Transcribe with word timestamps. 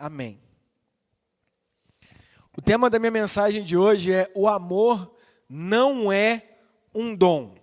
Amém. 0.00 0.40
O 2.56 2.62
tema 2.62 2.88
da 2.88 3.00
minha 3.00 3.10
mensagem 3.10 3.64
de 3.64 3.76
hoje 3.76 4.12
é: 4.12 4.30
o 4.32 4.46
amor 4.46 5.12
não 5.48 6.12
é 6.12 6.40
um 6.94 7.16
dom. 7.16 7.56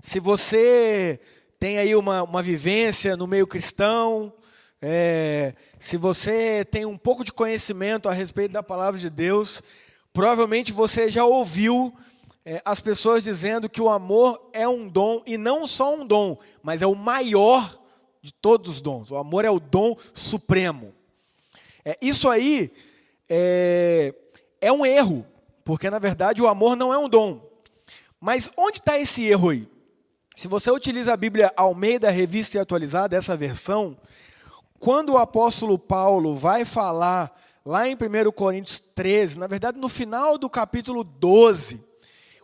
Se 0.00 0.18
você 0.18 1.20
tem 1.58 1.76
aí 1.76 1.94
uma, 1.94 2.22
uma 2.22 2.42
vivência 2.42 3.14
no 3.14 3.26
meio 3.26 3.46
cristão, 3.46 4.32
é, 4.80 5.54
se 5.78 5.98
você 5.98 6.64
tem 6.64 6.86
um 6.86 6.96
pouco 6.96 7.22
de 7.22 7.30
conhecimento 7.30 8.08
a 8.08 8.12
respeito 8.14 8.52
da 8.52 8.62
palavra 8.62 8.98
de 8.98 9.10
Deus, 9.10 9.62
provavelmente 10.14 10.72
você 10.72 11.10
já 11.10 11.26
ouviu 11.26 11.94
é, 12.42 12.62
as 12.64 12.80
pessoas 12.80 13.22
dizendo 13.22 13.68
que 13.68 13.82
o 13.82 13.90
amor 13.90 14.48
é 14.54 14.66
um 14.66 14.88
dom, 14.88 15.22
e 15.26 15.36
não 15.36 15.66
só 15.66 15.94
um 15.94 16.06
dom, 16.06 16.38
mas 16.62 16.80
é 16.80 16.86
o 16.86 16.94
maior 16.94 17.78
de 18.22 18.32
todos 18.32 18.76
os 18.76 18.80
dons. 18.80 19.10
O 19.10 19.16
amor 19.18 19.44
é 19.44 19.50
o 19.50 19.60
dom 19.60 19.94
supremo. 20.14 20.94
É, 21.84 21.98
isso 22.00 22.28
aí 22.30 22.72
é, 23.28 24.14
é 24.60 24.72
um 24.72 24.86
erro, 24.86 25.26
porque 25.64 25.90
na 25.90 25.98
verdade 25.98 26.42
o 26.42 26.48
amor 26.48 26.76
não 26.76 26.92
é 26.92 26.98
um 26.98 27.08
dom. 27.08 27.40
Mas 28.20 28.50
onde 28.56 28.78
está 28.78 28.98
esse 28.98 29.24
erro 29.24 29.50
aí? 29.50 29.68
Se 30.34 30.48
você 30.48 30.70
utiliza 30.70 31.12
a 31.12 31.16
Bíblia 31.16 31.52
Almeida 31.56 32.10
Revista 32.10 32.56
e 32.56 32.60
Atualizada, 32.60 33.16
essa 33.16 33.36
versão, 33.36 33.96
quando 34.80 35.12
o 35.12 35.18
apóstolo 35.18 35.78
Paulo 35.78 36.34
vai 36.34 36.64
falar 36.64 37.38
lá 37.64 37.86
em 37.86 37.94
1 37.94 38.32
Coríntios 38.32 38.80
13, 38.94 39.38
na 39.38 39.46
verdade 39.46 39.78
no 39.78 39.88
final 39.88 40.36
do 40.36 40.50
capítulo 40.50 41.04
12, 41.04 41.80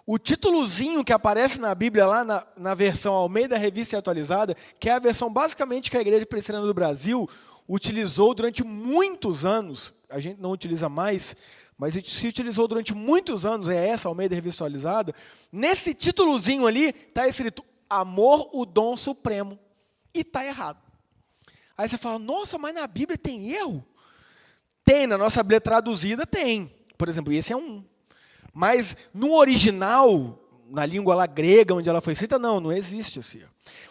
o 0.07 0.19
títulozinho 0.19 1.05
que 1.05 1.13
aparece 1.13 1.61
na 1.61 1.75
Bíblia, 1.75 2.07
lá 2.07 2.25
na, 2.25 2.47
na 2.57 2.75
versão 2.75 3.13
Almeida 3.15 3.57
Revista 3.57 3.95
e 3.95 3.99
Atualizada, 3.99 4.57
que 4.79 4.89
é 4.89 4.93
a 4.93 4.99
versão 4.99 5.33
basicamente 5.33 5.91
que 5.91 5.97
a 5.97 6.01
Igreja 6.01 6.27
Presbiteriana 6.27 6.67
do 6.67 6.75
Brasil 6.75 7.29
utilizou 7.71 8.35
durante 8.35 8.65
muitos 8.65 9.47
anos, 9.47 9.95
a 10.09 10.19
gente 10.19 10.41
não 10.41 10.51
utiliza 10.51 10.89
mais, 10.89 11.37
mas 11.79 11.95
se 11.95 12.27
utilizou 12.27 12.67
durante 12.67 12.93
muitos 12.93 13.47
anos, 13.47 13.69
é 13.69 13.89
essa 13.89 14.09
Almeida 14.09 14.35
Revista 14.35 14.65
Atualizada, 14.65 15.15
nesse 15.53 15.95
títulozinho 15.95 16.67
ali 16.67 16.89
está 16.89 17.29
escrito 17.29 17.65
Amor, 17.89 18.51
o 18.53 18.65
dom 18.65 18.97
supremo. 18.97 19.59
E 20.15 20.21
está 20.21 20.45
errado. 20.45 20.79
Aí 21.77 21.89
você 21.89 21.97
fala, 21.97 22.19
nossa, 22.19 22.59
mas 22.59 22.75
na 22.75 22.87
Bíblia 22.87 23.19
tem 23.19 23.51
erro? 23.53 23.85
Tem, 24.85 25.07
na 25.07 25.17
nossa 25.17 25.43
Bíblia 25.43 25.61
traduzida 25.61 26.27
tem. 26.27 26.73
Por 26.99 27.09
exemplo, 27.09 27.33
esse 27.33 27.53
é 27.53 27.57
um. 27.57 27.85
Mas 28.53 28.97
no 29.15 29.33
original, 29.33 30.39
na 30.71 30.87
língua 30.87 31.15
lá 31.15 31.27
grega, 31.27 31.75
onde 31.75 31.89
ela 31.89 32.01
foi 32.01 32.13
escrita, 32.13 32.39
não, 32.39 32.61
não 32.61 32.73
existe 32.73 33.19
assim. 33.19 33.41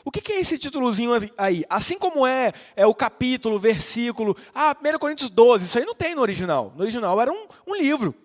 O 0.03 0.09
que, 0.09 0.31
é 0.31 0.39
esse 0.39 0.57
títulozinho 0.57 1.11
aí? 1.37 1.65
Assim 1.69 1.97
como 1.97 2.25
é, 2.25 2.53
é 2.75 2.85
o 2.85 2.95
capítulo, 2.95 3.59
versículo, 3.59 4.35
ah, 4.55 4.75
1 4.75 4.97
Coríntios 4.97 5.29
12, 5.29 5.65
isso 5.65 5.77
aí 5.77 5.85
não 5.85 5.93
tem 5.93 6.15
no 6.15 6.21
original. 6.21 6.73
No 6.75 6.81
original 6.81 7.19
era 7.21 7.31
um, 7.31 7.47
um 7.67 7.75
livro, 7.75 8.15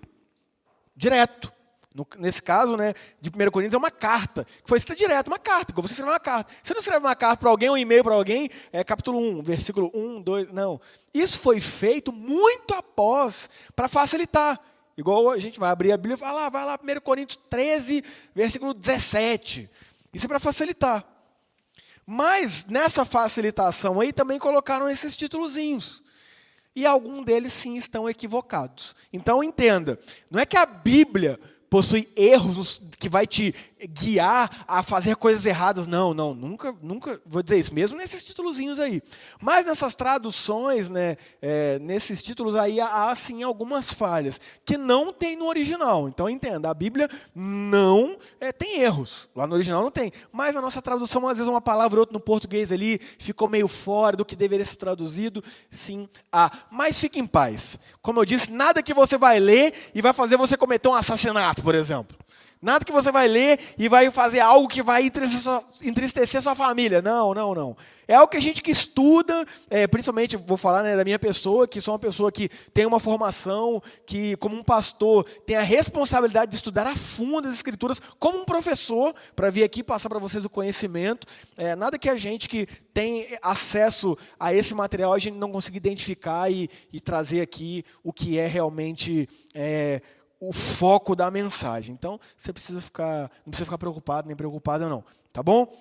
direto. 0.96 1.52
No, 1.94 2.06
nesse 2.18 2.42
caso, 2.42 2.76
né, 2.76 2.92
de 3.20 3.30
1 3.30 3.50
Coríntios, 3.50 3.74
é 3.74 3.78
uma 3.78 3.90
carta, 3.90 4.44
que 4.44 4.68
foi 4.68 4.78
escrita 4.78 4.98
direto, 4.98 5.28
uma 5.28 5.38
carta, 5.38 5.72
você 5.74 5.92
escreve 5.92 6.10
uma 6.10 6.20
carta. 6.20 6.52
Você 6.62 6.74
não 6.74 6.80
escreve 6.80 7.00
uma 7.04 7.14
carta 7.14 7.36
para 7.36 7.50
alguém, 7.50 7.70
um 7.70 7.78
e-mail 7.78 8.02
para 8.02 8.14
alguém, 8.14 8.50
é 8.72 8.82
capítulo 8.82 9.18
1, 9.18 9.42
versículo 9.42 9.90
1, 9.94 10.22
2, 10.22 10.52
não. 10.52 10.80
Isso 11.12 11.38
foi 11.38 11.60
feito 11.60 12.12
muito 12.12 12.74
após, 12.74 13.48
para 13.76 13.88
facilitar. 13.88 14.60
Igual 14.96 15.30
a 15.30 15.38
gente 15.38 15.58
vai 15.58 15.70
abrir 15.70 15.92
a 15.92 15.96
Bíblia 15.96 16.14
e 16.14 16.18
falar, 16.18 16.46
ah, 16.46 16.50
vai 16.50 16.64
lá, 16.64 16.78
1 16.80 17.00
Coríntios 17.00 17.38
13, 17.50 18.04
versículo 18.34 18.72
17. 18.72 19.68
Isso 20.12 20.26
é 20.26 20.28
para 20.28 20.38
facilitar. 20.38 21.04
Mas 22.06 22.64
nessa 22.66 23.04
facilitação 23.04 24.00
aí 24.00 24.12
também 24.12 24.38
colocaram 24.38 24.88
esses 24.88 25.16
títulozinhos. 25.16 26.02
E 26.76 26.84
alguns 26.84 27.24
deles 27.24 27.52
sim 27.52 27.76
estão 27.76 28.08
equivocados. 28.08 28.94
Então 29.12 29.42
entenda, 29.42 29.98
não 30.30 30.40
é 30.40 30.46
que 30.46 30.56
a 30.56 30.66
Bíblia 30.66 31.38
possui 31.74 32.08
erros 32.14 32.80
que 33.00 33.08
vai 33.08 33.26
te 33.26 33.52
guiar 33.88 34.64
a 34.68 34.80
fazer 34.80 35.16
coisas 35.16 35.44
erradas. 35.44 35.88
Não, 35.88 36.14
não, 36.14 36.32
nunca, 36.32 36.72
nunca 36.80 37.20
vou 37.26 37.42
dizer 37.42 37.58
isso, 37.58 37.74
mesmo 37.74 37.98
nesses 37.98 38.22
títulozinhos 38.22 38.78
aí. 38.78 39.02
Mas 39.40 39.66
nessas 39.66 39.96
traduções, 39.96 40.88
né, 40.88 41.16
é, 41.42 41.80
nesses 41.80 42.22
títulos 42.22 42.54
aí, 42.54 42.80
há 42.80 43.12
sim 43.16 43.42
algumas 43.42 43.92
falhas, 43.92 44.40
que 44.64 44.78
não 44.78 45.12
tem 45.12 45.34
no 45.34 45.46
original. 45.46 46.08
Então 46.08 46.30
entenda, 46.30 46.70
a 46.70 46.74
Bíblia 46.74 47.10
não 47.34 48.16
é, 48.40 48.52
tem 48.52 48.80
erros. 48.80 49.28
Lá 49.34 49.44
no 49.44 49.54
original 49.54 49.82
não 49.82 49.90
tem. 49.90 50.12
Mas 50.30 50.54
na 50.54 50.62
nossa 50.62 50.80
tradução, 50.80 51.26
às 51.26 51.38
vezes 51.38 51.50
uma 51.50 51.60
palavra 51.60 51.98
ou 51.98 52.02
outra 52.02 52.12
no 52.12 52.20
português 52.20 52.70
ali 52.70 53.00
ficou 53.18 53.48
meio 53.48 53.66
fora 53.66 54.16
do 54.16 54.24
que 54.24 54.36
deveria 54.36 54.64
ser 54.64 54.76
traduzido. 54.76 55.42
Sim, 55.72 56.08
há. 56.32 56.52
Mas 56.70 57.00
fique 57.00 57.18
em 57.18 57.26
paz. 57.26 57.76
Como 58.00 58.20
eu 58.20 58.24
disse, 58.24 58.52
nada 58.52 58.80
que 58.80 58.94
você 58.94 59.18
vai 59.18 59.40
ler 59.40 59.90
e 59.92 60.00
vai 60.00 60.12
fazer 60.12 60.36
você 60.36 60.56
cometer 60.56 60.88
um 60.88 60.94
assassinato 60.94 61.63
por 61.64 61.74
exemplo. 61.74 62.16
Nada 62.64 62.82
que 62.82 62.92
você 62.92 63.12
vai 63.12 63.28
ler 63.28 63.60
e 63.76 63.88
vai 63.88 64.10
fazer 64.10 64.40
algo 64.40 64.68
que 64.68 64.82
vai 64.82 65.02
entristecer 65.82 66.40
sua, 66.40 66.54
família. 66.54 67.02
Não, 67.02 67.34
não, 67.34 67.54
não. 67.54 67.76
É 68.08 68.14
algo 68.14 68.30
que 68.30 68.38
a 68.38 68.40
gente 68.40 68.62
que 68.62 68.70
estuda, 68.70 69.44
é, 69.68 69.86
principalmente, 69.86 70.34
vou 70.38 70.56
falar 70.56 70.82
né, 70.82 70.96
da 70.96 71.04
minha 71.04 71.18
pessoa, 71.18 71.68
que 71.68 71.78
sou 71.78 71.92
uma 71.92 71.98
pessoa 71.98 72.32
que 72.32 72.48
tem 72.72 72.86
uma 72.86 72.98
formação, 72.98 73.82
que, 74.06 74.34
como 74.36 74.56
um 74.56 74.62
pastor, 74.62 75.24
tem 75.44 75.56
a 75.56 75.62
responsabilidade 75.62 76.52
de 76.52 76.56
estudar 76.56 76.86
a 76.86 76.96
fundo 76.96 77.48
as 77.48 77.54
escrituras, 77.54 78.00
como 78.18 78.38
um 78.38 78.46
professor, 78.46 79.14
para 79.36 79.50
vir 79.50 79.62
aqui 79.62 79.82
passar 79.82 80.08
para 80.08 80.18
vocês 80.18 80.42
o 80.46 80.50
conhecimento. 80.50 81.26
É, 81.58 81.76
nada 81.76 81.98
que 81.98 82.08
a 82.08 82.16
gente 82.16 82.48
que 82.48 82.66
tem 82.94 83.26
acesso 83.42 84.16
a 84.40 84.54
esse 84.54 84.74
material, 84.74 85.12
a 85.12 85.18
gente 85.18 85.36
não 85.36 85.52
consiga 85.52 85.76
identificar 85.76 86.50
e, 86.50 86.70
e 86.90 86.98
trazer 86.98 87.42
aqui 87.42 87.84
o 88.02 88.10
que 88.10 88.38
é 88.38 88.46
realmente. 88.46 89.28
É, 89.54 90.00
o 90.48 90.52
foco 90.52 91.14
da 91.14 91.30
mensagem. 91.30 91.94
Então, 91.94 92.20
você 92.36 92.52
precisa 92.52 92.80
ficar, 92.80 93.30
não 93.44 93.50
precisa 93.50 93.64
ficar 93.64 93.78
preocupado 93.78 94.26
nem 94.26 94.36
preocupada 94.36 94.88
não, 94.88 95.04
tá 95.32 95.42
bom? 95.42 95.72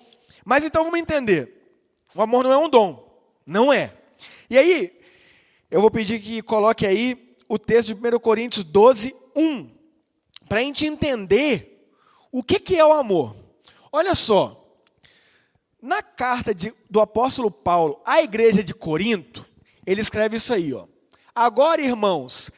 Mas 0.44 0.64
então 0.64 0.84
vamos 0.84 0.98
entender. 0.98 1.78
O 2.14 2.22
amor 2.22 2.44
não 2.44 2.52
é 2.52 2.58
um 2.58 2.68
dom, 2.68 3.04
não 3.46 3.72
é. 3.72 3.92
E 4.48 4.56
aí, 4.56 4.98
eu 5.70 5.80
vou 5.80 5.90
pedir 5.90 6.20
que 6.20 6.42
coloque 6.42 6.86
aí 6.86 7.34
o 7.48 7.58
texto 7.58 7.94
de 7.94 7.94
1 7.94 8.18
Coríntios 8.18 8.64
12, 8.64 9.14
1, 9.36 9.70
para 10.48 10.58
a 10.58 10.62
gente 10.62 10.86
entender 10.86 11.88
o 12.30 12.42
que, 12.42 12.58
que 12.58 12.78
é 12.78 12.84
o 12.84 12.92
amor. 12.92 13.36
Olha 13.92 14.14
só, 14.14 14.64
na 15.80 16.02
carta 16.02 16.54
de, 16.54 16.72
do 16.88 17.00
apóstolo 17.00 17.50
Paulo 17.50 18.00
à 18.04 18.22
igreja 18.22 18.62
de 18.62 18.74
Corinto, 18.74 19.44
ele 19.86 20.00
escreve 20.00 20.36
isso 20.36 20.52
aí, 20.52 20.72
ó. 20.72 20.86
Agora, 21.34 21.82
irmãos, 21.82 22.50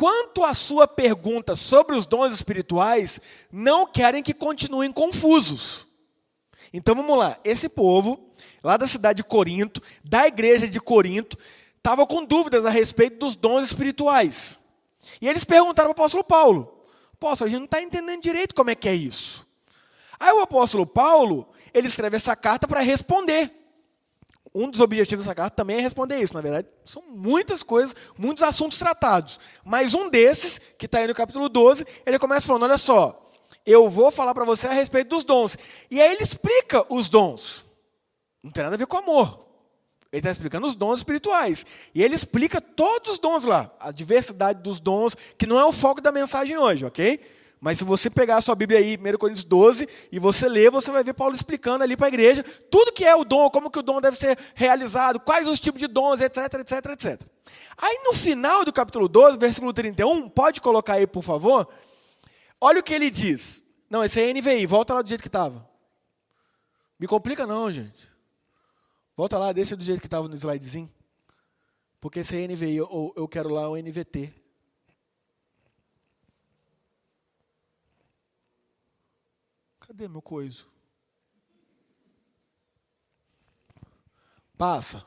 Quanto 0.00 0.42
à 0.42 0.54
sua 0.54 0.88
pergunta 0.88 1.54
sobre 1.54 1.94
os 1.94 2.06
dons 2.06 2.32
espirituais, 2.32 3.20
não 3.52 3.86
querem 3.86 4.22
que 4.22 4.32
continuem 4.32 4.90
confusos. 4.90 5.86
Então 6.72 6.94
vamos 6.94 7.18
lá, 7.18 7.38
esse 7.44 7.68
povo, 7.68 8.32
lá 8.64 8.78
da 8.78 8.86
cidade 8.86 9.18
de 9.18 9.24
Corinto, 9.24 9.82
da 10.02 10.26
igreja 10.26 10.66
de 10.66 10.80
Corinto, 10.80 11.36
estava 11.76 12.06
com 12.06 12.24
dúvidas 12.24 12.64
a 12.64 12.70
respeito 12.70 13.18
dos 13.18 13.36
dons 13.36 13.66
espirituais. 13.66 14.58
E 15.20 15.28
eles 15.28 15.44
perguntaram 15.44 15.90
para 15.90 16.00
o 16.00 16.00
apóstolo 16.00 16.24
Paulo: 16.24 16.82
Apóstolo, 17.12 17.48
a 17.48 17.50
gente 17.50 17.58
não 17.58 17.66
está 17.66 17.82
entendendo 17.82 18.22
direito 18.22 18.54
como 18.54 18.70
é 18.70 18.74
que 18.74 18.88
é 18.88 18.94
isso. 18.94 19.46
Aí 20.18 20.32
o 20.32 20.40
apóstolo 20.40 20.86
Paulo, 20.86 21.46
ele 21.74 21.88
escreve 21.88 22.16
essa 22.16 22.34
carta 22.34 22.66
para 22.66 22.80
responder 22.80 23.52
um 24.54 24.68
dos 24.68 24.80
objetivos 24.80 25.24
dessa 25.24 25.34
carta 25.34 25.56
também 25.56 25.78
é 25.78 25.80
responder 25.80 26.18
isso. 26.18 26.34
Na 26.34 26.40
verdade, 26.40 26.68
são 26.84 27.02
muitas 27.08 27.62
coisas, 27.62 27.94
muitos 28.18 28.42
assuntos 28.42 28.78
tratados. 28.78 29.38
Mas 29.64 29.94
um 29.94 30.08
desses, 30.08 30.60
que 30.76 30.86
está 30.86 30.98
aí 30.98 31.06
no 31.06 31.14
capítulo 31.14 31.48
12, 31.48 31.86
ele 32.04 32.18
começa 32.18 32.46
falando: 32.46 32.64
olha 32.64 32.78
só, 32.78 33.24
eu 33.64 33.88
vou 33.88 34.10
falar 34.10 34.34
para 34.34 34.44
você 34.44 34.66
a 34.66 34.72
respeito 34.72 35.08
dos 35.08 35.24
dons. 35.24 35.56
E 35.90 36.00
aí 36.00 36.12
ele 36.12 36.22
explica 36.22 36.84
os 36.92 37.08
dons. 37.08 37.64
Não 38.42 38.50
tem 38.50 38.64
nada 38.64 38.76
a 38.76 38.78
ver 38.78 38.86
com 38.86 38.96
amor. 38.96 39.46
Ele 40.12 40.18
está 40.18 40.30
explicando 40.30 40.66
os 40.66 40.74
dons 40.74 40.98
espirituais. 40.98 41.64
E 41.94 42.02
ele 42.02 42.16
explica 42.16 42.60
todos 42.60 43.10
os 43.10 43.18
dons 43.18 43.44
lá, 43.44 43.70
a 43.78 43.92
diversidade 43.92 44.60
dos 44.60 44.80
dons, 44.80 45.16
que 45.38 45.46
não 45.46 45.60
é 45.60 45.64
o 45.64 45.70
foco 45.70 46.00
da 46.00 46.10
mensagem 46.10 46.58
hoje, 46.58 46.84
ok? 46.84 47.20
Mas 47.60 47.76
se 47.76 47.84
você 47.84 48.08
pegar 48.08 48.38
a 48.38 48.40
sua 48.40 48.54
Bíblia 48.54 48.78
aí, 48.78 48.96
1 48.96 49.18
Coríntios 49.18 49.44
12, 49.44 49.86
e 50.10 50.18
você 50.18 50.48
ler, 50.48 50.70
você 50.70 50.90
vai 50.90 51.04
ver 51.04 51.12
Paulo 51.12 51.34
explicando 51.34 51.84
ali 51.84 51.94
para 51.94 52.06
a 52.06 52.08
igreja 52.08 52.42
tudo 52.70 52.90
que 52.90 53.04
é 53.04 53.14
o 53.14 53.22
dom, 53.22 53.50
como 53.50 53.70
que 53.70 53.78
o 53.78 53.82
dom 53.82 54.00
deve 54.00 54.16
ser 54.16 54.38
realizado, 54.54 55.20
quais 55.20 55.46
os 55.46 55.60
tipos 55.60 55.78
de 55.78 55.86
dons, 55.86 56.22
etc, 56.22 56.54
etc, 56.54 56.86
etc. 56.86 57.22
Aí 57.76 58.00
no 58.04 58.14
final 58.14 58.64
do 58.64 58.72
capítulo 58.72 59.06
12, 59.08 59.38
versículo 59.38 59.74
31, 59.74 60.30
pode 60.30 60.60
colocar 60.60 60.94
aí, 60.94 61.06
por 61.06 61.22
favor? 61.22 61.68
Olha 62.58 62.80
o 62.80 62.82
que 62.82 62.94
ele 62.94 63.10
diz. 63.10 63.62
Não, 63.90 64.02
esse 64.02 64.20
é 64.20 64.32
NVI, 64.32 64.64
volta 64.64 64.94
lá 64.94 65.02
do 65.02 65.08
jeito 65.08 65.20
que 65.20 65.28
estava. 65.28 65.68
Me 66.98 67.06
complica 67.06 67.46
não, 67.46 67.70
gente. 67.70 68.08
Volta 69.14 69.36
lá, 69.36 69.52
deixa 69.52 69.76
do 69.76 69.84
jeito 69.84 70.00
que 70.00 70.06
estava 70.06 70.28
no 70.28 70.34
slidezinho. 70.34 70.90
Porque 72.00 72.20
esse 72.20 72.36
é 72.36 72.48
NVI, 72.48 72.76
eu, 72.76 73.12
eu 73.14 73.28
quero 73.28 73.50
lá 73.50 73.68
o 73.68 73.76
NVT. 73.76 74.32
Cadê 79.90 80.06
meu 80.06 80.22
coiso? 80.22 80.68
Passa. 84.56 85.04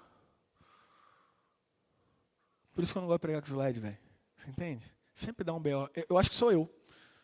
Por 2.74 2.84
isso 2.84 2.92
que 2.92 2.98
eu 2.98 3.02
não 3.02 3.08
gosto 3.08 3.20
de 3.20 3.22
pregar 3.22 3.42
com 3.42 3.48
slide, 3.48 3.80
velho. 3.80 3.98
Você 4.36 4.50
entende? 4.50 4.94
Sempre 5.16 5.46
dá 5.46 5.54
um 5.54 5.60
B.O. 5.62 5.90
Eu 6.10 6.18
acho 6.18 6.30
que 6.30 6.36
sou 6.36 6.52
eu. 6.52 6.70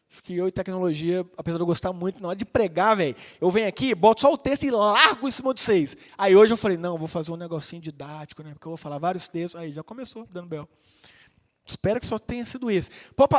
Acho 0.10 0.24
que 0.24 0.38
eu 0.38 0.48
e 0.48 0.54
tecnologia, 0.54 1.30
apesar 1.36 1.58
de 1.58 1.64
eu 1.64 1.68
gostar 1.68 1.92
muito, 1.92 2.22
na 2.22 2.30
hora 2.30 2.38
de 2.38 2.46
pregar, 2.46 2.96
velho, 2.96 3.18
eu 3.42 3.52
venho 3.52 3.68
aqui, 3.68 3.94
boto 3.94 4.22
só 4.22 4.32
o 4.32 4.38
texto 4.38 4.64
e 4.64 4.72
largo 4.72 5.28
em 5.28 5.32
cima 5.32 5.54
de 5.54 5.60
vocês. 5.60 5.98
Aí 6.18 6.38
hoje 6.38 6.54
eu 6.54 6.58
falei, 6.58 6.78
não, 6.78 6.98
vou 6.98 7.10
fazer 7.10 7.34
um 7.34 7.36
negocinho 7.36 7.82
didático, 7.82 8.42
né? 8.42 8.54
Porque 8.54 8.68
eu 8.68 8.72
vou 8.72 8.78
falar 8.78 9.00
vários 9.00 9.28
textos. 9.28 9.60
Aí 9.60 9.74
já 9.74 9.84
começou 9.84 10.26
dando 10.32 10.48
B.O. 10.48 10.66
Espero 11.66 12.00
que 12.00 12.06
só 12.06 12.18
tenha 12.18 12.46
sido 12.46 12.72
esse. 12.72 12.90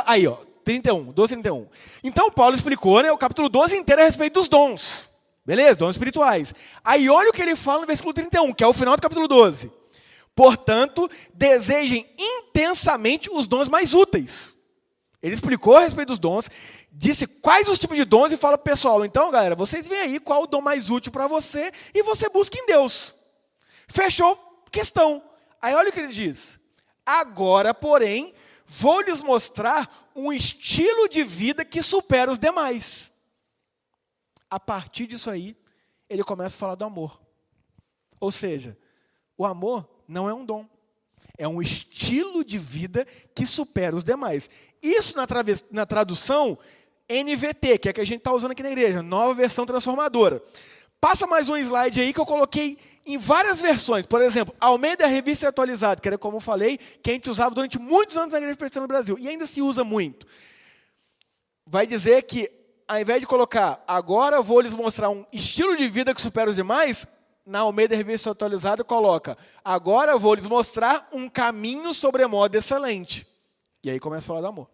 Aí, 0.05 0.27
ó, 0.27 0.45
31, 0.63 1.11
12, 1.11 1.33
31. 1.33 1.67
Então 2.03 2.31
Paulo 2.31 2.55
explicou, 2.55 3.01
né, 3.01 3.11
o 3.11 3.17
capítulo 3.17 3.49
12 3.49 3.75
inteiro 3.75 4.01
a 4.01 4.05
respeito 4.05 4.39
dos 4.39 4.49
dons. 4.49 5.09
Beleza? 5.45 5.75
Dons 5.77 5.91
espirituais. 5.91 6.53
Aí 6.83 7.09
olha 7.09 7.29
o 7.29 7.33
que 7.33 7.41
ele 7.41 7.55
fala 7.55 7.81
no 7.81 7.87
versículo 7.87 8.13
31, 8.13 8.53
que 8.53 8.63
é 8.63 8.67
o 8.67 8.73
final 8.73 8.95
do 8.95 9.01
capítulo 9.01 9.27
12. 9.27 9.71
Portanto, 10.35 11.09
desejem 11.33 12.07
intensamente 12.17 13.29
os 13.31 13.47
dons 13.47 13.67
mais 13.67 13.93
úteis. 13.93 14.55
Ele 15.21 15.33
explicou 15.33 15.77
a 15.77 15.81
respeito 15.81 16.09
dos 16.09 16.19
dons, 16.19 16.49
disse 16.91 17.27
quais 17.27 17.67
os 17.67 17.77
tipos 17.77 17.95
de 17.95 18.05
dons 18.05 18.31
e 18.31 18.37
fala 18.37 18.57
pessoal: 18.57 19.05
então, 19.05 19.29
galera, 19.29 19.55
vocês 19.55 19.87
veem 19.87 20.01
aí 20.01 20.19
qual 20.19 20.43
o 20.43 20.47
dom 20.47 20.61
mais 20.61 20.89
útil 20.89 21.11
para 21.11 21.27
você 21.27 21.71
e 21.93 22.01
você 22.01 22.27
busca 22.29 22.57
em 22.57 22.65
Deus. 22.65 23.15
Fechou? 23.87 24.35
Questão. 24.71 25.21
Aí 25.61 25.75
olha 25.75 25.89
o 25.89 25.91
que 25.91 25.99
ele 25.99 26.13
diz: 26.13 26.59
agora, 27.05 27.73
porém, 27.73 28.33
vou 28.73 29.01
lhes 29.01 29.19
mostrar 29.19 30.09
um 30.15 30.31
estilo 30.31 31.09
de 31.09 31.25
vida 31.25 31.65
que 31.65 31.83
supera 31.83 32.31
os 32.31 32.39
demais. 32.39 33.11
A 34.49 34.57
partir 34.57 35.07
disso 35.07 35.29
aí, 35.29 35.57
ele 36.09 36.23
começa 36.23 36.55
a 36.55 36.59
falar 36.59 36.75
do 36.75 36.85
amor. 36.85 37.21
Ou 38.17 38.31
seja, 38.31 38.77
o 39.37 39.45
amor 39.45 39.89
não 40.07 40.29
é 40.29 40.33
um 40.33 40.45
dom. 40.45 40.65
É 41.37 41.45
um 41.45 41.61
estilo 41.61 42.45
de 42.45 42.57
vida 42.57 43.05
que 43.35 43.45
supera 43.45 43.93
os 43.93 44.05
demais. 44.05 44.49
Isso 44.81 45.17
na, 45.17 45.27
na 45.69 45.85
tradução 45.85 46.57
NVT, 47.09 47.77
que 47.77 47.89
é 47.89 47.91
a 47.91 47.93
que 47.93 48.01
a 48.01 48.05
gente 48.05 48.19
está 48.19 48.31
usando 48.31 48.51
aqui 48.51 48.63
na 48.63 48.71
igreja, 48.71 49.03
nova 49.03 49.33
versão 49.33 49.65
transformadora. 49.65 50.41
Passa 51.01 51.25
mais 51.25 51.49
um 51.49 51.57
slide 51.57 51.99
aí 51.99 52.13
que 52.13 52.19
eu 52.19 52.25
coloquei 52.27 52.77
em 53.07 53.17
várias 53.17 53.59
versões. 53.59 54.05
Por 54.05 54.21
exemplo, 54.21 54.53
Almeida 54.61 55.07
Revista 55.07 55.47
Atualizada, 55.47 55.99
que 55.99 56.07
era 56.07 56.15
como 56.15 56.37
eu 56.37 56.41
falei, 56.41 56.77
que 56.77 57.09
a 57.09 57.13
gente 57.13 57.27
usava 57.27 57.55
durante 57.55 57.79
muitos 57.79 58.15
anos 58.17 58.33
na 58.33 58.37
Igreja 58.37 58.55
Presbiteriana 58.55 58.83
no 58.83 58.87
Brasil, 58.87 59.17
e 59.19 59.27
ainda 59.27 59.47
se 59.47 59.63
usa 59.63 59.83
muito. 59.83 60.27
Vai 61.65 61.87
dizer 61.87 62.21
que, 62.21 62.51
ao 62.87 62.99
invés 62.99 63.19
de 63.19 63.25
colocar, 63.25 63.83
agora 63.87 64.43
vou 64.43 64.61
lhes 64.61 64.75
mostrar 64.75 65.09
um 65.09 65.25
estilo 65.33 65.75
de 65.75 65.87
vida 65.87 66.13
que 66.13 66.21
supera 66.21 66.51
os 66.51 66.55
demais, 66.55 67.07
na 67.43 67.61
Almeida 67.61 67.95
Revista 67.95 68.29
Atualizada 68.29 68.83
coloca: 68.83 69.35
Agora 69.65 70.19
vou 70.19 70.35
lhes 70.35 70.45
mostrar 70.45 71.09
um 71.11 71.27
caminho 71.27 71.95
sobremodo 71.95 72.55
excelente. 72.55 73.25
E 73.83 73.89
aí 73.89 73.99
começa 73.99 74.25
a 74.25 74.27
falar 74.27 74.41
do 74.41 74.47
amor. 74.47 74.69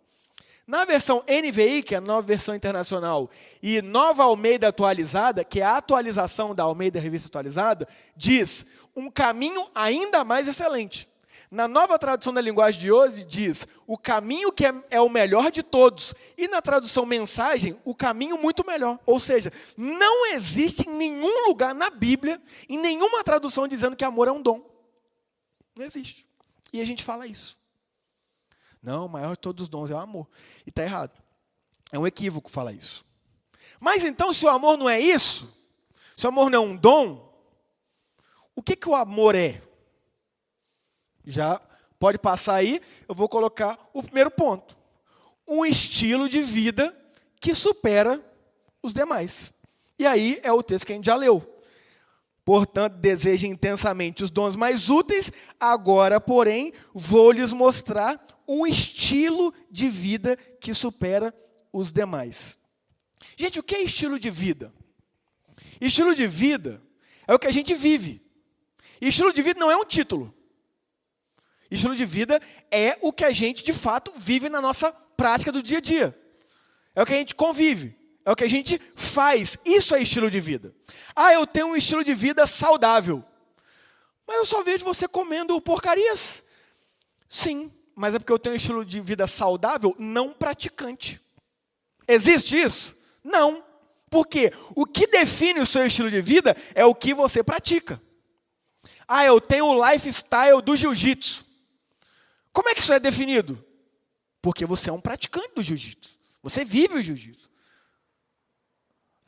Na 0.67 0.83
versão 0.83 1.23
NVI, 1.25 1.81
que 1.81 1.95
é 1.95 1.97
a 1.97 2.01
nova 2.01 2.27
versão 2.27 2.53
internacional, 2.53 3.31
e 3.63 3.81
Nova 3.81 4.23
Almeida 4.23 4.67
Atualizada, 4.67 5.41
que 5.45 5.61
é 5.61 5.63
a 5.63 5.77
atualização 5.77 6.53
da 6.53 6.63
Almeida 6.63 6.99
Revista 6.99 7.29
Atualizada, 7.29 7.87
diz 8.17 8.65
um 8.93 9.09
caminho 9.09 9.65
ainda 9.73 10.25
mais 10.25 10.45
excelente. 10.45 11.09
Na 11.49 11.69
nova 11.69 11.97
tradução 11.97 12.33
da 12.33 12.41
linguagem 12.41 12.81
de 12.81 12.91
hoje, 12.91 13.23
diz 13.23 13.65
o 13.85 13.97
caminho 13.97 14.51
que 14.51 14.65
é, 14.65 14.73
é, 14.89 14.99
o 14.99 15.07
melhor 15.07 15.49
de 15.49 15.63
todos. 15.63 16.13
E 16.37 16.49
na 16.49 16.61
tradução 16.61 17.05
mensagem, 17.05 17.79
o 17.85 17.95
caminho 17.95 18.37
muito 18.37 18.67
melhor. 18.67 18.99
Ou 19.05 19.21
seja, 19.21 19.53
não 19.77 20.33
existe 20.33 20.89
em 20.89 20.93
nenhum 20.93 21.47
lugar 21.47 21.73
na 21.73 21.89
Bíblia, 21.89 22.41
em 22.67 22.77
nenhuma 22.77 23.23
tradução, 23.23 23.65
dizendo 23.69 23.95
que 23.95 24.03
amor 24.03 24.27
é 24.27 24.31
um 24.33 24.41
dom. 24.41 24.69
Não 25.73 25.85
existe. 25.85 26.27
E 26.73 26.81
a 26.81 26.85
gente 26.85 27.01
fala 27.01 27.25
isso. 27.25 27.57
Não, 28.81 29.06
o 29.06 29.09
maior 29.09 29.31
de 29.31 29.39
todos 29.39 29.63
os 29.63 29.69
dons 29.69 29.89
é 29.89 29.95
o 29.95 30.00
amor. 30.00 30.27
E 30.65 30.69
está 30.69 30.83
errado. 30.83 31.12
É 31.91 31.97
um 31.97 32.07
equívoco 32.07 32.50
falar 32.50 32.74
isso. 32.74 33.06
Mas 33.79 34.03
então, 34.03 34.33
se 34.33 34.45
o 34.45 34.50
amor 34.50 34.77
não 34.77 34.89
é 34.89 35.00
isso, 35.00 35.53
se 36.15 36.25
o 36.25 36.29
amor 36.29 36.50
não 36.50 36.63
é 36.63 36.65
um 36.65 36.75
dom, 36.75 37.27
o 38.56 38.63
que, 38.63 38.75
que 38.75 38.89
o 38.89 38.95
amor 38.95 39.35
é? 39.35 39.62
Já 41.25 41.62
pode 42.00 42.18
passar 42.18 42.56
aí, 42.56 42.81
eu 43.07 43.13
vou 43.13 43.29
colocar 43.29 43.77
o 43.94 44.01
primeiro 44.01 44.31
ponto. 44.31 44.77
Um 45.47 45.65
estilo 45.65 46.27
de 46.27 46.41
vida 46.41 46.95
que 47.39 47.53
supera 47.53 48.23
os 48.81 48.94
demais. 48.94 49.53
E 50.00 50.06
aí 50.06 50.39
é 50.44 50.51
o 50.51 50.63
texto 50.63 50.85
que 50.85 50.94
a 50.94 50.95
gente 50.95 51.06
já 51.06 51.15
leu. 51.15 51.56
Portanto, 52.47 52.94
deseja 52.94 53.45
intensamente 53.45 54.23
os 54.23 54.31
dons 54.31 54.55
mais 54.55 54.89
úteis, 54.89 55.29
agora, 55.59 56.17
porém, 56.17 56.71
vou 56.94 57.29
lhes 57.33 57.51
mostrar 57.51 58.25
um 58.47 58.65
estilo 58.65 59.53
de 59.69 59.89
vida 59.89 60.38
que 60.38 60.73
supera 60.73 61.35
os 61.73 61.91
demais. 61.91 62.57
Gente, 63.35 63.59
o 63.59 63.63
que 63.63 63.75
é 63.75 63.81
estilo 63.81 64.17
de 64.17 64.29
vida? 64.29 64.73
Estilo 65.81 66.15
de 66.15 66.25
vida 66.25 66.81
é 67.27 67.33
o 67.33 67.39
que 67.39 67.47
a 67.47 67.51
gente 67.51 67.75
vive. 67.75 68.25
Estilo 69.01 69.33
de 69.33 69.41
vida 69.41 69.59
não 69.59 69.69
é 69.69 69.75
um 69.75 69.83
título. 69.83 70.33
Estilo 71.69 71.97
de 71.97 72.05
vida 72.05 72.39
é 72.71 72.97
o 73.01 73.11
que 73.11 73.25
a 73.25 73.31
gente, 73.31 73.61
de 73.61 73.73
fato, 73.73 74.13
vive 74.15 74.47
na 74.47 74.61
nossa 74.61 74.89
prática 74.89 75.51
do 75.51 75.61
dia 75.61 75.79
a 75.79 75.81
dia. 75.81 76.17
É 76.95 77.03
o 77.03 77.05
que 77.05 77.11
a 77.11 77.17
gente 77.17 77.35
convive. 77.35 77.94
É 78.27 78.31
o 78.31 78.35
que 78.35 78.44
a 78.44 78.50
gente 78.50 78.77
faz. 78.94 79.57
Isso 79.63 79.95
é 79.95 80.01
estilo 80.01 80.29
de 80.29 80.41
vida. 80.41 80.75
Ah, 81.15 81.33
eu 81.33 81.47
tenho 81.47 81.68
um 81.68 81.77
estilo 81.77 82.03
de 82.03 82.13
vida 82.13 82.45
saudável. 82.45 83.24
Mas 84.27 84.35
eu 84.35 84.45
só 84.45 84.62
vejo 84.63 84.83
você 84.83 85.07
comendo 85.07 85.62
porcarias. 85.62 86.44
Sim, 87.29 87.71
mas 87.95 88.13
é 88.13 88.19
porque 88.19 88.33
eu 88.33 88.38
tenho 88.38 88.53
um 88.53 88.57
estilo 88.57 88.83
de 88.83 89.00
vida 89.00 89.25
saudável 89.27 89.95
não 89.97 90.33
praticante. 90.33 91.21
Existe 92.06 92.62
isso? 92.62 92.97
Não. 93.24 93.63
Porque 94.09 94.51
o 94.75 94.85
que 94.85 95.07
define 95.07 95.62
o 95.62 95.65
seu 95.65 95.88
estilo 95.88 96.09
de 96.09 96.19
vida 96.19 96.53
é 96.75 96.85
o 96.85 96.94
que 96.94 97.13
você 97.13 97.41
pratica. 97.41 98.01
Ah, 99.07 99.23
eu 99.23 99.39
tenho 99.39 99.68
o 99.68 99.89
lifestyle 99.89 100.62
do 100.62 100.75
jiu-jitsu. 100.75 101.45
Como 102.51 102.68
é 102.68 102.73
que 102.73 102.81
isso 102.81 102.91
é 102.91 103.00
definido? 103.00 103.63
Porque 104.41 104.65
você 104.65 104.89
é 104.89 104.94
um 104.94 105.00
praticante 105.00 105.56
do 105.56 105.63
jiu-jitsu. 105.63 106.19
Você 106.44 106.65
vive 106.65 106.95
o 106.97 107.01
jiu-jitsu. 107.01 107.47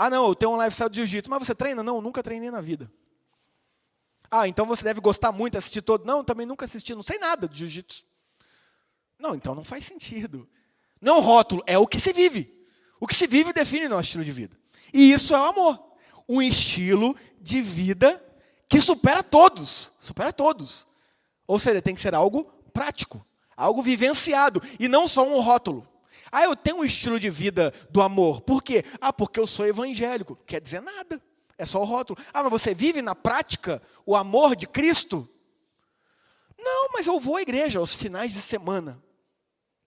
Ah, 0.01 0.09
não, 0.09 0.29
eu 0.29 0.33
tenho 0.33 0.53
um 0.53 0.57
lifestyle 0.57 0.89
de 0.89 0.95
jiu-jitsu. 0.95 1.29
Mas 1.29 1.45
você 1.45 1.53
treina? 1.53 1.83
Não, 1.83 1.99
nunca 1.99 2.23
treinei 2.23 2.49
na 2.49 2.61
vida. 2.61 2.89
Ah, 4.31 4.47
então 4.47 4.65
você 4.65 4.81
deve 4.81 5.01
gostar 5.01 5.33
muito, 5.33 5.57
assistir 5.57 5.81
todo. 5.81 6.05
Não, 6.05 6.23
também 6.23 6.45
nunca 6.45 6.63
assisti, 6.63 6.95
não 6.95 7.03
sei 7.03 7.19
nada 7.19 7.49
de 7.49 7.59
jiu-jitsu. 7.59 8.05
Não, 9.19 9.35
então 9.35 9.53
não 9.53 9.63
faz 9.65 9.85
sentido. 9.85 10.47
Não 11.01 11.19
rótulo, 11.19 11.61
é 11.67 11.77
o 11.77 11.85
que 11.85 11.99
se 11.99 12.13
vive. 12.13 12.57
O 12.97 13.05
que 13.05 13.13
se 13.13 13.27
vive 13.27 13.51
define 13.51 13.89
nosso 13.89 14.03
estilo 14.03 14.23
de 14.23 14.31
vida. 14.31 14.57
E 14.93 15.11
isso 15.11 15.35
é 15.35 15.39
o 15.39 15.43
amor. 15.43 15.77
Um 16.29 16.41
estilo 16.41 17.13
de 17.41 17.61
vida 17.61 18.23
que 18.69 18.79
supera 18.79 19.21
todos. 19.21 19.91
Supera 19.99 20.31
todos. 20.31 20.87
Ou 21.45 21.59
seja, 21.59 21.81
tem 21.81 21.93
que 21.93 21.99
ser 21.99 22.15
algo 22.15 22.45
prático, 22.71 23.25
algo 23.57 23.81
vivenciado 23.81 24.61
e 24.79 24.87
não 24.87 25.09
só 25.09 25.27
um 25.27 25.41
rótulo. 25.41 25.85
Ah, 26.31 26.43
eu 26.43 26.55
tenho 26.55 26.77
um 26.77 26.83
estilo 26.83 27.19
de 27.19 27.29
vida 27.29 27.73
do 27.89 28.01
amor. 28.01 28.41
Por 28.41 28.61
quê? 28.61 28.83
Ah, 28.99 29.11
porque 29.11 29.39
eu 29.39 29.47
sou 29.47 29.65
evangélico. 29.65 30.35
Quer 30.45 30.61
dizer 30.61 30.81
nada. 30.81 31.21
É 31.57 31.65
só 31.65 31.81
o 31.81 31.85
rótulo. 31.85 32.19
Ah, 32.33 32.43
mas 32.43 32.51
você 32.51 32.73
vive 32.73 33.01
na 33.01 33.13
prática 33.13 33.81
o 34.05 34.15
amor 34.15 34.55
de 34.55 34.67
Cristo? 34.67 35.27
Não, 36.57 36.89
mas 36.93 37.07
eu 37.07 37.19
vou 37.19 37.37
à 37.37 37.41
igreja 37.41 37.79
aos 37.79 37.93
finais 37.93 38.33
de 38.33 38.41
semana. 38.41 39.01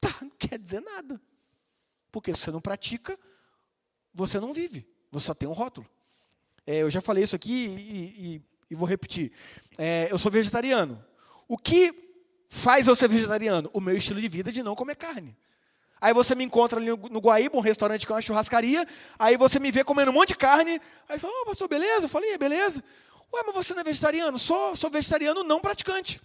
Tá, 0.00 0.14
não 0.20 0.30
quer 0.30 0.58
dizer 0.58 0.80
nada. 0.80 1.20
Porque 2.10 2.34
se 2.34 2.40
você 2.40 2.50
não 2.50 2.60
pratica, 2.60 3.18
você 4.12 4.38
não 4.38 4.52
vive. 4.52 4.86
Você 5.10 5.26
só 5.26 5.34
tem 5.34 5.48
um 5.48 5.52
rótulo. 5.52 5.88
É, 6.66 6.78
eu 6.78 6.90
já 6.90 7.00
falei 7.00 7.24
isso 7.24 7.36
aqui 7.36 7.52
e, 7.52 8.34
e, 8.34 8.42
e 8.70 8.74
vou 8.74 8.86
repetir. 8.86 9.32
É, 9.78 10.08
eu 10.10 10.18
sou 10.18 10.30
vegetariano. 10.30 11.02
O 11.48 11.56
que 11.56 11.94
faz 12.48 12.86
eu 12.86 12.96
ser 12.96 13.08
vegetariano? 13.08 13.70
O 13.72 13.80
meu 13.80 13.96
estilo 13.96 14.20
de 14.20 14.28
vida 14.28 14.52
de 14.52 14.62
não 14.62 14.74
comer 14.74 14.96
carne. 14.96 15.36
Aí 16.02 16.12
você 16.12 16.34
me 16.34 16.42
encontra 16.42 16.80
ali 16.80 16.88
no 16.88 17.20
Guaíba, 17.20 17.56
um 17.56 17.60
restaurante 17.60 18.04
que 18.04 18.12
é 18.12 18.16
uma 18.16 18.20
churrascaria, 18.20 18.84
aí 19.16 19.36
você 19.36 19.60
me 19.60 19.70
vê 19.70 19.84
comendo 19.84 20.10
um 20.10 20.14
monte 20.14 20.30
de 20.30 20.36
carne, 20.36 20.80
aí 21.08 21.16
fala, 21.16 21.32
oh, 21.40 21.46
pastor, 21.46 21.68
beleza? 21.68 22.06
Eu 22.06 22.08
falei, 22.08 22.32
é, 22.32 22.38
beleza. 22.38 22.82
Ué, 23.32 23.42
mas 23.46 23.54
você 23.54 23.72
não 23.72 23.82
é 23.82 23.84
vegetariano? 23.84 24.36
Sou, 24.36 24.74
sou 24.74 24.90
vegetariano 24.90 25.44
não 25.44 25.60
praticante. 25.60 26.20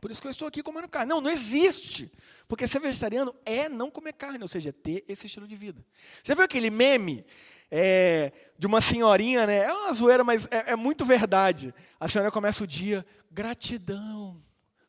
Por 0.00 0.12
isso 0.12 0.20
que 0.20 0.28
eu 0.28 0.30
estou 0.30 0.46
aqui 0.46 0.62
comendo 0.62 0.86
carne. 0.86 1.08
Não, 1.08 1.20
não 1.20 1.28
existe. 1.28 2.08
Porque 2.46 2.68
ser 2.68 2.78
vegetariano 2.78 3.34
é 3.44 3.68
não 3.68 3.90
comer 3.90 4.12
carne, 4.12 4.38
ou 4.40 4.46
seja, 4.46 4.72
ter 4.72 5.04
esse 5.08 5.26
estilo 5.26 5.48
de 5.48 5.56
vida. 5.56 5.84
Você 6.22 6.32
viu 6.36 6.44
aquele 6.44 6.70
meme 6.70 7.26
é, 7.72 8.30
de 8.56 8.68
uma 8.68 8.80
senhorinha, 8.80 9.44
né? 9.44 9.64
É 9.64 9.72
uma 9.72 9.92
zoeira, 9.92 10.22
mas 10.22 10.46
é, 10.52 10.70
é 10.70 10.76
muito 10.76 11.04
verdade. 11.04 11.74
A 11.98 12.06
senhora 12.06 12.30
começa 12.30 12.62
o 12.62 12.66
dia, 12.66 13.04
gratidão, 13.28 14.40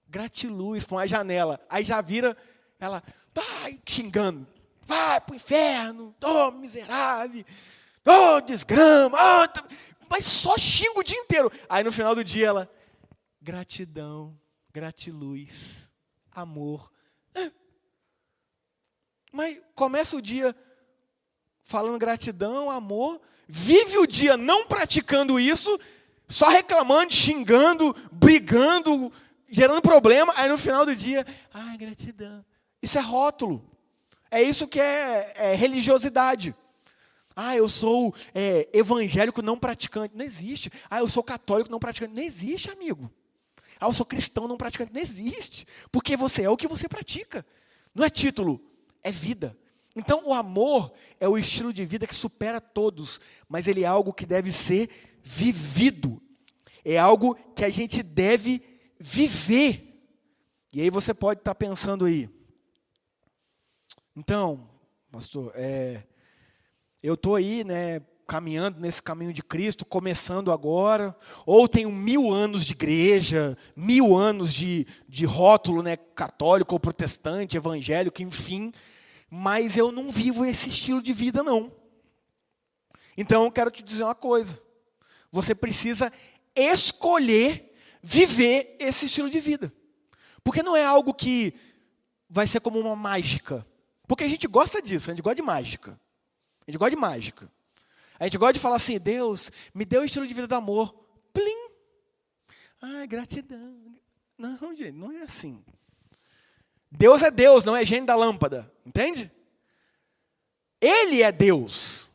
gratiluz 0.08 0.86
para 0.86 0.98
uma 0.98 1.08
janela. 1.08 1.60
Aí 1.68 1.84
já 1.84 2.00
vira 2.02 2.38
ela, 2.79 3.03
vai 3.34 3.79
xingando, 3.86 4.48
vai 4.86 5.20
para 5.22 5.34
o 5.34 5.36
inferno, 5.36 6.15
oh 6.24 6.51
miserável, 6.51 7.46
oh 8.05 8.41
desgrama, 8.41 9.17
oh, 9.17 9.75
mas 10.10 10.25
só 10.25 10.58
xinga 10.58 11.00
o 11.00 11.03
dia 11.03 11.20
inteiro. 11.20 11.51
Aí 11.67 11.84
no 11.84 11.91
final 11.91 12.13
do 12.13 12.24
dia 12.24 12.48
ela, 12.48 12.72
gratidão, 13.41 14.38
gratiluz. 14.72 15.89
amor. 16.32 16.91
É. 17.34 17.51
Mas 19.32 19.58
começa 19.74 20.15
o 20.15 20.22
dia 20.22 20.55
falando 21.63 21.98
gratidão, 21.98 22.70
amor, 22.70 23.20
vive 23.48 23.98
o 23.98 24.05
dia 24.05 24.38
não 24.38 24.67
praticando 24.67 25.39
isso, 25.39 25.79
só 26.27 26.50
reclamando, 26.50 27.13
xingando, 27.13 27.96
brigando, 28.12 29.12
gerando 29.50 29.82
problema, 29.82 30.34
aí 30.36 30.48
no 30.48 30.58
final 30.58 30.86
do 30.86 30.96
dia, 30.96 31.25
ai, 31.53 31.77
gratidão. 31.77 32.46
Isso 32.86 33.00
é 33.00 33.01
rótulo. 33.01 33.68
É 34.30 34.44
isso 34.44 34.68
que 34.68 34.80
é, 34.80 35.34
é 35.38 35.56
religiosidade. 35.56 36.56
Ah, 37.36 37.58
eu 37.58 37.68
sou 37.68 38.13
é, 38.32 38.70
evangélico 38.72 39.42
não 39.42 39.58
praticante. 39.58 40.15
Não 40.15 40.24
existe. 40.24 40.72
Ah, 40.88 41.00
eu 41.00 41.10
sou 41.10 41.24
católico 41.24 41.72
não 41.72 41.80
praticante. 41.80 42.13
Não 42.13 42.22
existe, 42.22 42.70
amigo. 42.70 43.12
Ah, 43.80 43.88
eu 43.88 43.94
sou 43.94 44.06
cristão 44.06 44.48
não 44.48 44.56
praticante. 44.56 44.94
Não 44.94 45.01
existe. 45.01 45.65
Porque 45.92 46.15
você 46.15 46.44
é 46.44 46.50
o 46.50 46.56
que 46.56 46.68
você 46.68 46.88
pratica. 46.88 47.44
Não 47.96 48.06
é 48.06 48.10
título, 48.10 48.62
é 49.01 49.10
vida. 49.10 49.58
Então, 49.96 50.22
o 50.24 50.32
amor 50.32 50.94
é 51.20 51.27
o 51.27 51.39
estilo 51.39 51.74
de 51.74 51.84
vida 51.88 52.06
que 52.06 52.13
supera 52.13 52.62
todos, 52.62 53.20
mas 53.50 53.65
ele 53.65 53.82
é 53.82 53.88
algo 53.88 54.13
que 54.13 54.27
deve 54.27 54.51
ser 54.51 54.92
vivido. 55.24 56.22
É 56.84 57.00
algo 57.00 57.34
que 57.56 57.65
a 57.65 57.70
gente 57.70 58.04
deve 58.04 58.62
viver. 59.00 60.04
E 60.72 60.82
aí 60.82 60.92
você 60.92 61.15
pode 61.15 61.39
estar 61.39 61.56
pensando 61.56 62.06
aí. 62.06 62.35
Então, 64.17 64.69
pastor, 65.12 65.51
é, 65.55 66.03
eu 67.03 67.15
estou 67.15 67.36
aí, 67.36 67.65
né, 67.65 68.00
caminhando 68.25 68.79
nesse 68.79 69.03
caminho 69.03 69.34
de 69.34 69.43
Cristo, 69.43 69.86
começando 69.86 70.53
agora, 70.53 71.13
ou 71.45 71.67
tenho 71.67 71.91
mil 71.91 72.31
anos 72.31 72.63
de 72.63 72.72
igreja, 72.72 73.57
mil 73.75 74.15
anos 74.15 74.53
de, 74.53 74.88
de 75.07 75.25
rótulo 75.25 75.84
né, 75.84 75.98
católico 75.98 76.74
ou 76.74 76.79
protestante, 76.79 77.57
evangélico, 77.57 78.22
enfim, 78.22 78.72
mas 79.29 79.75
eu 79.75 79.91
não 79.91 80.10
vivo 80.10 80.45
esse 80.45 80.69
estilo 80.69 81.01
de 81.01 81.12
vida, 81.12 81.43
não. 81.43 81.69
Então 83.17 83.43
eu 83.43 83.51
quero 83.51 83.69
te 83.69 83.84
dizer 83.84 84.03
uma 84.03 84.15
coisa: 84.15 84.62
você 85.29 85.53
precisa 85.53 86.10
escolher 86.55 87.74
viver 88.01 88.77
esse 88.79 89.07
estilo 89.07 89.29
de 89.29 89.41
vida, 89.41 89.74
porque 90.41 90.63
não 90.63 90.74
é 90.75 90.86
algo 90.86 91.13
que 91.13 91.53
vai 92.29 92.48
ser 92.48 92.62
como 92.62 92.79
uma 92.79 92.95
mágica, 92.95 93.65
porque 94.08 94.24
a 94.24 94.28
gente 94.28 94.48
gosta 94.48 94.82
disso, 94.82 95.10
a 95.10 95.14
gente 95.14 95.24
gosta 95.24 95.36
de 95.36 95.42
mágica. 95.42 96.00
A 96.68 96.72
gente 96.72 96.80
gosta 96.80 96.92
de 96.92 96.96
mágica. 96.96 97.52
A 98.20 98.24
gente 98.26 98.38
gosta 98.38 98.54
de 98.54 98.60
falar 98.60 98.78
assim, 98.78 99.00
Deus, 99.00 99.52
me 99.74 99.86
deu 99.86 100.02
o 100.02 100.06
estilo 100.06 100.28
de 100.28 100.34
vida 100.34 100.48
do 100.48 100.56
amor. 100.56 100.94
Plim! 101.34 101.70
Ai, 102.82 103.08
gratidão. 103.08 103.96
Não, 104.38 104.76
gente, 104.76 104.92
não 104.92 105.12
é 105.12 105.22
assim. 105.22 105.64
Deus 106.92 107.22
é 107.24 107.32
Deus, 107.32 107.66
não 107.66 107.76
é 107.76 107.84
gênio 107.84 108.06
da 108.06 108.16
lâmpada. 108.16 108.72
Entende? 108.86 109.32
Ele 110.80 111.22
é 111.22 111.32
Deus. 111.32 112.10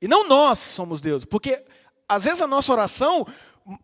E 0.00 0.06
não 0.06 0.26
nós 0.26 0.58
somos 0.58 1.00
Deus. 1.00 1.24
Porque, 1.24 1.64
às 2.08 2.24
vezes, 2.24 2.42
a 2.42 2.46
nossa 2.46 2.72
oração 2.72 3.26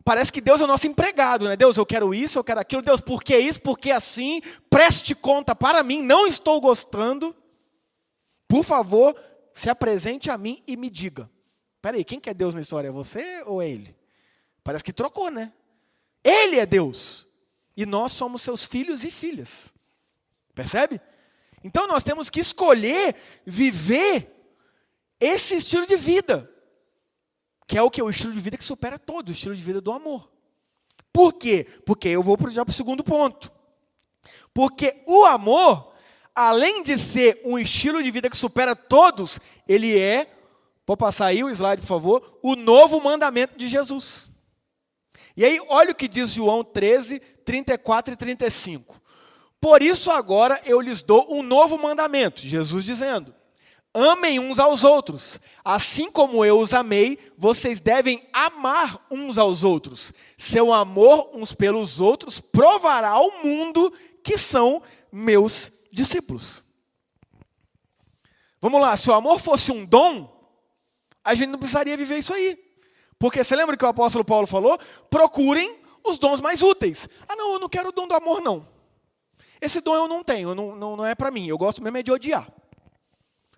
parece 0.04 0.32
que 0.32 0.40
Deus 0.40 0.60
é 0.60 0.64
o 0.64 0.68
nosso 0.68 0.86
empregado, 0.86 1.48
né? 1.48 1.56
Deus, 1.56 1.76
eu 1.76 1.86
quero 1.86 2.14
isso, 2.14 2.38
eu 2.38 2.44
quero 2.44 2.60
aquilo. 2.60 2.82
Deus, 2.82 3.00
por 3.00 3.22
que 3.22 3.36
isso, 3.36 3.60
por 3.60 3.78
que 3.78 3.90
assim? 3.90 4.40
Preste 4.70 5.14
conta 5.14 5.54
para 5.54 5.82
mim, 5.82 6.02
não 6.02 6.26
estou 6.26 6.60
gostando. 6.60 7.34
Por 8.48 8.64
favor, 8.64 9.14
se 9.54 9.68
apresente 9.68 10.30
a 10.30 10.38
mim 10.38 10.62
e 10.66 10.76
me 10.76 10.90
diga. 10.90 11.30
Peraí, 11.80 12.04
quem 12.04 12.20
que 12.20 12.30
é 12.30 12.34
Deus 12.34 12.54
na 12.54 12.60
história? 12.60 12.88
É 12.88 12.92
você 12.92 13.42
ou 13.46 13.62
é 13.62 13.68
ele? 13.68 13.96
Parece 14.62 14.84
que 14.84 14.92
trocou, 14.92 15.30
né? 15.30 15.52
Ele 16.22 16.58
é 16.58 16.66
Deus. 16.66 17.26
E 17.76 17.86
nós 17.86 18.12
somos 18.12 18.42
seus 18.42 18.66
filhos 18.66 19.04
e 19.04 19.10
filhas. 19.10 19.72
Percebe? 20.54 21.00
Então 21.62 21.86
nós 21.86 22.02
temos 22.02 22.30
que 22.30 22.40
escolher 22.40 23.14
viver 23.44 24.32
esse 25.20 25.56
estilo 25.56 25.86
de 25.86 25.96
vida. 25.96 26.50
Que 27.66 27.78
é 27.78 27.82
o 27.82 27.90
que? 27.90 28.02
O 28.02 28.10
estilo 28.10 28.32
de 28.32 28.40
vida 28.40 28.56
que 28.56 28.64
supera 28.64 28.98
todo, 28.98 29.28
o 29.28 29.32
estilo 29.32 29.54
de 29.54 29.62
vida 29.62 29.80
do 29.80 29.92
amor. 29.92 30.30
Por 31.12 31.32
quê? 31.32 31.66
Porque 31.84 32.08
eu 32.08 32.22
vou 32.22 32.38
já 32.50 32.64
para 32.64 32.72
o 32.72 32.76
segundo 32.76 33.02
ponto. 33.02 33.50
Porque 34.52 35.02
o 35.06 35.24
amor 35.24 35.92
além 36.36 36.82
de 36.82 36.98
ser 36.98 37.40
um 37.42 37.58
estilo 37.58 38.02
de 38.02 38.10
vida 38.10 38.28
que 38.28 38.36
supera 38.36 38.76
todos, 38.76 39.40
ele 39.66 39.98
é, 39.98 40.30
pode 40.84 40.98
passar 40.98 41.26
aí 41.26 41.42
o 41.42 41.48
slide, 41.48 41.80
por 41.80 41.88
favor, 41.88 42.38
o 42.42 42.54
novo 42.54 43.02
mandamento 43.02 43.58
de 43.58 43.66
Jesus. 43.66 44.30
E 45.34 45.44
aí, 45.44 45.58
olha 45.68 45.92
o 45.92 45.94
que 45.94 46.06
diz 46.06 46.30
João 46.30 46.62
13, 46.62 47.20
34 47.44 48.12
e 48.12 48.16
35. 48.16 49.00
Por 49.58 49.82
isso 49.82 50.10
agora 50.10 50.60
eu 50.66 50.80
lhes 50.80 51.02
dou 51.02 51.34
um 51.34 51.42
novo 51.42 51.78
mandamento, 51.78 52.42
Jesus 52.42 52.84
dizendo: 52.84 53.34
Amem 53.92 54.38
uns 54.38 54.58
aos 54.58 54.84
outros, 54.84 55.40
assim 55.64 56.10
como 56.10 56.44
eu 56.44 56.58
os 56.58 56.74
amei, 56.74 57.18
vocês 57.36 57.80
devem 57.80 58.22
amar 58.30 59.04
uns 59.10 59.38
aos 59.38 59.64
outros. 59.64 60.12
Seu 60.36 60.72
amor 60.72 61.30
uns 61.32 61.54
pelos 61.54 61.98
outros 61.98 62.38
provará 62.38 63.08
ao 63.08 63.42
mundo 63.42 63.90
que 64.22 64.36
são 64.36 64.82
meus 65.10 65.72
discípulos. 65.96 66.62
Vamos 68.60 68.80
lá, 68.80 68.96
se 68.96 69.08
o 69.10 69.14
amor 69.14 69.40
fosse 69.40 69.72
um 69.72 69.84
dom, 69.84 70.32
a 71.24 71.34
gente 71.34 71.48
não 71.48 71.58
precisaria 71.58 71.96
viver 71.96 72.18
isso 72.18 72.32
aí. 72.32 72.58
Porque 73.18 73.42
você 73.42 73.56
lembra 73.56 73.76
que 73.76 73.84
o 73.84 73.88
apóstolo 73.88 74.24
Paulo 74.24 74.46
falou? 74.46 74.78
Procurem 75.10 75.80
os 76.04 76.18
dons 76.18 76.40
mais 76.40 76.62
úteis. 76.62 77.08
Ah, 77.28 77.34
não, 77.34 77.54
eu 77.54 77.58
não 77.58 77.68
quero 77.68 77.88
o 77.88 77.92
dom 77.92 78.06
do 78.06 78.14
amor, 78.14 78.40
não. 78.40 78.68
Esse 79.60 79.80
dom 79.80 79.94
eu 79.94 80.06
não 80.06 80.22
tenho, 80.22 80.54
não, 80.54 80.76
não, 80.76 80.96
não 80.96 81.06
é 81.06 81.14
para 81.14 81.30
mim. 81.30 81.46
Eu 81.48 81.56
gosto 81.56 81.82
mesmo 81.82 81.96
é 81.96 82.02
de 82.02 82.12
odiar. 82.12 82.46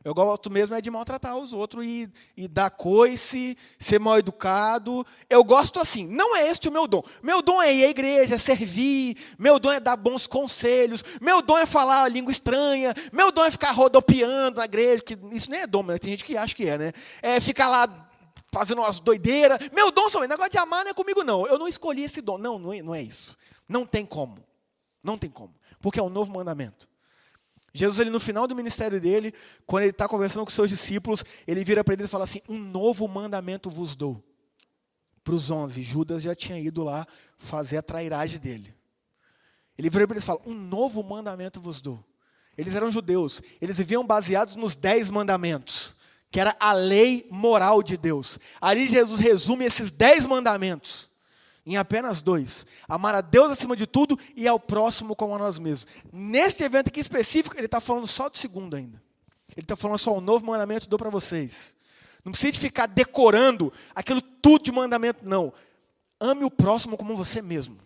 Eu 0.04 0.14
gosto 0.14 0.48
mesmo 0.48 0.76
é 0.76 0.80
de 0.80 0.90
maltratar 0.90 1.36
os 1.36 1.52
outros 1.52 1.84
e, 1.84 2.08
e 2.36 2.46
dar 2.46 2.70
coice, 2.70 3.56
ser 3.78 3.98
mal 3.98 4.18
educado. 4.18 5.04
Eu 5.28 5.42
gosto 5.42 5.80
assim. 5.80 6.06
Não 6.06 6.36
é 6.36 6.48
este 6.48 6.68
o 6.68 6.72
meu 6.72 6.86
dom. 6.86 7.02
Meu 7.22 7.42
dom 7.42 7.60
é 7.60 7.74
ir 7.74 7.84
à 7.84 7.88
igreja, 7.88 8.36
é 8.36 8.38
servir. 8.38 9.16
Meu 9.38 9.58
dom 9.58 9.72
é 9.72 9.80
dar 9.80 9.96
bons 9.96 10.26
conselhos. 10.26 11.04
Meu 11.20 11.42
dom 11.42 11.58
é 11.58 11.66
falar 11.66 12.04
a 12.04 12.08
língua 12.08 12.30
estranha. 12.30 12.94
Meu 13.12 13.32
dom 13.32 13.44
é 13.44 13.50
ficar 13.50 13.72
rodopiando 13.72 14.58
na 14.58 14.64
igreja. 14.64 15.02
Que 15.02 15.18
isso 15.32 15.50
nem 15.50 15.60
é 15.60 15.66
dom, 15.66 15.82
mas 15.82 15.98
tem 15.98 16.12
gente 16.12 16.24
que 16.24 16.36
acha 16.36 16.54
que 16.54 16.66
é, 16.66 16.78
né? 16.78 16.92
É 17.20 17.40
ficar 17.40 17.68
lá 17.68 18.08
fazendo 18.52 18.80
umas 18.80 19.00
doideiras. 19.00 19.58
Meu 19.72 19.90
dom 19.90 20.08
são 20.08 20.20
negócio 20.20 20.50
de 20.50 20.58
amar 20.58 20.84
não 20.84 20.92
é 20.92 20.94
comigo, 20.94 21.24
não. 21.24 21.44
Eu 21.44 21.58
não 21.58 21.66
escolhi 21.66 22.04
esse 22.04 22.20
dom. 22.20 22.38
Não, 22.38 22.56
não 22.58 22.72
é, 22.72 22.82
não 22.82 22.94
é 22.94 23.02
isso. 23.02 23.36
Não 23.68 23.84
tem 23.84 24.06
como. 24.06 24.44
Não 25.02 25.18
tem 25.18 25.28
como. 25.28 25.54
Porque 25.80 25.98
é 25.98 26.02
um 26.02 26.08
novo 26.08 26.32
mandamento. 26.32 26.88
Jesus, 27.78 28.00
ele, 28.00 28.10
no 28.10 28.18
final 28.18 28.48
do 28.48 28.56
ministério 28.56 29.00
dele, 29.00 29.32
quando 29.64 29.84
ele 29.84 29.90
está 29.90 30.08
conversando 30.08 30.44
com 30.44 30.50
seus 30.50 30.68
discípulos, 30.68 31.24
ele 31.46 31.62
vira 31.62 31.84
para 31.84 31.94
eles 31.94 32.06
e 32.06 32.08
fala 32.08 32.24
assim: 32.24 32.40
Um 32.48 32.58
novo 32.58 33.06
mandamento 33.06 33.70
vos 33.70 33.94
dou. 33.94 34.20
Para 35.22 35.34
os 35.34 35.48
onze, 35.48 35.80
Judas 35.80 36.24
já 36.24 36.34
tinha 36.34 36.58
ido 36.58 36.82
lá 36.82 37.06
fazer 37.36 37.76
a 37.76 37.82
trairagem 37.82 38.40
dele. 38.40 38.74
Ele 39.78 39.88
vira 39.88 40.08
para 40.08 40.14
eles 40.14 40.24
e 40.24 40.26
fala: 40.26 40.40
Um 40.44 40.54
novo 40.54 41.04
mandamento 41.04 41.60
vos 41.60 41.80
dou. 41.80 42.04
Eles 42.56 42.74
eram 42.74 42.90
judeus, 42.90 43.40
eles 43.60 43.78
viviam 43.78 44.04
baseados 44.04 44.56
nos 44.56 44.74
dez 44.74 45.08
mandamentos, 45.08 45.94
que 46.32 46.40
era 46.40 46.56
a 46.58 46.72
lei 46.72 47.28
moral 47.30 47.80
de 47.80 47.96
Deus. 47.96 48.40
Ali 48.60 48.88
Jesus 48.88 49.20
resume 49.20 49.66
esses 49.66 49.92
dez 49.92 50.26
mandamentos 50.26 51.07
em 51.68 51.76
apenas 51.76 52.22
dois: 52.22 52.66
amar 52.88 53.14
a 53.14 53.20
Deus 53.20 53.50
acima 53.50 53.76
de 53.76 53.86
tudo 53.86 54.18
e 54.34 54.48
ao 54.48 54.58
próximo 54.58 55.14
como 55.14 55.34
a 55.34 55.38
nós 55.38 55.58
mesmos. 55.58 55.86
Neste 56.10 56.64
evento 56.64 56.88
aqui 56.88 56.98
específico, 56.98 57.56
ele 57.56 57.66
está 57.66 57.78
falando 57.78 58.06
só 58.06 58.30
do 58.30 58.38
segundo 58.38 58.74
ainda. 58.74 59.02
Ele 59.54 59.64
está 59.64 59.76
falando 59.76 59.98
só 59.98 60.16
o 60.16 60.20
novo 60.20 60.46
mandamento 60.46 60.88
dou 60.88 60.98
para 60.98 61.10
vocês. 61.10 61.76
Não 62.24 62.32
precisa 62.32 62.52
de 62.52 62.58
ficar 62.58 62.86
decorando 62.86 63.72
aquilo 63.94 64.20
tudo 64.20 64.64
de 64.64 64.72
mandamento, 64.72 65.20
não. 65.26 65.52
Ame 66.18 66.44
o 66.44 66.50
próximo 66.50 66.96
como 66.96 67.14
você 67.14 67.42
mesmo. 67.42 67.78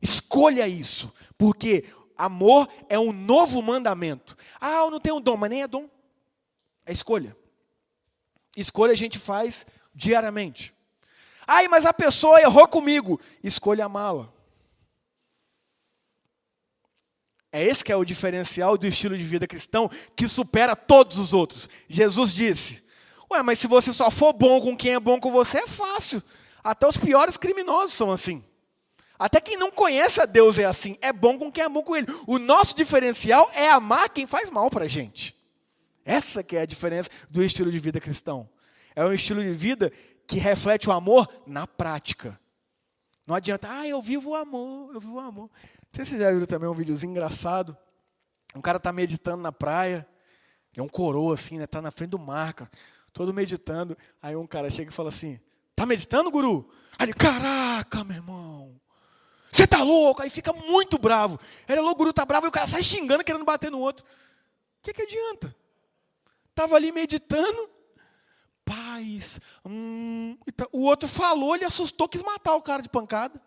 Escolha 0.00 0.66
isso, 0.66 1.12
porque 1.36 1.84
amor 2.16 2.68
é 2.88 2.98
um 2.98 3.12
novo 3.12 3.60
mandamento. 3.60 4.36
Ah, 4.60 4.84
eu 4.84 4.90
não 4.90 5.00
tenho 5.00 5.20
dom, 5.20 5.36
mas 5.36 5.50
nem 5.50 5.62
é 5.62 5.68
dom. 5.68 5.88
É 6.86 6.92
escolha. 6.92 7.36
Escolha 8.56 8.92
a 8.92 8.96
gente 8.96 9.18
faz 9.18 9.66
diariamente. 9.94 10.74
Ai, 11.46 11.68
mas 11.68 11.84
a 11.84 11.92
pessoa 11.92 12.40
errou 12.40 12.66
comigo. 12.68 13.20
Escolha 13.42 13.84
amá-la. 13.86 14.32
É 17.52 17.62
esse 17.62 17.84
que 17.84 17.92
é 17.92 17.96
o 17.96 18.04
diferencial 18.04 18.78
do 18.78 18.86
estilo 18.86 19.16
de 19.16 19.24
vida 19.24 19.46
cristão 19.46 19.90
que 20.16 20.26
supera 20.26 20.74
todos 20.74 21.18
os 21.18 21.34
outros. 21.34 21.68
Jesus 21.86 22.32
disse: 22.32 22.82
Ué, 23.30 23.42
mas 23.42 23.58
se 23.58 23.66
você 23.66 23.92
só 23.92 24.10
for 24.10 24.32
bom 24.32 24.60
com 24.60 24.76
quem 24.76 24.94
é 24.94 25.00
bom 25.00 25.20
com 25.20 25.30
você, 25.30 25.58
é 25.58 25.66
fácil. 25.66 26.22
Até 26.64 26.86
os 26.88 26.96
piores 26.96 27.36
criminosos 27.36 27.94
são 27.94 28.10
assim. 28.10 28.42
Até 29.18 29.40
quem 29.40 29.56
não 29.56 29.70
conhece 29.70 30.20
a 30.20 30.24
Deus 30.24 30.58
é 30.58 30.64
assim. 30.64 30.96
É 31.00 31.12
bom 31.12 31.38
com 31.38 31.52
quem 31.52 31.64
é 31.64 31.68
bom 31.68 31.82
com 31.82 31.94
Ele. 31.94 32.06
O 32.26 32.38
nosso 32.38 32.74
diferencial 32.74 33.50
é 33.54 33.68
amar 33.68 34.08
quem 34.08 34.26
faz 34.26 34.50
mal 34.50 34.70
para 34.70 34.86
a 34.86 34.88
gente. 34.88 35.36
Essa 36.04 36.42
que 36.42 36.56
é 36.56 36.62
a 36.62 36.66
diferença 36.66 37.10
do 37.30 37.42
estilo 37.42 37.70
de 37.70 37.78
vida 37.78 38.00
cristão. 38.00 38.48
É 38.96 39.04
um 39.04 39.12
estilo 39.12 39.42
de 39.42 39.52
vida 39.52 39.92
que 40.26 40.38
reflete 40.38 40.88
o 40.88 40.92
amor 40.92 41.28
na 41.46 41.66
prática. 41.66 42.38
Não 43.26 43.34
adianta, 43.34 43.68
ah, 43.70 43.86
eu 43.86 44.00
vivo 44.02 44.30
o 44.30 44.34
amor, 44.34 44.94
eu 44.94 45.00
vivo 45.00 45.14
o 45.14 45.20
amor. 45.20 45.50
sei 45.92 46.04
se 46.04 46.18
já 46.18 46.30
viram 46.30 46.46
também 46.46 46.68
um 46.68 46.74
videozinho 46.74 47.10
engraçado. 47.10 47.76
Um 48.54 48.60
cara 48.60 48.80
tá 48.80 48.92
meditando 48.92 49.42
na 49.42 49.52
praia. 49.52 50.06
É 50.76 50.82
um 50.82 50.88
coroa, 50.88 51.34
assim, 51.34 51.58
né? 51.58 51.66
Tá 51.66 51.82
na 51.82 51.90
frente 51.90 52.10
do 52.10 52.18
mar, 52.18 52.54
cara. 52.54 52.70
Todo 53.12 53.32
meditando. 53.32 53.96
Aí 54.20 54.34
um 54.34 54.46
cara 54.46 54.70
chega 54.70 54.90
e 54.90 54.94
fala 54.94 55.10
assim: 55.10 55.38
Tá 55.76 55.86
meditando, 55.86 56.30
guru? 56.30 56.68
Aí 56.98 57.06
ele, 57.06 57.12
caraca, 57.12 58.04
meu 58.04 58.16
irmão. 58.16 58.80
Você 59.50 59.66
tá 59.66 59.82
louco? 59.82 60.22
Aí 60.22 60.30
fica 60.30 60.52
muito 60.52 60.98
bravo. 60.98 61.38
Ele 61.68 61.78
é 61.78 61.82
louco, 61.82 61.98
guru 61.98 62.12
tá 62.12 62.24
bravo 62.24 62.46
e 62.46 62.48
o 62.48 62.52
cara 62.52 62.66
sai 62.66 62.82
xingando, 62.82 63.22
querendo 63.22 63.44
bater 63.44 63.70
no 63.70 63.78
outro. 63.78 64.04
O 64.04 64.82
que, 64.82 64.94
que 64.94 65.02
adianta? 65.02 65.54
Tava 66.54 66.76
ali 66.76 66.90
meditando. 66.90 67.68
Paz. 68.72 69.38
Hum, 69.66 70.36
tá, 70.56 70.66
o 70.72 70.84
outro 70.84 71.06
falou, 71.06 71.54
ele 71.54 71.64
assustou, 71.66 72.08
quis 72.08 72.22
matar 72.22 72.54
o 72.54 72.62
cara 72.62 72.80
de 72.80 72.88
pancada. 72.88 73.38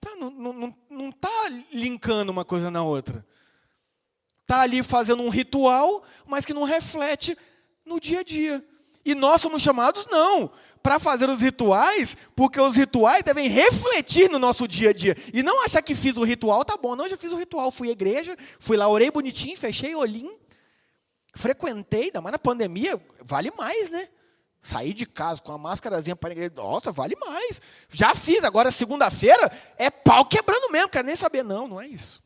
Tá, 0.00 0.16
não, 0.16 0.30
não, 0.30 0.74
não 0.88 1.12
tá 1.12 1.50
linkando 1.72 2.32
uma 2.32 2.44
coisa 2.44 2.70
na 2.70 2.82
outra. 2.82 3.26
Tá 4.46 4.62
ali 4.62 4.82
fazendo 4.82 5.22
um 5.22 5.28
ritual, 5.28 6.02
mas 6.26 6.46
que 6.46 6.54
não 6.54 6.62
reflete 6.64 7.36
no 7.84 8.00
dia 8.00 8.20
a 8.20 8.22
dia. 8.22 8.64
E 9.04 9.14
nós 9.14 9.42
somos 9.42 9.60
chamados, 9.60 10.06
não, 10.06 10.50
para 10.82 10.98
fazer 10.98 11.28
os 11.28 11.42
rituais, 11.42 12.16
porque 12.34 12.58
os 12.58 12.76
rituais 12.76 13.22
devem 13.22 13.46
refletir 13.46 14.30
no 14.30 14.38
nosso 14.38 14.66
dia 14.66 14.90
a 14.90 14.92
dia. 14.92 15.16
E 15.34 15.42
não 15.42 15.64
achar 15.64 15.82
que 15.82 15.94
fiz 15.94 16.16
o 16.16 16.24
ritual, 16.24 16.64
tá 16.64 16.78
bom, 16.78 16.96
não, 16.96 17.08
já 17.08 17.16
fiz 17.16 17.32
o 17.32 17.36
ritual, 17.36 17.70
fui 17.70 17.88
à 17.88 17.92
igreja, 17.92 18.36
fui 18.58 18.76
lá, 18.76 18.88
orei 18.88 19.10
bonitinho, 19.10 19.56
fechei 19.56 19.94
olhinho, 19.94 20.32
frequentei, 21.38 22.04
ainda 22.04 22.20
mais 22.20 22.32
na 22.32 22.38
pandemia, 22.38 23.00
vale 23.22 23.50
mais, 23.56 23.90
né? 23.90 24.08
Sair 24.60 24.92
de 24.92 25.06
casa 25.06 25.40
com 25.40 25.52
a 25.52 25.58
máscarazinha 25.58 26.16
para 26.16 26.30
a 26.30 26.32
igreja, 26.32 26.52
nossa, 26.56 26.90
vale 26.90 27.16
mais. 27.16 27.60
Já 27.90 28.14
fiz, 28.14 28.42
agora 28.42 28.70
segunda-feira 28.70 29.50
é 29.78 29.88
pau 29.88 30.24
quebrando 30.24 30.70
mesmo, 30.70 30.88
quero 30.88 31.06
nem 31.06 31.16
saber. 31.16 31.44
Não, 31.44 31.68
não 31.68 31.80
é 31.80 31.86
isso. 31.86 32.20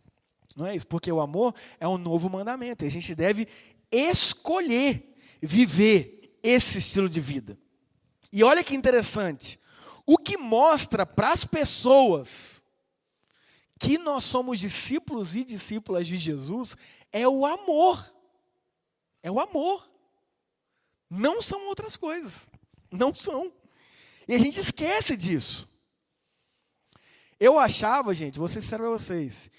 Não 0.57 0.67
é 0.67 0.75
isso, 0.75 0.87
porque 0.87 1.13
o 1.13 1.21
amor 1.21 1.55
é 1.79 1.87
um 1.87 1.99
novo 1.99 2.29
mandamento. 2.29 2.85
E 2.85 2.89
a 2.89 2.91
gente 2.91 3.15
deve 3.15 3.47
escolher 3.91 5.15
viver 5.41 6.37
esse 6.43 6.79
estilo 6.79 7.09
de 7.09 7.21
vida. 7.21 7.59
E 8.33 8.43
olha 8.43 8.65
que 8.65 8.75
interessante. 8.75 9.61
O 10.07 10.17
que 10.17 10.37
mostra 10.37 11.05
para 11.05 11.33
as 11.33 11.45
pessoas 11.45 12.63
que 13.79 13.99
nós 13.99 14.25
somos 14.25 14.59
discípulos 14.59 15.37
e 15.37 15.45
discípulas 15.45 16.07
de 16.07 16.17
Jesus 16.17 16.77
é 17.13 17.29
o 17.29 17.45
amor. 17.45 18.12
É 19.23 19.31
o 19.31 19.39
amor. 19.39 19.89
Não 21.09 21.41
são 21.41 21.67
outras 21.69 21.97
coisas. 21.97 22.49
Não 22.91 23.15
são. 23.15 23.53
E 24.27 24.35
a 24.35 24.39
gente 24.39 24.59
esquece 24.59 25.17
disso. 25.17 25.69
Eu 27.39 27.59
achava, 27.59 28.15
gente, 28.15 28.39
vou 28.39 28.49
ser 28.49 28.63
sincero 28.63 28.85
para 28.85 28.93
vocês, 28.93 29.51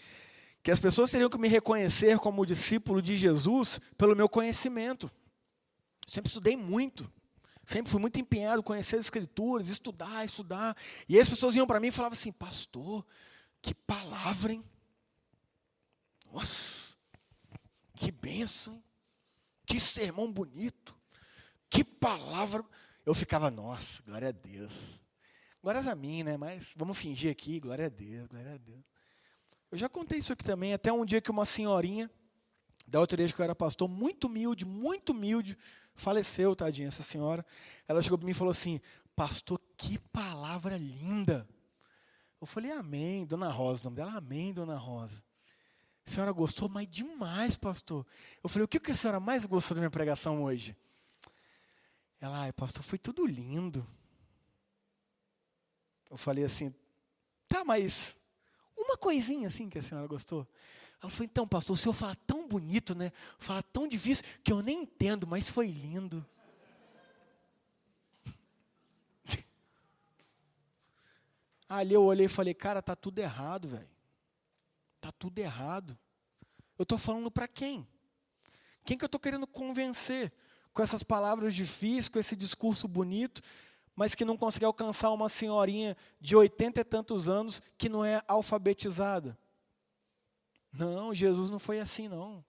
que 0.61 0.71
as 0.71 0.79
pessoas 0.79 1.11
teriam 1.11 1.29
que 1.29 1.37
me 1.37 1.49
reconhecer 1.49 2.17
como 2.17 2.45
discípulo 2.45 3.01
de 3.01 3.17
Jesus 3.17 3.79
pelo 3.97 4.15
meu 4.15 4.29
conhecimento. 4.29 5.11
Sempre 6.07 6.29
estudei 6.29 6.55
muito. 6.55 7.11
Sempre 7.65 7.91
fui 7.91 7.99
muito 7.99 8.19
empenhado 8.19 8.59
em 8.59 8.63
conhecer 8.63 8.97
as 8.97 9.05
escrituras, 9.05 9.67
estudar, 9.67 10.25
estudar. 10.25 10.75
E 11.07 11.19
as 11.19 11.29
pessoas 11.29 11.55
iam 11.55 11.67
para 11.67 11.79
mim 11.79 11.87
e 11.87 11.91
falavam 11.91 12.17
assim, 12.17 12.31
pastor, 12.31 13.05
que 13.61 13.73
palavra, 13.73 14.53
hein? 14.53 14.63
Nossa, 16.31 16.95
que 17.95 18.11
bênção, 18.11 18.73
hein? 18.73 18.83
Que 19.73 19.79
sermão 19.79 20.31
bonito, 20.31 20.95
que 21.67 21.83
palavra. 21.83 22.63
Eu 23.03 23.15
ficava, 23.15 23.49
nossa, 23.49 24.03
glória 24.03 24.27
a 24.27 24.31
Deus. 24.31 24.71
Glória 25.63 25.81
a 25.81 25.95
mim, 25.95 26.21
né? 26.21 26.37
Mas 26.37 26.71
vamos 26.75 26.95
fingir 26.95 27.31
aqui, 27.31 27.59
glória 27.59 27.87
a 27.87 27.89
Deus, 27.89 28.27
glória 28.27 28.53
a 28.53 28.57
Deus. 28.57 28.83
Eu 29.71 29.77
já 29.79 29.89
contei 29.89 30.19
isso 30.19 30.31
aqui 30.31 30.43
também, 30.43 30.75
até 30.75 30.93
um 30.93 31.03
dia 31.03 31.19
que 31.19 31.31
uma 31.31 31.43
senhorinha, 31.43 32.07
da 32.85 32.99
outra 32.99 33.15
igreja 33.15 33.33
que 33.33 33.41
eu 33.41 33.43
era 33.43 33.55
pastor, 33.55 33.89
muito 33.89 34.27
humilde, 34.27 34.63
muito 34.63 35.09
humilde, 35.09 35.57
Faleceu, 35.95 36.55
tadinha, 36.55 36.89
essa 36.89 37.01
senhora. 37.01 37.43
Ela 37.87 38.01
chegou 38.01 38.17
para 38.17 38.25
mim 38.25 38.31
e 38.31 38.35
falou 38.35 38.51
assim: 38.51 38.79
Pastor, 39.15 39.59
que 39.75 39.97
palavra 39.97 40.77
linda. 40.77 41.47
Eu 42.39 42.45
falei, 42.45 42.71
Amém, 42.71 43.25
Dona 43.25 43.49
Rosa, 43.49 43.81
o 43.81 43.85
nome 43.85 43.95
dela, 43.95 44.17
Amém, 44.17 44.53
Dona 44.53 44.75
Rosa. 44.75 45.23
A 46.05 46.09
senhora 46.09 46.31
gostou, 46.31 46.67
mas 46.67 46.87
demais, 46.89 47.55
pastor. 47.55 48.05
Eu 48.43 48.49
falei, 48.49 48.65
o 48.65 48.67
que 48.67 48.91
a 48.91 48.95
senhora 48.95 49.19
mais 49.19 49.45
gostou 49.45 49.75
da 49.75 49.81
minha 49.81 49.89
pregação 49.89 50.43
hoje? 50.43 50.75
Ela, 52.19 52.41
ai, 52.41 52.51
pastor, 52.53 52.83
foi 52.83 52.97
tudo 52.97 53.25
lindo. 53.25 53.85
Eu 56.09 56.17
falei 56.17 56.43
assim, 56.43 56.73
tá, 57.47 57.63
mas 57.65 58.17
uma 58.77 58.97
coisinha 58.97 59.47
assim 59.47 59.69
que 59.69 59.79
a 59.79 59.83
senhora 59.83 60.07
gostou. 60.07 60.47
Ela 61.01 61.09
falou, 61.09 61.25
então, 61.25 61.47
pastor, 61.47 61.73
o 61.75 61.77
senhor 61.77 61.93
fala 61.93 62.15
tão 62.27 62.47
bonito, 62.47 62.95
né? 62.95 63.11
Fala 63.37 63.61
tão 63.61 63.87
difícil 63.87 64.23
que 64.43 64.51
eu 64.51 64.61
nem 64.61 64.83
entendo, 64.83 65.27
mas 65.27 65.49
foi 65.49 65.67
lindo. 65.67 66.25
Ali 71.67 71.93
eu 71.93 72.03
olhei 72.03 72.27
e 72.27 72.29
falei, 72.29 72.53
cara, 72.53 72.81
tá 72.81 72.95
tudo 72.95 73.19
errado, 73.19 73.67
velho. 73.67 73.92
Tá 75.03 75.11
tudo 75.11 75.37
errado. 75.37 75.99
Eu 76.79 76.83
estou 76.83 76.97
falando 76.97 77.29
para 77.29 77.45
quem? 77.45 77.85
Quem 78.85 78.97
que 78.97 79.03
eu 79.03 79.07
estou 79.07 79.19
querendo 79.19 79.45
convencer 79.45 80.31
com 80.71 80.81
essas 80.81 81.03
palavras 81.03 81.53
difíceis, 81.53 82.07
com 82.07 82.19
esse 82.19 82.37
discurso 82.37 82.87
bonito, 82.87 83.41
mas 83.97 84.15
que 84.15 84.23
não 84.23 84.37
consegue 84.37 84.63
alcançar 84.63 85.11
uma 85.11 85.27
senhorinha 85.27 85.97
de 86.21 86.37
oitenta 86.37 86.79
e 86.79 86.85
tantos 86.85 87.27
anos 87.27 87.61
que 87.77 87.89
não 87.89 88.05
é 88.05 88.21
alfabetizada? 88.29 89.37
Não, 90.71 91.13
Jesus 91.13 91.49
não 91.49 91.59
foi 91.59 91.81
assim 91.81 92.07
não. 92.07 92.41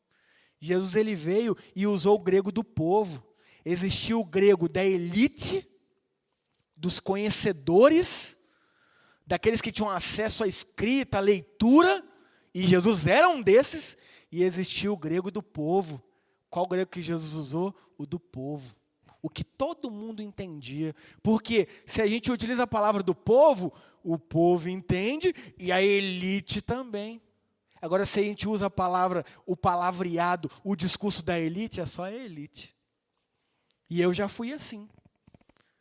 Jesus 0.60 0.94
ele 0.94 1.16
veio 1.16 1.56
e 1.74 1.88
usou 1.88 2.14
o 2.14 2.22
grego 2.22 2.52
do 2.52 2.62
povo. 2.62 3.34
Existiu 3.64 4.20
o 4.20 4.24
grego 4.24 4.68
da 4.68 4.84
elite, 4.84 5.68
dos 6.76 7.00
conhecedores, 7.00 8.36
daqueles 9.26 9.60
que 9.60 9.72
tinham 9.72 9.90
acesso 9.90 10.44
à 10.44 10.46
escrita, 10.46 11.18
à 11.18 11.20
leitura, 11.20 12.13
e 12.54 12.66
Jesus 12.66 13.06
era 13.06 13.28
um 13.28 13.42
desses, 13.42 13.98
e 14.30 14.44
existiu 14.44 14.92
o 14.92 14.96
grego 14.96 15.30
do 15.30 15.42
povo. 15.42 16.02
Qual 16.48 16.66
grego 16.66 16.90
que 16.90 17.02
Jesus 17.02 17.32
usou? 17.32 17.74
O 17.98 18.06
do 18.06 18.20
povo. 18.20 18.74
O 19.20 19.28
que 19.28 19.42
todo 19.42 19.90
mundo 19.90 20.22
entendia. 20.22 20.94
Porque 21.22 21.66
se 21.84 22.00
a 22.00 22.06
gente 22.06 22.30
utiliza 22.30 22.62
a 22.62 22.66
palavra 22.66 23.02
do 23.02 23.14
povo, 23.14 23.72
o 24.02 24.18
povo 24.18 24.68
entende 24.68 25.34
e 25.58 25.72
a 25.72 25.82
elite 25.82 26.60
também. 26.60 27.20
Agora, 27.80 28.06
se 28.06 28.20
a 28.20 28.22
gente 28.22 28.48
usa 28.48 28.66
a 28.66 28.70
palavra, 28.70 29.24
o 29.44 29.56
palavreado, 29.56 30.50
o 30.62 30.76
discurso 30.76 31.24
da 31.24 31.38
elite, 31.38 31.80
é 31.80 31.86
só 31.86 32.04
a 32.04 32.12
elite. 32.12 32.74
E 33.90 34.00
eu 34.00 34.12
já 34.12 34.28
fui 34.28 34.52
assim. 34.52 34.88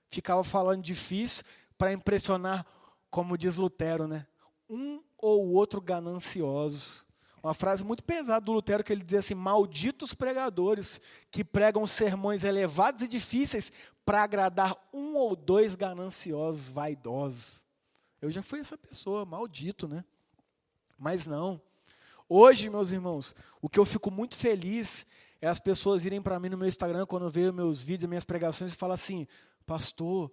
Ficava 0.07 0.43
falando 0.43 0.81
difícil 0.81 1.43
para 1.77 1.93
impressionar, 1.93 2.65
como 3.09 3.37
diz 3.37 3.55
Lutero, 3.55 4.07
né? 4.07 4.27
Um 4.69 5.01
ou 5.23 5.53
outro 5.53 5.79
gananciosos. 5.79 7.05
Uma 7.41 7.53
frase 7.53 7.83
muito 7.83 8.03
pesada 8.03 8.45
do 8.45 8.51
Lutero 8.51 8.83
que 8.83 8.91
ele 8.91 9.03
dizia 9.03 9.19
assim: 9.19 9.33
Malditos 9.33 10.13
pregadores 10.13 10.99
que 11.31 11.43
pregam 11.45 11.87
sermões 11.87 12.43
elevados 12.43 13.03
e 13.03 13.07
difíceis 13.07 13.71
para 14.05 14.21
agradar 14.21 14.77
um 14.91 15.15
ou 15.15 15.33
dois 15.33 15.75
gananciosos 15.75 16.69
vaidosos. 16.69 17.63
Eu 18.21 18.29
já 18.29 18.41
fui 18.41 18.59
essa 18.59 18.77
pessoa, 18.77 19.25
maldito, 19.25 19.87
né? 19.87 20.03
Mas 20.97 21.25
não. 21.25 21.61
Hoje, 22.27 22.69
meus 22.69 22.91
irmãos, 22.91 23.33
o 23.61 23.69
que 23.69 23.79
eu 23.79 23.85
fico 23.85 24.11
muito 24.11 24.35
feliz 24.35 25.05
é 25.41 25.47
as 25.47 25.59
pessoas 25.59 26.05
irem 26.05 26.21
para 26.21 26.39
mim 26.39 26.49
no 26.49 26.57
meu 26.57 26.67
Instagram 26.67 27.05
quando 27.05 27.29
vê 27.29 27.51
meus 27.51 27.81
vídeos, 27.81 28.09
minhas 28.09 28.25
pregações 28.25 28.73
e 28.73 28.77
falam 28.77 28.93
assim: 28.93 29.25
Pastor, 29.65 30.29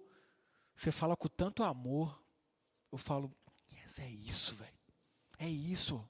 você 0.75 0.91
fala 0.91 1.15
com 1.15 1.29
tanto 1.29 1.63
amor. 1.63 2.21
Eu 2.91 2.97
falo: 2.97 3.31
yes, 3.71 3.99
É 3.99 4.07
isso, 4.07 4.55
velho. 4.55 4.80
É 5.41 5.49
isso. 5.49 6.07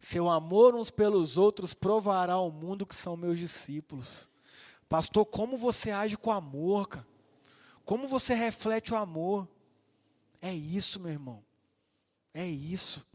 Seu 0.00 0.30
amor 0.30 0.74
uns 0.74 0.90
pelos 0.90 1.36
outros 1.36 1.74
provará 1.74 2.32
ao 2.32 2.50
mundo 2.50 2.86
que 2.86 2.94
são 2.94 3.14
meus 3.14 3.38
discípulos. 3.38 4.30
Pastor, 4.88 5.26
como 5.26 5.58
você 5.58 5.90
age 5.90 6.16
com 6.16 6.32
amor, 6.32 6.88
cara? 6.88 7.06
Como 7.84 8.08
você 8.08 8.32
reflete 8.32 8.94
o 8.94 8.96
amor? 8.96 9.46
É 10.40 10.54
isso, 10.54 10.98
meu 10.98 11.12
irmão. 11.12 11.44
É 12.32 12.46
isso. 12.46 13.06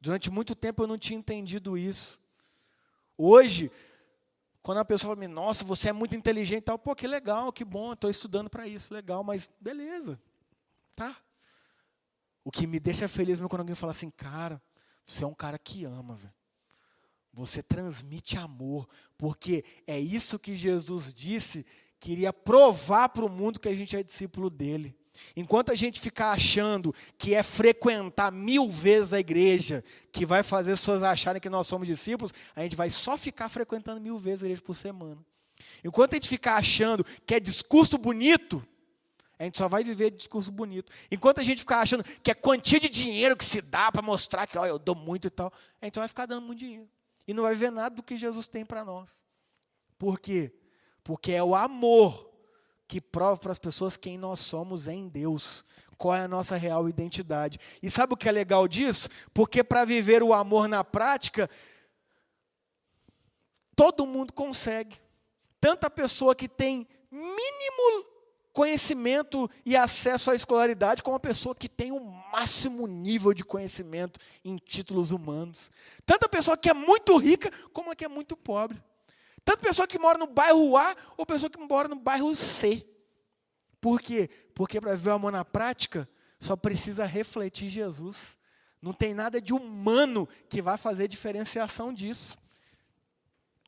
Durante 0.00 0.30
muito 0.30 0.54
tempo 0.54 0.82
eu 0.82 0.86
não 0.86 0.96
tinha 0.96 1.18
entendido 1.18 1.76
isso. 1.76 2.18
Hoje, 3.18 3.70
quando 4.62 4.78
a 4.78 4.84
pessoa 4.84 5.14
fala, 5.14 5.28
nossa, 5.28 5.62
você 5.62 5.90
é 5.90 5.92
muito 5.92 6.16
inteligente 6.16 6.62
tal, 6.64 6.78
pô, 6.78 6.96
que 6.96 7.06
legal, 7.06 7.52
que 7.52 7.66
bom, 7.66 7.92
estou 7.92 8.08
estudando 8.08 8.48
para 8.48 8.66
isso, 8.66 8.94
legal, 8.94 9.22
mas 9.22 9.50
beleza, 9.60 10.18
tá? 10.96 11.14
O 12.44 12.50
que 12.50 12.66
me 12.66 12.78
deixa 12.78 13.08
feliz 13.08 13.40
é 13.40 13.48
quando 13.48 13.60
alguém 13.60 13.74
fala 13.74 13.92
assim, 13.92 14.10
cara, 14.10 14.60
você 15.06 15.24
é 15.24 15.26
um 15.26 15.34
cara 15.34 15.58
que 15.58 15.84
ama, 15.84 16.16
velho. 16.16 16.32
Você 17.32 17.62
transmite 17.62 18.36
amor, 18.36 18.88
porque 19.18 19.64
é 19.86 19.98
isso 19.98 20.38
que 20.38 20.54
Jesus 20.54 21.12
disse, 21.12 21.66
queria 21.98 22.32
provar 22.32 23.08
para 23.08 23.24
o 23.24 23.28
mundo 23.28 23.58
que 23.58 23.68
a 23.68 23.74
gente 23.74 23.96
é 23.96 24.02
discípulo 24.02 24.48
dele. 24.48 24.94
Enquanto 25.36 25.72
a 25.72 25.74
gente 25.74 26.00
ficar 26.00 26.32
achando 26.32 26.94
que 27.16 27.34
é 27.34 27.42
frequentar 27.42 28.30
mil 28.30 28.68
vezes 28.68 29.12
a 29.12 29.20
igreja 29.20 29.82
que 30.12 30.26
vai 30.26 30.42
fazer 30.42 30.72
as 30.72 30.80
pessoas 30.80 31.02
acharem 31.02 31.40
que 31.40 31.48
nós 31.48 31.66
somos 31.66 31.86
discípulos, 31.86 32.32
a 32.54 32.62
gente 32.62 32.76
vai 32.76 32.90
só 32.90 33.16
ficar 33.16 33.48
frequentando 33.48 34.00
mil 34.00 34.18
vezes 34.18 34.42
a 34.42 34.46
igreja 34.46 34.62
por 34.62 34.74
semana. 34.74 35.24
Enquanto 35.82 36.12
a 36.12 36.16
gente 36.16 36.28
ficar 36.28 36.56
achando 36.56 37.04
que 37.26 37.34
é 37.34 37.40
discurso 37.40 37.96
bonito, 37.96 38.66
a 39.44 39.46
gente 39.46 39.58
só 39.58 39.68
vai 39.68 39.84
viver 39.84 40.10
discurso 40.10 40.50
bonito. 40.50 40.90
Enquanto 41.10 41.38
a 41.38 41.42
gente 41.42 41.58
ficar 41.58 41.80
achando 41.80 42.02
que 42.02 42.30
é 42.30 42.34
quantia 42.34 42.80
de 42.80 42.88
dinheiro 42.88 43.36
que 43.36 43.44
se 43.44 43.60
dá 43.60 43.92
para 43.92 44.00
mostrar 44.00 44.46
que 44.46 44.56
ó, 44.56 44.64
eu 44.64 44.78
dou 44.78 44.94
muito 44.94 45.28
e 45.28 45.30
tal, 45.30 45.52
a 45.80 45.84
gente 45.84 45.98
vai 45.98 46.08
ficar 46.08 46.24
dando 46.24 46.46
muito 46.46 46.60
dinheiro. 46.60 46.88
E 47.28 47.34
não 47.34 47.42
vai 47.42 47.54
ver 47.54 47.70
nada 47.70 47.94
do 47.94 48.02
que 48.02 48.16
Jesus 48.16 48.48
tem 48.48 48.64
para 48.64 48.84
nós. 48.84 49.22
Por 49.98 50.18
quê? 50.18 50.52
Porque 51.02 51.32
é 51.32 51.42
o 51.42 51.54
amor 51.54 52.30
que 52.88 53.00
prova 53.00 53.38
para 53.38 53.52
as 53.52 53.58
pessoas 53.58 53.96
quem 53.96 54.16
nós 54.16 54.40
somos 54.40 54.88
em 54.88 55.08
Deus, 55.08 55.62
qual 55.98 56.14
é 56.14 56.20
a 56.22 56.28
nossa 56.28 56.56
real 56.56 56.88
identidade. 56.88 57.58
E 57.82 57.90
sabe 57.90 58.14
o 58.14 58.16
que 58.16 58.28
é 58.28 58.32
legal 58.32 58.66
disso? 58.66 59.10
Porque 59.34 59.62
para 59.62 59.84
viver 59.84 60.22
o 60.22 60.32
amor 60.32 60.68
na 60.68 60.82
prática, 60.82 61.50
todo 63.76 64.06
mundo 64.06 64.32
consegue. 64.32 64.96
Tanta 65.60 65.90
pessoa 65.90 66.34
que 66.34 66.48
tem 66.48 66.88
mínimo 67.10 68.13
conhecimento 68.54 69.50
e 69.66 69.76
acesso 69.76 70.30
à 70.30 70.34
escolaridade, 70.34 71.02
como 71.02 71.16
a 71.16 71.20
pessoa 71.20 71.56
que 71.56 71.68
tem 71.68 71.90
o 71.90 71.98
máximo 72.00 72.86
nível 72.86 73.34
de 73.34 73.44
conhecimento 73.44 74.20
em 74.44 74.56
títulos 74.56 75.10
humanos. 75.10 75.72
Tanta 76.06 76.28
pessoa 76.28 76.56
que 76.56 76.70
é 76.70 76.72
muito 76.72 77.16
rica, 77.16 77.50
como 77.72 77.90
a 77.90 77.96
que 77.96 78.04
é 78.04 78.08
muito 78.08 78.36
pobre. 78.36 78.80
Tanto 79.44 79.58
pessoa 79.58 79.88
que 79.88 79.98
mora 79.98 80.16
no 80.16 80.28
bairro 80.28 80.76
A 80.76 80.96
ou 81.16 81.26
pessoa 81.26 81.50
que 81.50 81.58
mora 81.58 81.88
no 81.88 81.96
bairro 81.96 82.34
C. 82.36 82.86
Por 83.80 84.00
quê? 84.00 84.30
Porque 84.54 84.80
para 84.80 84.94
viver 84.94 85.10
o 85.10 85.14
amor 85.14 85.32
na 85.32 85.44
prática, 85.44 86.08
só 86.38 86.54
precisa 86.54 87.04
refletir 87.04 87.68
Jesus. 87.68 88.38
Não 88.80 88.92
tem 88.92 89.14
nada 89.14 89.40
de 89.40 89.52
humano 89.52 90.28
que 90.48 90.62
vai 90.62 90.78
fazer 90.78 91.08
diferenciação 91.08 91.92
disso. 91.92 92.38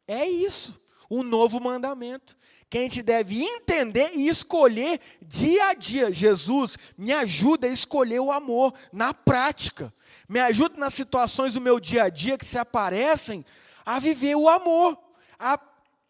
É 0.07 0.25
isso, 0.29 0.81
um 1.11 1.25
novo 1.25 1.59
mandamento 1.59 2.37
que 2.69 2.79
a 2.79 2.81
gente 2.81 3.03
deve 3.03 3.43
entender 3.43 4.11
e 4.15 4.29
escolher 4.29 5.01
dia 5.23 5.69
a 5.69 5.75
dia. 5.75 6.13
Jesus, 6.13 6.77
me 6.99 7.13
ajuda 7.13 7.67
a 7.67 7.71
escolher 7.71 8.21
o 8.21 8.33
amor 8.33 8.75
na 8.93 9.15
prática. 9.15 9.93
Me 10.29 10.41
ajuda 10.41 10.77
nas 10.77 10.95
situações 10.95 11.55
do 11.55 11.61
meu 11.61 11.79
dia 11.79 12.05
a 12.05 12.09
dia 12.09 12.37
que 12.37 12.45
se 12.45 12.59
aparecem 12.59 13.45
a 13.85 14.01
viver 14.01 14.35
o 14.35 14.49
amor 14.49 14.99
a 15.39 15.55
estar 15.55 15.69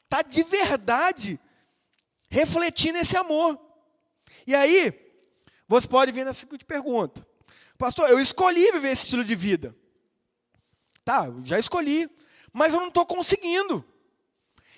tá 0.08 0.22
de 0.22 0.42
verdade 0.42 1.38
refletindo 2.30 2.98
esse 2.98 3.16
amor. 3.16 3.60
E 4.46 4.54
aí, 4.54 4.92
você 5.68 5.86
pode 5.86 6.12
vir 6.12 6.24
na 6.24 6.32
seguinte 6.32 6.64
pergunta: 6.64 7.26
Pastor, 7.76 8.08
eu 8.08 8.18
escolhi 8.18 8.72
viver 8.72 8.92
esse 8.92 9.04
estilo 9.04 9.24
de 9.24 9.34
vida. 9.34 9.76
Tá, 11.04 11.30
já 11.44 11.58
escolhi, 11.58 12.10
mas 12.52 12.72
eu 12.72 12.80
não 12.80 12.88
estou 12.88 13.04
conseguindo. 13.04 13.84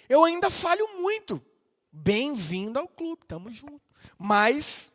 Eu 0.08 0.24
ainda 0.24 0.50
falho 0.50 1.00
muito. 1.00 1.42
Bem-vindo 2.02 2.78
ao 2.78 2.88
clube, 2.88 3.22
estamos 3.22 3.56
juntos. 3.56 3.80
Mas 4.18 4.92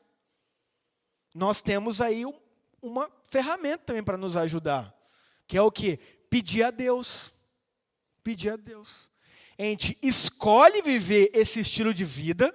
nós 1.34 1.62
temos 1.62 2.02
aí 2.02 2.24
uma 2.82 3.10
ferramenta 3.30 3.86
também 3.86 4.04
para 4.04 4.18
nos 4.18 4.36
ajudar, 4.38 4.94
que 5.48 5.58
é 5.58 5.62
o 5.62 5.72
que? 5.72 5.98
Pedir 6.30 6.64
a 6.64 6.72
Deus. 6.72 7.34
Pedir 8.24 8.52
a 8.52 8.56
Deus 8.56 9.12
a 9.58 9.64
gente 9.64 9.98
escolhe 10.02 10.82
viver 10.82 11.30
esse 11.34 11.60
estilo 11.60 11.94
de 11.94 12.04
vida, 12.04 12.54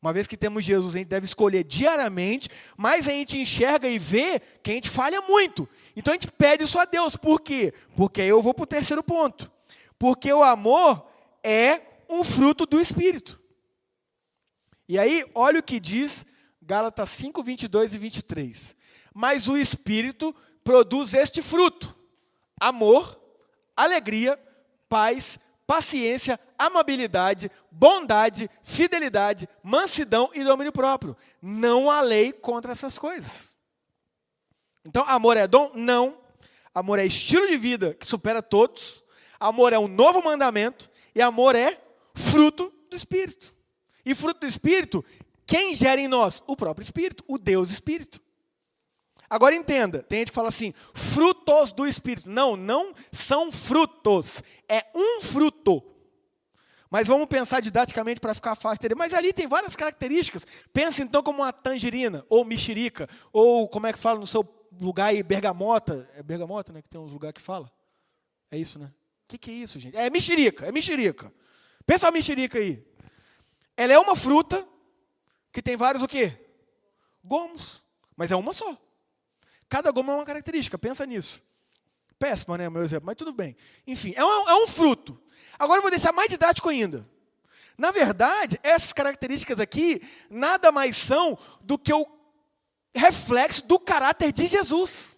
uma 0.00 0.12
vez 0.12 0.26
que 0.26 0.36
temos 0.36 0.64
Jesus, 0.64 0.94
a 0.94 0.98
gente 0.98 1.08
deve 1.08 1.26
escolher 1.26 1.64
diariamente, 1.64 2.48
mas 2.76 3.08
a 3.08 3.10
gente 3.10 3.36
enxerga 3.36 3.88
e 3.88 3.98
vê 3.98 4.40
que 4.62 4.70
a 4.70 4.74
gente 4.74 4.88
falha 4.88 5.20
muito. 5.22 5.68
Então 5.96 6.12
a 6.12 6.14
gente 6.14 6.30
pede 6.30 6.62
isso 6.62 6.78
a 6.78 6.84
Deus. 6.84 7.16
Por 7.16 7.40
quê? 7.40 7.74
Porque 7.96 8.20
eu 8.20 8.40
vou 8.40 8.54
para 8.54 8.62
o 8.62 8.66
terceiro 8.66 9.02
ponto. 9.02 9.50
Porque 9.98 10.32
o 10.32 10.44
amor 10.44 11.04
é 11.42 11.80
um 12.08 12.22
fruto 12.22 12.64
do 12.64 12.80
Espírito. 12.80 13.37
E 14.88 14.98
aí, 14.98 15.24
olha 15.34 15.60
o 15.60 15.62
que 15.62 15.78
diz 15.78 16.24
Gálatas 16.62 17.10
5, 17.10 17.42
22 17.42 17.94
e 17.94 17.98
23. 17.98 18.76
Mas 19.14 19.48
o 19.48 19.56
Espírito 19.56 20.34
produz 20.64 21.12
este 21.12 21.42
fruto: 21.42 21.94
amor, 22.58 23.20
alegria, 23.76 24.38
paz, 24.88 25.38
paciência, 25.66 26.40
amabilidade, 26.58 27.50
bondade, 27.70 28.50
fidelidade, 28.62 29.46
mansidão 29.62 30.30
e 30.32 30.42
domínio 30.42 30.72
próprio. 30.72 31.16
Não 31.42 31.90
há 31.90 32.00
lei 32.00 32.32
contra 32.32 32.72
essas 32.72 32.98
coisas. 32.98 33.54
Então, 34.84 35.04
amor 35.06 35.36
é 35.36 35.46
dom? 35.46 35.70
Não. 35.74 36.18
Amor 36.74 36.98
é 36.98 37.04
estilo 37.04 37.46
de 37.46 37.58
vida 37.58 37.92
que 37.92 38.06
supera 38.06 38.40
todos. 38.40 39.04
Amor 39.38 39.72
é 39.72 39.78
um 39.78 39.88
novo 39.88 40.22
mandamento. 40.22 40.90
E 41.14 41.20
amor 41.20 41.54
é 41.54 41.78
fruto 42.14 42.72
do 42.88 42.96
Espírito. 42.96 43.57
E 44.08 44.14
fruto 44.14 44.40
do 44.40 44.46
Espírito, 44.46 45.04
quem 45.44 45.76
gera 45.76 46.00
em 46.00 46.08
nós? 46.08 46.42
O 46.46 46.56
próprio 46.56 46.82
Espírito, 46.82 47.22
o 47.28 47.36
Deus 47.36 47.70
Espírito. 47.70 48.22
Agora 49.28 49.54
entenda, 49.54 50.02
tem 50.02 50.20
gente 50.20 50.30
que 50.30 50.34
fala 50.34 50.48
assim, 50.48 50.72
frutos 50.94 51.72
do 51.72 51.86
Espírito. 51.86 52.30
Não, 52.30 52.56
não 52.56 52.94
são 53.12 53.52
frutos, 53.52 54.42
é 54.66 54.86
um 54.94 55.20
fruto. 55.20 55.84
Mas 56.90 57.06
vamos 57.06 57.26
pensar 57.26 57.60
didaticamente 57.60 58.18
para 58.18 58.32
ficar 58.32 58.54
fácil 58.54 58.78
entender. 58.80 58.94
Mas 58.94 59.12
ali 59.12 59.30
tem 59.30 59.46
várias 59.46 59.76
características. 59.76 60.46
Pensa 60.72 61.02
então 61.02 61.22
como 61.22 61.42
uma 61.42 61.52
tangerina, 61.52 62.24
ou 62.30 62.46
mexerica, 62.46 63.06
ou 63.30 63.68
como 63.68 63.88
é 63.88 63.92
que 63.92 63.98
fala 63.98 64.18
no 64.18 64.26
seu 64.26 64.42
lugar 64.80 65.08
aí, 65.08 65.22
bergamota. 65.22 66.08
É 66.14 66.22
bergamota, 66.22 66.72
né? 66.72 66.80
Que 66.80 66.88
tem 66.88 66.98
uns 66.98 67.12
lugares 67.12 67.34
que 67.34 67.42
fala. 67.42 67.70
É 68.50 68.56
isso, 68.56 68.78
né? 68.78 68.86
O 68.86 69.28
que, 69.28 69.36
que 69.36 69.50
é 69.50 69.54
isso, 69.54 69.78
gente? 69.78 69.98
É 69.98 70.08
mexerica, 70.08 70.64
é 70.64 70.72
mexerica. 70.72 71.30
Pensa 71.84 72.08
a 72.08 72.10
mexerica 72.10 72.58
aí. 72.58 72.87
Ela 73.78 73.92
é 73.92 73.98
uma 73.98 74.16
fruta 74.16 74.66
que 75.52 75.62
tem 75.62 75.76
vários 75.76 76.02
o 76.02 76.08
quê? 76.08 76.36
Gomos. 77.22 77.80
Mas 78.16 78.32
é 78.32 78.36
uma 78.36 78.52
só. 78.52 78.76
Cada 79.68 79.92
goma 79.92 80.12
é 80.12 80.16
uma 80.16 80.24
característica, 80.24 80.76
pensa 80.76 81.06
nisso. 81.06 81.40
Péssimo, 82.18 82.56
né, 82.56 82.68
meu 82.68 82.82
exemplo, 82.82 83.06
mas 83.06 83.14
tudo 83.14 83.32
bem. 83.32 83.56
Enfim, 83.86 84.12
é 84.16 84.24
um, 84.24 84.48
é 84.48 84.64
um 84.64 84.66
fruto. 84.66 85.16
Agora 85.56 85.78
eu 85.78 85.82
vou 85.82 85.92
deixar 85.92 86.12
mais 86.12 86.28
didático 86.28 86.68
ainda. 86.68 87.08
Na 87.78 87.92
verdade, 87.92 88.58
essas 88.64 88.92
características 88.92 89.60
aqui 89.60 90.02
nada 90.28 90.72
mais 90.72 90.96
são 90.96 91.38
do 91.60 91.78
que 91.78 91.94
o 91.94 92.04
reflexo 92.92 93.64
do 93.64 93.78
caráter 93.78 94.32
de 94.32 94.48
Jesus. 94.48 95.16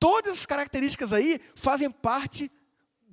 Todas 0.00 0.32
as 0.32 0.46
características 0.46 1.12
aí 1.12 1.40
fazem 1.54 1.88
parte 1.88 2.50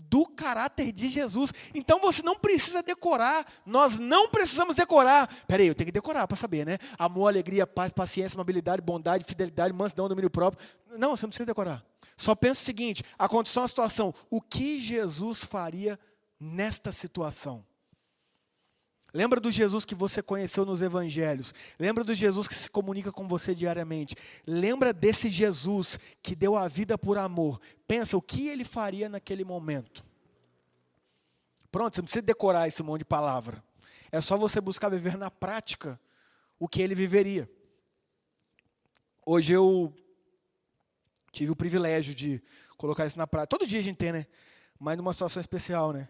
do 0.10 0.26
caráter 0.26 0.92
de 0.92 1.08
Jesus. 1.08 1.54
Então 1.74 2.00
você 2.00 2.24
não 2.24 2.36
precisa 2.36 2.82
decorar, 2.82 3.46
nós 3.66 4.00
não 4.00 4.30
precisamos 4.30 4.76
decorar. 4.76 5.30
Peraí, 5.48 5.68
eu 5.68 5.76
tenho 5.76 5.86
que 5.86 5.92
decorar 5.92 6.28
para 6.28 6.36
saber, 6.36 6.66
né? 6.66 6.78
Amor, 6.98 7.28
alegria, 7.28 7.68
paz, 7.68 7.92
paciência, 7.92 8.36
amabilidade, 8.36 8.82
bondade, 8.82 9.24
fidelidade, 9.26 9.74
mansidão, 9.74 10.10
domínio 10.10 10.30
próprio. 10.30 10.66
Não, 10.98 11.16
você 11.16 11.26
não 11.26 11.30
precisa 11.30 11.46
decorar. 11.46 11.84
Só 12.18 12.34
pensa 12.34 12.62
o 12.62 12.66
seguinte: 12.66 13.04
a 13.18 13.30
condição, 13.30 13.64
a 13.64 13.68
situação. 13.68 14.14
O 14.30 14.42
que 14.42 14.80
Jesus 14.80 15.44
faria 15.44 16.00
nesta 16.40 16.92
situação? 16.92 17.64
Lembra 19.14 19.40
do 19.40 19.50
Jesus 19.50 19.86
que 19.86 19.96
você 19.96 20.22
conheceu 20.22 20.66
nos 20.66 20.82
evangelhos. 20.82 21.54
Lembra 21.80 22.04
do 22.04 22.14
Jesus 22.14 22.48
que 22.48 22.54
se 22.54 22.70
comunica 22.70 23.12
com 23.12 23.28
você 23.28 23.56
diariamente. 23.56 24.16
Lembra 24.46 24.94
desse 24.94 25.30
Jesus 25.30 26.00
que 26.22 26.36
deu 26.36 26.56
a 26.56 26.68
vida 26.68 26.98
por 26.98 27.18
amor. 27.18 27.60
Pensa 27.88 28.16
o 28.16 28.22
que 28.22 28.48
ele 28.48 28.64
faria 28.64 29.10
naquele 29.10 29.44
momento. 29.44 30.06
Pronto, 31.72 31.96
você 31.96 32.02
não 32.02 32.06
precisa 32.06 32.22
decorar 32.22 32.68
esse 32.68 32.84
monte 32.84 33.00
de 33.00 33.06
palavra. 33.06 33.64
É 34.12 34.22
só 34.22 34.38
você 34.38 34.62
buscar 34.62 34.90
viver 34.90 35.18
na 35.18 35.32
prática 35.32 36.00
o 36.60 36.68
que 36.68 36.82
ele 36.82 36.94
viveria. 36.94 37.50
Hoje 39.26 39.54
eu 39.54 39.94
tive 41.32 41.52
o 41.52 41.56
privilégio 41.56 42.14
de 42.14 42.42
colocar 42.78 43.06
isso 43.06 43.18
na 43.18 43.28
prática. 43.28 43.58
Todo 43.58 43.68
dia 43.68 43.80
a 43.80 43.84
gente 43.84 43.98
tem, 43.98 44.12
né? 44.12 44.26
Mas 44.80 44.98
numa 44.98 45.14
situação 45.14 45.40
especial, 45.40 45.94
né? 45.94 46.08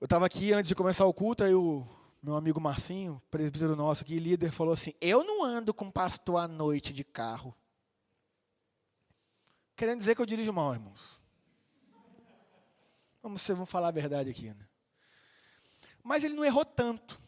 Eu 0.00 0.06
estava 0.06 0.24
aqui 0.24 0.50
antes 0.54 0.66
de 0.66 0.74
começar 0.74 1.04
o 1.04 1.12
culto, 1.12 1.44
aí 1.44 1.54
o 1.54 1.86
meu 2.22 2.34
amigo 2.34 2.58
Marcinho, 2.58 3.20
presbítero 3.30 3.76
nosso 3.76 4.02
aqui, 4.02 4.18
líder, 4.18 4.50
falou 4.50 4.72
assim: 4.72 4.94
Eu 4.98 5.22
não 5.22 5.44
ando 5.44 5.74
com 5.74 5.90
pastor 5.90 6.38
à 6.38 6.48
noite 6.48 6.90
de 6.90 7.04
carro. 7.04 7.54
Querendo 9.76 9.98
dizer 9.98 10.14
que 10.14 10.22
eu 10.22 10.26
dirijo 10.26 10.54
mal, 10.54 10.72
irmãos. 10.72 11.20
Vamos, 13.22 13.46
vamos 13.46 13.68
falar 13.68 13.88
a 13.88 13.90
verdade 13.90 14.30
aqui. 14.30 14.48
Né? 14.48 14.66
Mas 16.02 16.24
ele 16.24 16.34
não 16.34 16.46
errou 16.46 16.64
tanto. 16.64 17.20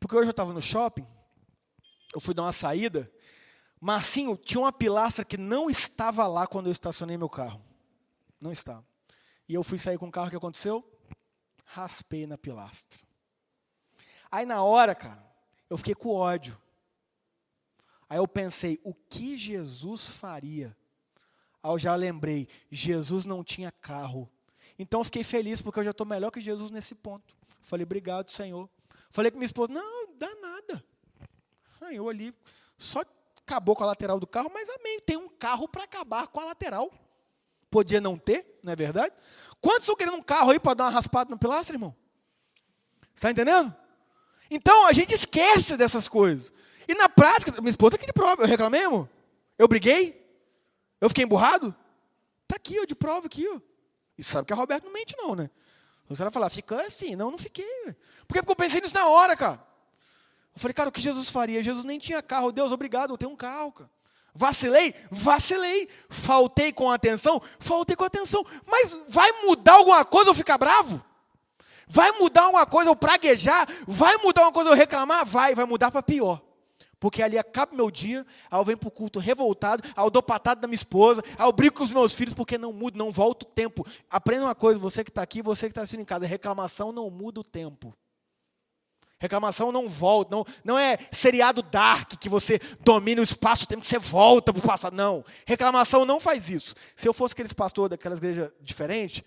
Porque 0.00 0.16
hoje 0.16 0.28
eu 0.28 0.30
estava 0.30 0.54
no 0.54 0.62
shopping, 0.62 1.06
eu 2.14 2.20
fui 2.20 2.32
dar 2.32 2.44
uma 2.44 2.52
saída. 2.52 3.12
Marcinho 3.78 4.38
tinha 4.38 4.62
uma 4.62 4.72
pilastra 4.72 5.22
que 5.22 5.36
não 5.36 5.68
estava 5.68 6.26
lá 6.26 6.46
quando 6.46 6.68
eu 6.68 6.72
estacionei 6.72 7.18
meu 7.18 7.28
carro. 7.28 7.62
Não 8.40 8.52
estava. 8.52 8.86
E 9.46 9.52
eu 9.52 9.62
fui 9.62 9.78
sair 9.78 9.98
com 9.98 10.08
o 10.08 10.10
carro, 10.10 10.28
o 10.28 10.30
que 10.30 10.36
aconteceu? 10.36 10.97
Raspei 11.68 12.26
na 12.26 12.38
pilastra. 12.38 13.00
Aí 14.30 14.44
na 14.44 14.62
hora, 14.62 14.94
cara, 14.94 15.24
eu 15.68 15.76
fiquei 15.76 15.94
com 15.94 16.14
ódio. 16.14 16.56
Aí 18.08 18.18
eu 18.18 18.26
pensei, 18.26 18.80
o 18.82 18.94
que 18.94 19.36
Jesus 19.36 20.16
faria? 20.16 20.76
Aí 21.62 21.70
eu 21.70 21.78
já 21.78 21.94
lembrei, 21.94 22.48
Jesus 22.70 23.24
não 23.24 23.44
tinha 23.44 23.70
carro. 23.70 24.28
Então 24.78 25.00
eu 25.00 25.04
fiquei 25.04 25.22
feliz, 25.22 25.60
porque 25.60 25.78
eu 25.80 25.84
já 25.84 25.90
estou 25.90 26.06
melhor 26.06 26.30
que 26.30 26.40
Jesus 26.40 26.70
nesse 26.70 26.94
ponto. 26.94 27.36
Falei, 27.62 27.84
obrigado, 27.84 28.30
Senhor. 28.30 28.68
Falei 29.10 29.30
com 29.30 29.38
minha 29.38 29.46
esposa, 29.46 29.72
não, 29.72 30.14
dá 30.16 30.34
nada. 30.36 30.84
Aí 31.80 31.96
eu 31.96 32.08
ali, 32.08 32.34
só 32.76 33.02
acabou 33.38 33.76
com 33.76 33.84
a 33.84 33.88
lateral 33.88 34.18
do 34.18 34.26
carro, 34.26 34.50
mas 34.52 34.68
amém, 34.68 35.00
tem 35.00 35.16
um 35.16 35.28
carro 35.28 35.68
para 35.68 35.84
acabar 35.84 36.28
com 36.28 36.40
a 36.40 36.44
lateral. 36.44 36.90
Podia 37.70 38.00
não 38.00 38.16
ter, 38.16 38.58
não 38.62 38.72
é 38.72 38.76
verdade? 38.76 39.14
Quantos 39.60 39.82
estão 39.82 39.96
querendo 39.96 40.16
um 40.16 40.22
carro 40.22 40.50
aí 40.50 40.60
para 40.60 40.74
dar 40.74 40.84
uma 40.84 40.90
raspada 40.90 41.30
no 41.30 41.38
pilastre, 41.38 41.76
irmão? 41.76 41.94
Está 43.14 43.30
entendendo? 43.30 43.74
Então 44.50 44.86
a 44.86 44.92
gente 44.92 45.14
esquece 45.14 45.76
dessas 45.76 46.08
coisas. 46.08 46.52
E 46.86 46.94
na 46.94 47.08
prática, 47.08 47.60
minha 47.60 47.70
esposa 47.70 47.96
aqui 47.96 48.06
de 48.06 48.12
prova, 48.12 48.42
eu 48.42 48.46
reclamei, 48.46 48.82
irmão? 48.82 49.08
Eu 49.58 49.68
briguei? 49.68 50.24
Eu 51.00 51.08
fiquei 51.08 51.24
emburrado? 51.24 51.74
Está 52.44 52.56
aqui, 52.56 52.80
ó, 52.80 52.84
de 52.84 52.94
prova 52.94 53.26
aqui, 53.26 53.46
ó. 53.48 53.60
E 54.16 54.22
sabe 54.22 54.46
que 54.46 54.52
a 54.52 54.56
Roberto 54.56 54.84
não 54.84 54.92
mente, 54.92 55.14
não, 55.18 55.34
né? 55.34 55.50
Você 56.08 56.22
vai 56.22 56.32
falar, 56.32 56.48
fica 56.48 56.80
assim. 56.86 57.14
Não, 57.14 57.30
não 57.30 57.38
fiquei. 57.38 57.66
Por 58.26 58.34
quê? 58.34 58.40
Porque 58.40 58.50
eu 58.52 58.56
pensei 58.56 58.80
nisso 58.80 58.94
na 58.94 59.06
hora, 59.06 59.36
cara. 59.36 59.62
Eu 60.54 60.60
falei, 60.60 60.72
cara, 60.72 60.88
o 60.88 60.92
que 60.92 61.00
Jesus 61.00 61.28
faria? 61.28 61.62
Jesus 61.62 61.84
nem 61.84 61.98
tinha 61.98 62.22
carro. 62.22 62.50
Deus, 62.50 62.72
obrigado, 62.72 63.10
eu 63.10 63.18
tenho 63.18 63.30
um 63.30 63.36
carro, 63.36 63.72
cara. 63.72 63.90
Vacilei? 64.38 64.94
Vacilei. 65.10 65.88
Faltei 66.08 66.72
com 66.72 66.88
atenção? 66.88 67.42
Faltei 67.58 67.96
com 67.96 68.04
atenção. 68.04 68.46
Mas 68.64 68.96
vai 69.08 69.32
mudar 69.42 69.72
alguma 69.72 70.04
coisa 70.04 70.30
eu 70.30 70.34
ficar 70.34 70.56
bravo? 70.56 71.04
Vai 71.88 72.12
mudar 72.12 72.42
alguma 72.42 72.64
coisa 72.64 72.88
eu 72.88 72.94
praguejar? 72.94 73.66
Vai 73.84 74.16
mudar 74.18 74.42
alguma 74.42 74.52
coisa 74.52 74.70
eu 74.70 74.76
reclamar? 74.76 75.26
Vai, 75.26 75.56
vai 75.56 75.64
mudar 75.64 75.90
para 75.90 76.04
pior. 76.04 76.40
Porque 77.00 77.20
ali 77.20 77.36
acaba 77.36 77.74
meu 77.74 77.90
dia, 77.90 78.24
aí 78.48 78.60
eu 78.60 78.64
venho 78.64 78.78
para 78.78 78.88
o 78.88 78.92
culto 78.92 79.18
revoltado, 79.18 79.82
aí 79.96 80.04
eu 80.04 80.10
dou 80.10 80.22
patada 80.22 80.60
da 80.60 80.68
minha 80.68 80.74
esposa, 80.76 81.22
aí 81.36 81.46
eu 81.46 81.52
brigo 81.52 81.76
com 81.76 81.84
os 81.84 81.92
meus 81.92 82.12
filhos, 82.12 82.34
porque 82.34 82.58
não 82.58 82.72
muda, 82.72 82.96
não 82.96 83.10
volta 83.10 83.44
o 83.44 83.48
tempo. 83.48 83.84
Aprenda 84.08 84.44
uma 84.44 84.54
coisa, 84.54 84.78
você 84.78 85.02
que 85.02 85.10
está 85.10 85.22
aqui, 85.22 85.42
você 85.42 85.66
que 85.66 85.72
está 85.72 85.82
assistindo 85.82 86.00
em 86.00 86.04
casa, 86.04 86.26
reclamação 86.26 86.92
não 86.92 87.10
muda 87.10 87.40
o 87.40 87.44
tempo. 87.44 87.92
Reclamação 89.18 89.72
não 89.72 89.88
volta, 89.88 90.34
não, 90.34 90.44
não 90.64 90.78
é 90.78 90.98
seriado 91.10 91.62
dark 91.62 92.12
que 92.18 92.28
você 92.28 92.60
domina 92.80 93.20
o 93.20 93.24
espaço-tempo, 93.24 93.80
que 93.80 93.86
você 93.86 93.98
volta 93.98 94.52
para 94.52 94.60
o 94.60 94.66
passado. 94.66 94.94
Não, 94.94 95.24
reclamação 95.46 96.04
não 96.04 96.20
faz 96.20 96.48
isso. 96.48 96.74
Se 96.94 97.08
eu 97.08 97.12
fosse 97.12 97.32
aqueles 97.32 97.52
pastores 97.52 97.90
daquelas 97.90 98.18
igrejas 98.18 98.50
diferentes, 98.60 99.24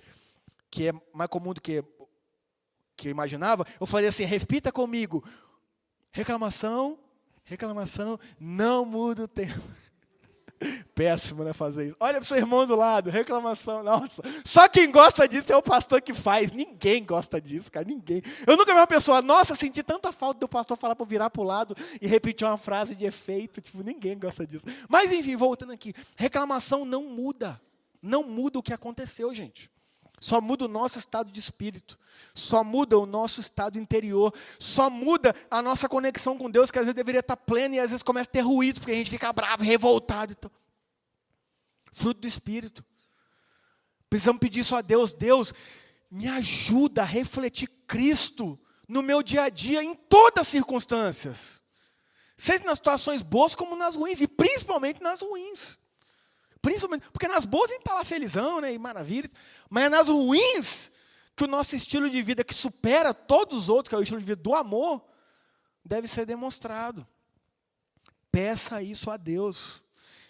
que 0.70 0.88
é 0.88 0.94
mais 1.14 1.30
comum 1.30 1.54
do 1.54 1.62
que, 1.62 1.84
que 2.96 3.10
eu 3.10 3.12
imaginava, 3.12 3.66
eu 3.80 3.86
faria 3.86 4.10
assim, 4.10 4.24
repita 4.24 4.72
comigo, 4.72 5.24
reclamação 6.12 6.98
Reclamação 7.52 8.18
não 8.40 8.86
muda 8.86 9.26
o 9.26 9.28
tempo. 9.28 9.60
Péssimo, 10.94 11.44
né, 11.44 11.54
fazer 11.54 11.88
isso. 11.88 11.98
Olha 12.00 12.16
para 12.16 12.24
o 12.24 12.26
seu 12.26 12.38
irmão 12.38 12.66
do 12.66 12.76
lado, 12.76 13.10
reclamação, 13.10 13.84
nossa. 13.84 14.22
Só 14.46 14.68
quem 14.68 14.92
gosta 14.92 15.28
disso 15.28 15.52
é 15.52 15.56
o 15.56 15.62
pastor 15.62 16.02
que 16.02 16.14
faz. 16.14 16.52
Ninguém 16.52 17.04
gosta 17.04 17.42
disso, 17.42 17.72
cara, 17.72 17.86
ninguém. 17.86 18.22
Eu 18.46 18.56
nunca 18.56 18.74
vi 18.74 18.80
uma 18.80 18.88
pessoa, 18.88 19.22
nossa, 19.22 19.56
senti 19.56 19.82
tanta 19.84 20.12
falta 20.12 20.40
do 20.40 20.48
pastor 20.48 20.78
falar 20.78 20.96
para 20.96 21.06
virar 21.06 21.30
para 21.30 21.42
o 21.42 21.46
lado 21.46 21.76
e 22.02 22.08
repetir 22.08 22.46
uma 22.48 22.58
frase 22.58 22.96
de 22.96 23.06
efeito. 23.06 23.62
Tipo, 23.62 23.84
ninguém 23.84 24.18
gosta 24.18 24.46
disso. 24.46 24.66
Mas, 24.88 25.12
enfim, 25.12 25.36
voltando 25.36 25.72
aqui. 25.72 25.94
Reclamação 26.16 26.86
não 26.86 27.04
muda. 27.04 27.60
Não 28.02 28.24
muda 28.24 28.60
o 28.60 28.64
que 28.64 28.74
aconteceu, 28.74 29.34
gente. 29.34 29.70
Só 30.22 30.40
muda 30.40 30.66
o 30.66 30.68
nosso 30.68 31.00
estado 31.00 31.32
de 31.32 31.40
espírito. 31.40 31.98
Só 32.36 32.64
muda 32.64 32.96
o 32.96 33.08
nosso 33.08 33.42
estado 33.42 33.80
interior. 33.80 34.32
Só 34.60 34.88
muda 34.88 35.34
a 35.50 35.64
nossa 35.64 35.90
conexão 35.90 36.38
com 36.38 36.48
Deus, 36.48 36.70
que 36.70 36.78
às 36.78 36.86
vezes 36.86 36.96
deveria 36.96 37.22
estar 37.22 37.36
plena 37.36 37.76
e 37.76 37.80
às 37.80 37.90
vezes 37.90 38.04
começa 38.04 38.30
a 38.30 38.34
ter 38.34 38.42
ruídos, 38.42 38.78
porque 38.78 38.92
a 38.92 38.96
gente 38.96 39.10
fica 39.10 39.34
bravo, 39.34 39.64
revoltado. 39.64 40.34
Então. 40.38 40.52
Fruto 41.92 42.22
do 42.22 42.28
espírito. 42.28 42.86
Precisamos 44.08 44.40
pedir 44.40 44.60
isso 44.60 44.76
a 44.76 44.82
Deus. 44.82 45.12
Deus, 45.16 45.56
me 46.12 46.28
ajuda 46.28 47.02
a 47.02 47.06
refletir 47.06 47.68
Cristo 47.88 48.60
no 48.88 49.02
meu 49.02 49.24
dia 49.24 49.46
a 49.46 49.50
dia, 49.50 49.84
em 49.84 49.96
todas 49.96 50.42
as 50.42 50.48
circunstâncias. 50.50 51.64
Seja 52.38 52.64
nas 52.64 52.78
situações 52.78 53.24
boas 53.24 53.56
como 53.56 53.76
nas 53.76 53.96
ruins, 53.96 54.22
e 54.22 54.28
principalmente 54.28 55.02
nas 55.02 55.22
ruins. 55.22 55.80
Principalmente, 56.62 57.10
porque 57.12 57.28
nas 57.28 57.46
boas 57.46 57.72
a 57.72 57.74
gente 57.74 57.82
está 57.82 57.96
lá 57.96 58.06
felizão, 58.06 58.62
né, 58.62 58.74
e 58.74 58.78
maravilha, 58.78 59.30
mas 59.70 59.86
é 59.86 59.90
nas 59.90 60.08
ruins 60.08 60.92
que 61.36 61.44
o 61.44 61.48
nosso 61.48 61.76
estilo 61.76 62.10
de 62.10 62.22
vida, 62.22 62.44
que 62.44 62.54
supera 62.54 63.14
todos 63.14 63.58
os 63.58 63.70
outros, 63.70 63.90
que 63.90 63.96
é 63.96 63.98
o 63.98 64.04
estilo 64.04 64.20
de 64.20 64.26
vida 64.26 64.42
do 64.42 64.54
amor, 64.54 65.04
deve 65.84 66.08
ser 66.08 66.26
demonstrado. 66.26 67.08
Peça 68.32 68.82
isso 68.82 69.10
a 69.10 69.18
Deus. 69.18 69.84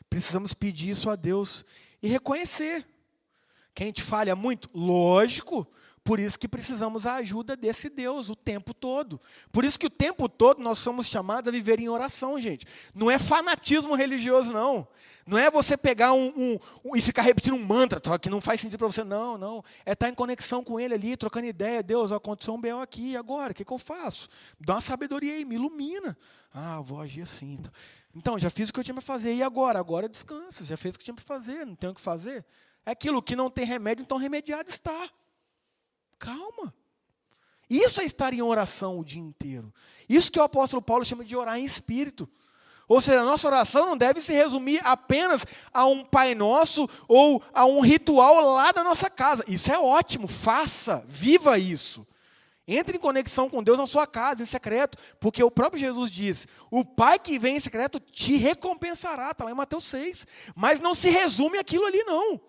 Precisamos 0.10 0.54
pedir 0.54 0.90
isso 0.90 1.10
a 1.10 1.16
Deus 1.16 1.66
e 2.02 2.08
reconhecer. 2.08 2.88
Que 3.74 3.84
a 3.84 3.86
gente 3.86 4.02
falha 4.02 4.36
muito? 4.36 4.70
Lógico, 4.74 5.68
por 6.04 6.20
isso 6.20 6.40
que 6.40 6.48
precisamos 6.48 7.04
da 7.04 7.16
ajuda 7.16 7.56
desse 7.56 7.88
Deus 7.88 8.28
o 8.28 8.36
tempo 8.36 8.74
todo. 8.74 9.22
Por 9.52 9.64
isso 9.64 9.78
que 9.78 9.86
o 9.86 9.90
tempo 9.90 10.28
todo 10.28 10.62
nós 10.62 10.80
somos 10.80 11.06
chamados 11.06 11.48
a 11.48 11.52
viver 11.52 11.80
em 11.80 11.90
oração, 11.90 12.40
gente. 12.40 12.66
Não 12.94 13.10
é 13.10 13.20
fanatismo 13.20 13.94
religioso, 13.94 14.52
não. 14.52 14.88
Não 15.28 15.38
é 15.38 15.52
você 15.52 15.78
pegar 15.78 16.14
um, 16.14 16.30
um, 16.36 16.60
um 16.84 16.96
e 16.96 17.02
ficar 17.02 17.22
repetindo 17.22 17.54
um 17.54 17.64
mantra 17.64 18.00
tá, 18.00 18.18
que 18.18 18.32
não 18.32 18.42
faz 18.42 18.62
sentido 18.62 18.80
para 18.80 18.88
você. 18.88 19.04
Não, 19.04 19.38
não. 19.38 19.64
É 19.86 19.92
estar 19.92 20.10
em 20.10 20.16
conexão 20.16 20.64
com 20.64 20.80
Ele 20.80 20.96
ali, 20.96 21.16
trocando 21.16 21.46
ideia. 21.46 21.84
Deus, 21.84 22.12
aconteceu 22.12 22.56
um 22.56 22.60
bem 22.60 22.72
aqui, 22.72 23.16
agora? 23.16 23.52
O 23.52 23.56
que, 23.56 23.64
que 23.64 23.72
eu 23.72 23.78
faço? 23.78 24.28
Dá 24.60 24.74
uma 24.74 24.82
sabedoria 24.82 25.34
aí, 25.34 25.46
me 25.46 25.54
ilumina. 25.54 26.18
Ah, 26.52 26.82
vou 26.82 27.00
agir 27.00 27.22
assim. 27.22 27.54
Então. 27.54 27.72
então, 28.16 28.40
já 28.40 28.50
fiz 28.50 28.70
o 28.70 28.74
que 28.74 28.80
eu 28.80 28.84
tinha 28.84 28.96
para 28.96 29.04
fazer. 29.04 29.36
E 29.36 29.44
agora? 29.44 29.78
Agora 29.78 30.10
descansa. 30.10 30.66
Já 30.66 30.76
fez 30.76 30.96
o 30.96 30.98
que 30.98 31.06
tinha 31.06 31.14
para 31.14 31.24
fazer. 31.24 31.64
Não 31.64 31.76
tem 31.76 31.92
o 31.92 31.94
que 31.94 32.02
fazer. 32.02 32.44
É 32.84 32.90
aquilo 32.90 33.22
que 33.22 33.36
não 33.36 33.52
tem 33.52 33.66
remédio, 33.66 34.02
então 34.02 34.18
remediado 34.18 34.68
está. 34.68 35.12
Calma. 36.22 36.72
Isso 37.68 38.00
é 38.00 38.06
estar 38.06 38.32
em 38.32 38.44
oração 38.44 39.00
o 39.00 39.04
dia 39.04 39.22
inteiro. 39.22 39.74
Isso 40.08 40.32
que 40.32 40.40
o 40.40 40.44
apóstolo 40.44 40.84
Paulo 40.84 41.04
chama 41.04 41.26
de 41.26 41.36
orar 41.36 41.58
em 41.58 41.66
espírito. 41.66 42.30
Ou 42.88 43.02
seja, 43.02 43.22
a 43.22 43.26
nossa 43.26 43.48
oração 43.48 43.88
não 43.88 43.98
deve 43.98 44.22
se 44.22 44.32
resumir 44.32 44.80
apenas 44.84 45.46
a 45.74 45.86
um 45.86 46.06
Pai 46.06 46.36
Nosso 46.36 46.88
ou 47.08 47.42
a 47.52 47.66
um 47.66 47.80
ritual 47.80 48.40
lá 48.54 48.72
da 48.72 48.84
nossa 48.84 49.10
casa. 49.10 49.44
Isso 49.48 49.72
é 49.72 49.80
ótimo, 49.80 50.28
faça, 50.28 51.04
viva 51.08 51.58
isso. 51.58 52.06
Entre 52.68 52.98
em 52.98 53.00
conexão 53.00 53.50
com 53.50 53.64
Deus 53.64 53.80
na 53.80 53.88
sua 53.88 54.06
casa, 54.06 54.44
em 54.44 54.46
secreto, 54.46 54.98
porque 55.20 55.44
o 55.44 55.50
próprio 55.50 55.80
Jesus 55.80 56.12
diz: 56.12 56.48
o 56.70 56.86
Pai 56.86 57.18
que 57.18 57.40
vem 57.40 57.56
em 57.56 57.60
secreto 57.60 58.00
te 58.00 58.36
recompensará, 58.38 59.32
está 59.32 59.44
lá 59.46 59.52
em 59.52 59.56
Mateus 59.56 59.86
6. 59.86 60.28
Mas 60.56 60.80
não 60.80 60.94
se 60.94 61.10
resume 61.10 61.58
aquilo 61.58 61.86
ali, 61.86 62.04
não. 62.04 62.40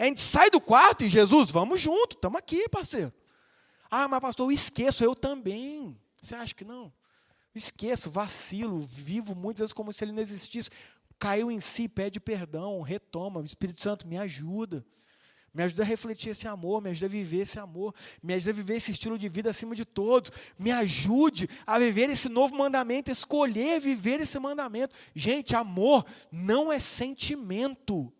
A 0.00 0.06
gente 0.06 0.20
sai 0.20 0.48
do 0.48 0.62
quarto 0.62 1.04
e 1.04 1.10
Jesus, 1.10 1.50
vamos 1.50 1.78
junto, 1.78 2.16
estamos 2.16 2.38
aqui, 2.38 2.66
parceiro. 2.70 3.12
Ah, 3.90 4.08
mas 4.08 4.20
pastor, 4.20 4.46
eu 4.46 4.50
esqueço, 4.50 5.04
eu 5.04 5.14
também. 5.14 5.94
Você 6.22 6.34
acha 6.34 6.54
que 6.54 6.64
não? 6.64 6.90
Esqueço, 7.54 8.10
vacilo, 8.10 8.80
vivo 8.80 9.34
muitas 9.34 9.64
vezes 9.64 9.72
como 9.74 9.92
se 9.92 10.02
ele 10.02 10.12
não 10.12 10.22
existisse. 10.22 10.70
Caiu 11.18 11.50
em 11.50 11.60
si, 11.60 11.86
pede 11.86 12.18
perdão, 12.18 12.80
retoma. 12.80 13.40
O 13.40 13.44
Espírito 13.44 13.82
Santo 13.82 14.08
me 14.08 14.16
ajuda. 14.16 14.82
Me 15.52 15.64
ajuda 15.64 15.82
a 15.82 15.86
refletir 15.86 16.30
esse 16.30 16.48
amor, 16.48 16.80
me 16.80 16.88
ajuda 16.88 17.04
a 17.04 17.10
viver 17.10 17.40
esse 17.40 17.58
amor, 17.58 17.94
me 18.22 18.32
ajuda 18.32 18.52
a 18.52 18.54
viver 18.54 18.76
esse 18.76 18.92
estilo 18.92 19.18
de 19.18 19.28
vida 19.28 19.50
acima 19.50 19.74
de 19.74 19.84
todos. 19.84 20.32
Me 20.58 20.70
ajude 20.70 21.46
a 21.66 21.78
viver 21.78 22.08
esse 22.08 22.30
novo 22.30 22.56
mandamento, 22.56 23.10
escolher 23.10 23.78
viver 23.78 24.20
esse 24.20 24.38
mandamento. 24.38 24.96
Gente, 25.14 25.54
amor 25.54 26.06
não 26.32 26.72
é 26.72 26.78
sentimento. 26.78 28.10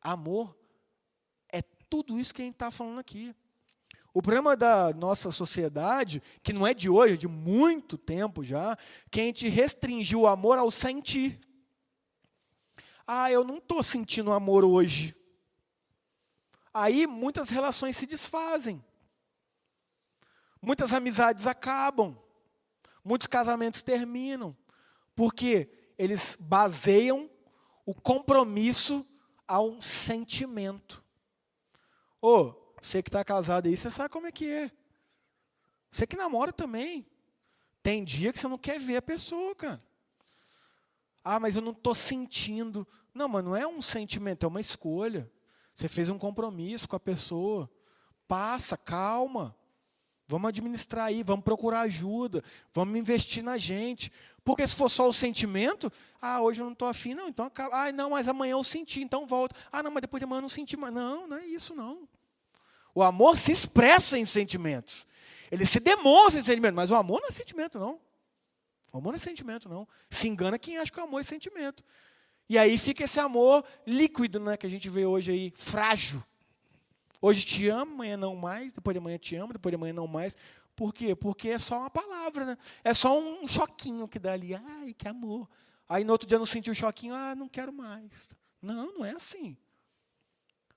Amor 0.00 0.56
tudo 1.88 2.18
isso 2.18 2.34
que 2.34 2.42
a 2.42 2.44
gente 2.44 2.54
está 2.54 2.70
falando 2.70 2.98
aqui. 2.98 3.34
O 4.12 4.22
problema 4.22 4.56
da 4.56 4.92
nossa 4.92 5.30
sociedade, 5.30 6.22
que 6.42 6.52
não 6.52 6.66
é 6.66 6.74
de 6.74 6.88
hoje, 6.88 7.14
é 7.14 7.16
de 7.16 7.28
muito 7.28 7.96
tempo 7.96 8.42
já, 8.42 8.76
que 9.10 9.20
a 9.20 9.24
gente 9.24 9.48
restringiu 9.48 10.22
o 10.22 10.26
amor 10.26 10.58
ao 10.58 10.70
sentir. 10.70 11.38
Ah, 13.06 13.30
eu 13.30 13.44
não 13.44 13.58
estou 13.58 13.82
sentindo 13.82 14.32
amor 14.32 14.64
hoje. 14.64 15.14
Aí 16.72 17.06
muitas 17.06 17.48
relações 17.48 17.96
se 17.96 18.06
desfazem. 18.06 18.84
Muitas 20.60 20.92
amizades 20.92 21.46
acabam. 21.46 22.18
Muitos 23.04 23.26
casamentos 23.26 23.82
terminam. 23.82 24.56
Porque 25.14 25.70
eles 25.96 26.36
baseiam 26.38 27.30
o 27.86 27.94
compromisso 27.94 29.06
a 29.46 29.60
um 29.60 29.80
sentimento. 29.80 31.02
Ô, 32.20 32.54
você 32.80 33.02
que 33.02 33.08
está 33.08 33.24
casado 33.24 33.66
aí, 33.66 33.76
você 33.76 33.90
sabe 33.90 34.10
como 34.10 34.26
é 34.26 34.32
que 34.32 34.48
é. 34.48 34.70
Você 35.90 36.06
que 36.06 36.16
namora 36.16 36.52
também. 36.52 37.06
Tem 37.82 38.04
dia 38.04 38.32
que 38.32 38.38
você 38.38 38.48
não 38.48 38.58
quer 38.58 38.78
ver 38.78 38.96
a 38.96 39.02
pessoa, 39.02 39.54
cara. 39.54 39.82
Ah, 41.24 41.38
mas 41.38 41.56
eu 41.56 41.62
não 41.62 41.72
estou 41.72 41.94
sentindo. 41.94 42.86
Não, 43.14 43.28
mas 43.28 43.44
não 43.44 43.56
é 43.56 43.66
um 43.66 43.82
sentimento, 43.82 44.44
é 44.44 44.48
uma 44.48 44.60
escolha. 44.60 45.30
Você 45.74 45.88
fez 45.88 46.08
um 46.08 46.18
compromisso 46.18 46.88
com 46.88 46.96
a 46.96 47.00
pessoa. 47.00 47.70
Passa, 48.26 48.76
calma. 48.76 49.56
Vamos 50.28 50.50
administrar 50.50 51.06
aí, 51.06 51.22
vamos 51.22 51.42
procurar 51.42 51.80
ajuda, 51.80 52.44
vamos 52.72 52.98
investir 52.98 53.42
na 53.42 53.56
gente. 53.56 54.12
Porque 54.44 54.66
se 54.66 54.76
for 54.76 54.90
só 54.90 55.08
o 55.08 55.12
sentimento, 55.12 55.90
ah, 56.20 56.42
hoje 56.42 56.60
eu 56.60 56.66
não 56.66 56.74
estou 56.74 56.86
afim, 56.86 57.14
não, 57.14 57.28
então 57.28 57.46
acaba. 57.46 57.84
Ah, 57.84 57.92
não, 57.92 58.10
mas 58.10 58.28
amanhã 58.28 58.52
eu 58.52 58.62
senti, 58.62 59.02
então 59.02 59.26
volta. 59.26 59.56
Ah, 59.72 59.82
não, 59.82 59.90
mas 59.90 60.02
depois 60.02 60.20
de 60.20 60.24
amanhã 60.24 60.38
eu 60.38 60.42
não 60.42 60.48
senti 60.50 60.76
mais. 60.76 60.92
Não, 60.92 61.26
não 61.26 61.38
é 61.38 61.46
isso 61.46 61.74
não. 61.74 62.06
O 62.94 63.02
amor 63.02 63.38
se 63.38 63.52
expressa 63.52 64.18
em 64.18 64.26
sentimentos. 64.26 65.06
Ele 65.50 65.64
se 65.64 65.80
demonstra 65.80 66.40
em 66.40 66.44
sentimento, 66.44 66.74
mas 66.74 66.90
o 66.90 66.94
amor 66.94 67.22
não 67.22 67.28
é 67.28 67.30
sentimento, 67.30 67.78
não. 67.78 67.98
O 68.92 68.98
amor 68.98 69.12
não 69.12 69.16
é 69.16 69.18
sentimento, 69.18 69.66
não. 69.66 69.88
Se 70.10 70.28
engana 70.28 70.58
quem 70.58 70.76
acha 70.76 70.92
que 70.92 71.00
o 71.00 71.04
amor 71.04 71.22
é 71.22 71.24
sentimento. 71.24 71.82
E 72.50 72.58
aí 72.58 72.76
fica 72.76 73.04
esse 73.04 73.18
amor 73.18 73.64
líquido, 73.86 74.40
né, 74.40 74.58
que 74.58 74.66
a 74.66 74.70
gente 74.70 74.90
vê 74.90 75.06
hoje 75.06 75.30
aí, 75.30 75.52
frágil. 75.56 76.22
Hoje 77.20 77.44
te 77.44 77.68
amo, 77.68 77.94
amanhã 77.94 78.16
não 78.16 78.36
mais, 78.36 78.72
depois 78.72 78.94
de 78.94 78.98
amanhã 78.98 79.18
te 79.18 79.34
amo, 79.34 79.52
depois 79.52 79.72
de 79.72 79.76
amanhã 79.76 79.92
não 79.92 80.06
mais. 80.06 80.36
Por 80.76 80.94
quê? 80.94 81.14
Porque 81.16 81.48
é 81.48 81.58
só 81.58 81.80
uma 81.80 81.90
palavra, 81.90 82.44
né? 82.44 82.58
É 82.84 82.94
só 82.94 83.18
um 83.18 83.46
choquinho 83.48 84.06
que 84.06 84.18
dá 84.18 84.32
ali. 84.32 84.54
Ai, 84.54 84.94
que 84.94 85.08
amor. 85.08 85.48
Aí 85.88 86.04
no 86.04 86.12
outro 86.12 86.28
dia 86.28 86.38
não 86.38 86.46
sentiu 86.46 86.72
o 86.72 86.76
choquinho, 86.76 87.14
ah, 87.14 87.34
não 87.34 87.48
quero 87.48 87.72
mais. 87.72 88.28
Não, 88.62 88.92
não 88.94 89.04
é 89.04 89.12
assim. 89.12 89.56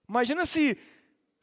Imagina 0.09 0.45
se 0.45 0.75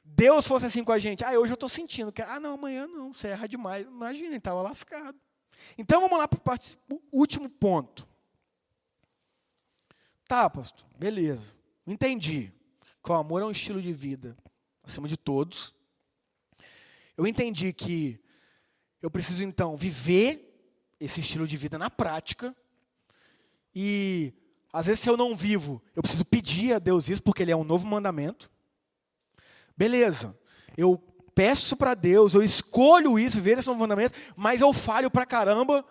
Deus 0.02 0.48
fosse 0.48 0.66
assim 0.66 0.82
com 0.82 0.90
a 0.90 0.98
gente. 0.98 1.24
Ah, 1.24 1.38
hoje 1.38 1.52
eu 1.52 1.54
estou 1.54 1.68
sentindo. 1.68 2.10
Que, 2.10 2.22
ah, 2.22 2.40
não, 2.40 2.54
amanhã 2.54 2.88
não, 2.88 3.12
você 3.12 3.28
erra 3.28 3.46
demais. 3.46 3.86
Imagina, 3.86 4.34
estava 4.34 4.60
lascado. 4.62 5.16
Então 5.76 6.00
vamos 6.00 6.18
lá 6.18 6.26
para 6.26 6.40
o 6.90 7.00
último 7.12 7.48
ponto. 7.48 8.08
Tá, 10.26 10.50
pastor, 10.50 10.86
beleza. 10.98 11.54
Entendi. 11.86 12.52
Que 13.02 13.12
o 13.12 13.14
amor 13.14 13.42
é 13.42 13.44
um 13.44 13.50
estilo 13.52 13.80
de 13.80 13.92
vida 13.92 14.36
acima 14.88 15.06
de 15.06 15.16
todos. 15.16 15.74
Eu 17.16 17.26
entendi 17.26 17.72
que 17.72 18.18
eu 19.02 19.10
preciso 19.10 19.42
então 19.44 19.76
viver 19.76 20.44
esse 20.98 21.20
estilo 21.20 21.46
de 21.46 21.56
vida 21.56 21.78
na 21.78 21.90
prática. 21.90 22.56
E 23.74 24.32
às 24.72 24.86
vezes 24.86 25.00
se 25.00 25.10
eu 25.10 25.16
não 25.16 25.36
vivo, 25.36 25.82
eu 25.94 26.02
preciso 26.02 26.24
pedir 26.24 26.72
a 26.72 26.78
Deus 26.78 27.08
isso 27.08 27.22
porque 27.22 27.42
ele 27.42 27.52
é 27.52 27.56
um 27.56 27.64
novo 27.64 27.86
mandamento. 27.86 28.50
Beleza. 29.76 30.36
Eu 30.76 30.98
peço 31.34 31.76
para 31.76 31.94
Deus, 31.94 32.34
eu 32.34 32.42
escolho 32.42 33.18
isso, 33.18 33.36
viver 33.36 33.58
esse 33.58 33.68
novo 33.68 33.80
mandamento, 33.80 34.18
mas 34.34 34.60
eu 34.60 34.72
falho 34.72 35.10
para 35.10 35.26
caramba. 35.26 35.84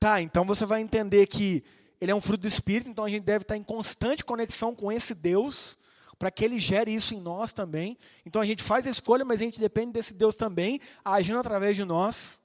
Tá, 0.00 0.20
então 0.22 0.44
você 0.44 0.64
vai 0.64 0.80
entender 0.80 1.26
que 1.26 1.62
ele 2.00 2.10
é 2.10 2.14
um 2.14 2.20
fruto 2.20 2.42
do 2.42 2.48
Espírito, 2.48 2.88
então 2.88 3.04
a 3.04 3.10
gente 3.10 3.24
deve 3.24 3.42
estar 3.42 3.56
em 3.56 3.62
constante 3.62 4.24
conexão 4.24 4.74
com 4.74 4.90
esse 4.90 5.14
Deus 5.14 5.76
para 6.18 6.30
que 6.30 6.44
Ele 6.44 6.58
gere 6.58 6.92
isso 6.92 7.14
em 7.14 7.20
nós 7.20 7.52
também. 7.52 7.96
Então 8.26 8.42
a 8.42 8.46
gente 8.46 8.62
faz 8.62 8.86
a 8.86 8.90
escolha, 8.90 9.24
mas 9.24 9.40
a 9.40 9.44
gente 9.44 9.60
depende 9.60 9.92
desse 9.92 10.14
Deus 10.14 10.34
também, 10.34 10.80
agindo 11.04 11.38
através 11.38 11.76
de 11.76 11.84
nós. 11.84 12.40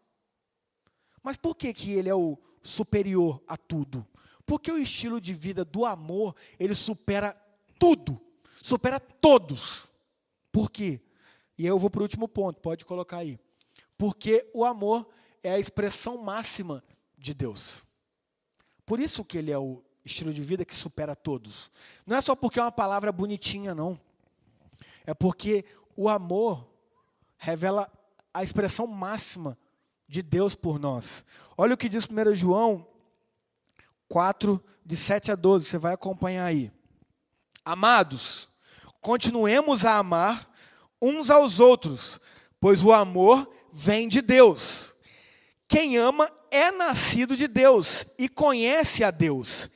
Mas 1.22 1.38
por 1.38 1.56
que, 1.56 1.74
que 1.74 1.94
Ele 1.94 2.10
é 2.10 2.16
o 2.16 2.38
superior 2.62 3.42
a 3.48 3.58
tudo? 3.58 4.06
Porque 4.46 4.72
o 4.72 4.78
estilo 4.78 5.22
de 5.22 5.34
vida 5.34 5.64
do 5.64 5.86
amor, 5.86 6.36
ele 6.60 6.76
supera 6.76 7.36
tudo, 7.80 8.20
supera 8.62 9.00
todos. 9.00 9.92
Por 10.52 10.70
quê? 10.70 11.02
E 11.58 11.66
eu 11.66 11.80
vou 11.80 11.90
para 11.90 12.00
o 12.00 12.04
último 12.04 12.28
ponto, 12.28 12.62
pode 12.62 12.86
colocar 12.86 13.18
aí. 13.18 13.40
Porque 13.98 14.50
o 14.54 14.66
amor 14.66 15.08
é 15.42 15.52
a 15.52 15.60
expressão 15.60 16.18
máxima 16.18 16.84
de 17.18 17.34
Deus. 17.34 17.86
Por 18.86 19.00
isso 19.00 19.24
que 19.24 19.38
ele 19.38 19.52
é 19.52 19.58
o 19.58 19.82
estilo 20.06 20.34
de 20.34 20.42
vida 20.42 20.66
que 20.66 20.74
supera 20.74 21.16
todos. 21.16 21.72
Não 22.06 22.18
é 22.18 22.22
só 22.22 22.36
porque 22.36 22.60
é 22.60 22.64
uma 22.64 22.72
palavra 22.72 23.12
bonitinha, 23.12 23.74
não. 23.74 24.00
É 25.06 25.14
porque 25.14 25.66
o 25.96 26.10
amor 26.10 26.68
revela 27.38 27.92
a 28.34 28.44
expressão 28.44 28.88
máxima 28.88 29.58
de 30.08 30.22
Deus 30.22 30.56
por 30.56 30.80
nós. 30.80 31.26
Olha 31.58 31.74
o 31.74 31.78
que 31.78 31.90
diz 31.90 32.06
1 32.06 32.36
João 32.36 32.88
4, 34.08 34.64
de 34.86 34.96
7 34.96 35.32
a 35.32 35.36
12, 35.36 35.66
você 35.66 35.78
vai 35.78 35.94
acompanhar 35.94 36.46
aí. 36.46 36.72
Amados, 37.66 38.50
continuemos 39.02 39.86
a 39.86 39.98
amar 39.98 40.52
uns 41.02 41.30
aos 41.30 41.60
outros, 41.60 42.20
pois 42.60 42.84
o 42.84 42.92
amor 42.92 43.52
vem 43.72 44.08
de 44.08 44.22
Deus. 44.22 44.96
Quem 45.68 45.98
ama 45.98 46.30
é 46.52 46.72
nascido 46.72 47.36
de 47.36 47.48
Deus 47.48 48.06
e 48.18 48.30
conhece 48.30 49.04
a 49.04 49.10
Deus. 49.10 49.70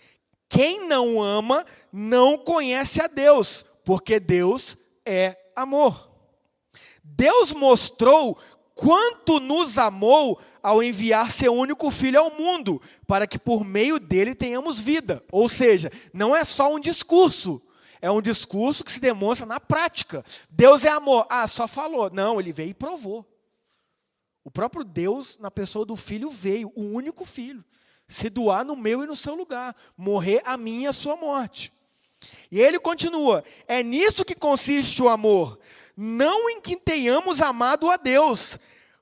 Quem 0.50 0.88
não 0.88 1.22
ama 1.22 1.66
não 1.92 2.38
conhece 2.38 3.02
a 3.02 3.08
Deus, 3.08 3.66
porque 3.84 4.20
Deus 4.20 4.78
é 5.06 5.38
amor. 5.56 6.10
Deus 7.04 7.52
mostrou 7.54 8.38
quanto 8.74 9.40
nos 9.40 9.78
amou 9.78 10.40
ao 10.62 10.84
enviar 10.84 11.32
seu 11.32 11.54
único 11.54 11.90
filho 11.90 12.20
ao 12.20 12.32
mundo, 12.32 12.82
para 13.08 13.26
que 13.26 13.40
por 13.40 13.66
meio 13.66 14.00
dele 14.00 14.36
tenhamos 14.36 14.80
vida. 14.80 15.24
Ou 15.32 15.50
seja, 15.50 15.92
não 16.14 16.36
é 16.36 16.44
só 16.44 16.74
um 16.74 16.80
discurso, 16.80 17.62
é 18.02 18.10
um 18.10 18.22
discurso 18.22 18.84
que 18.84 18.92
se 18.92 19.02
demonstra 19.02 19.46
na 19.46 19.60
prática. 19.60 20.24
Deus 20.50 20.86
é 20.86 20.90
amor. 20.90 21.26
Ah, 21.30 21.48
só 21.48 21.68
falou. 21.68 22.10
Não, 22.12 22.40
ele 22.40 22.52
veio 22.52 22.70
e 22.70 22.74
provou. 22.74 23.26
O 24.44 24.52
próprio 24.52 24.84
Deus, 24.84 25.38
na 25.40 25.52
pessoa 25.52 25.86
do 25.86 25.96
filho, 25.96 26.30
veio, 26.30 26.72
o 26.76 26.84
único 26.84 27.26
filho 27.26 27.66
se 28.08 28.30
doar 28.30 28.64
no 28.64 28.76
meu 28.76 29.04
e 29.04 29.08
no 29.08 29.16
seu 29.16 29.36
lugar, 29.36 29.76
morrer 29.98 30.42
a 30.46 30.56
minha 30.56 30.86
e 30.86 30.88
a 30.88 30.94
sua 30.94 31.16
morte. 31.16 31.74
E 32.52 32.60
ele 32.60 32.80
continua: 32.80 33.44
é 33.68 33.84
nisso 33.84 34.24
que 34.24 34.36
consiste 34.36 35.02
o 35.02 35.10
amor, 35.10 35.60
não 35.96 36.50
em 36.50 36.62
que 36.62 36.76
tenhamos 36.76 37.42
amado 37.42 37.90
a 37.90 37.98
Deus, 37.98 38.58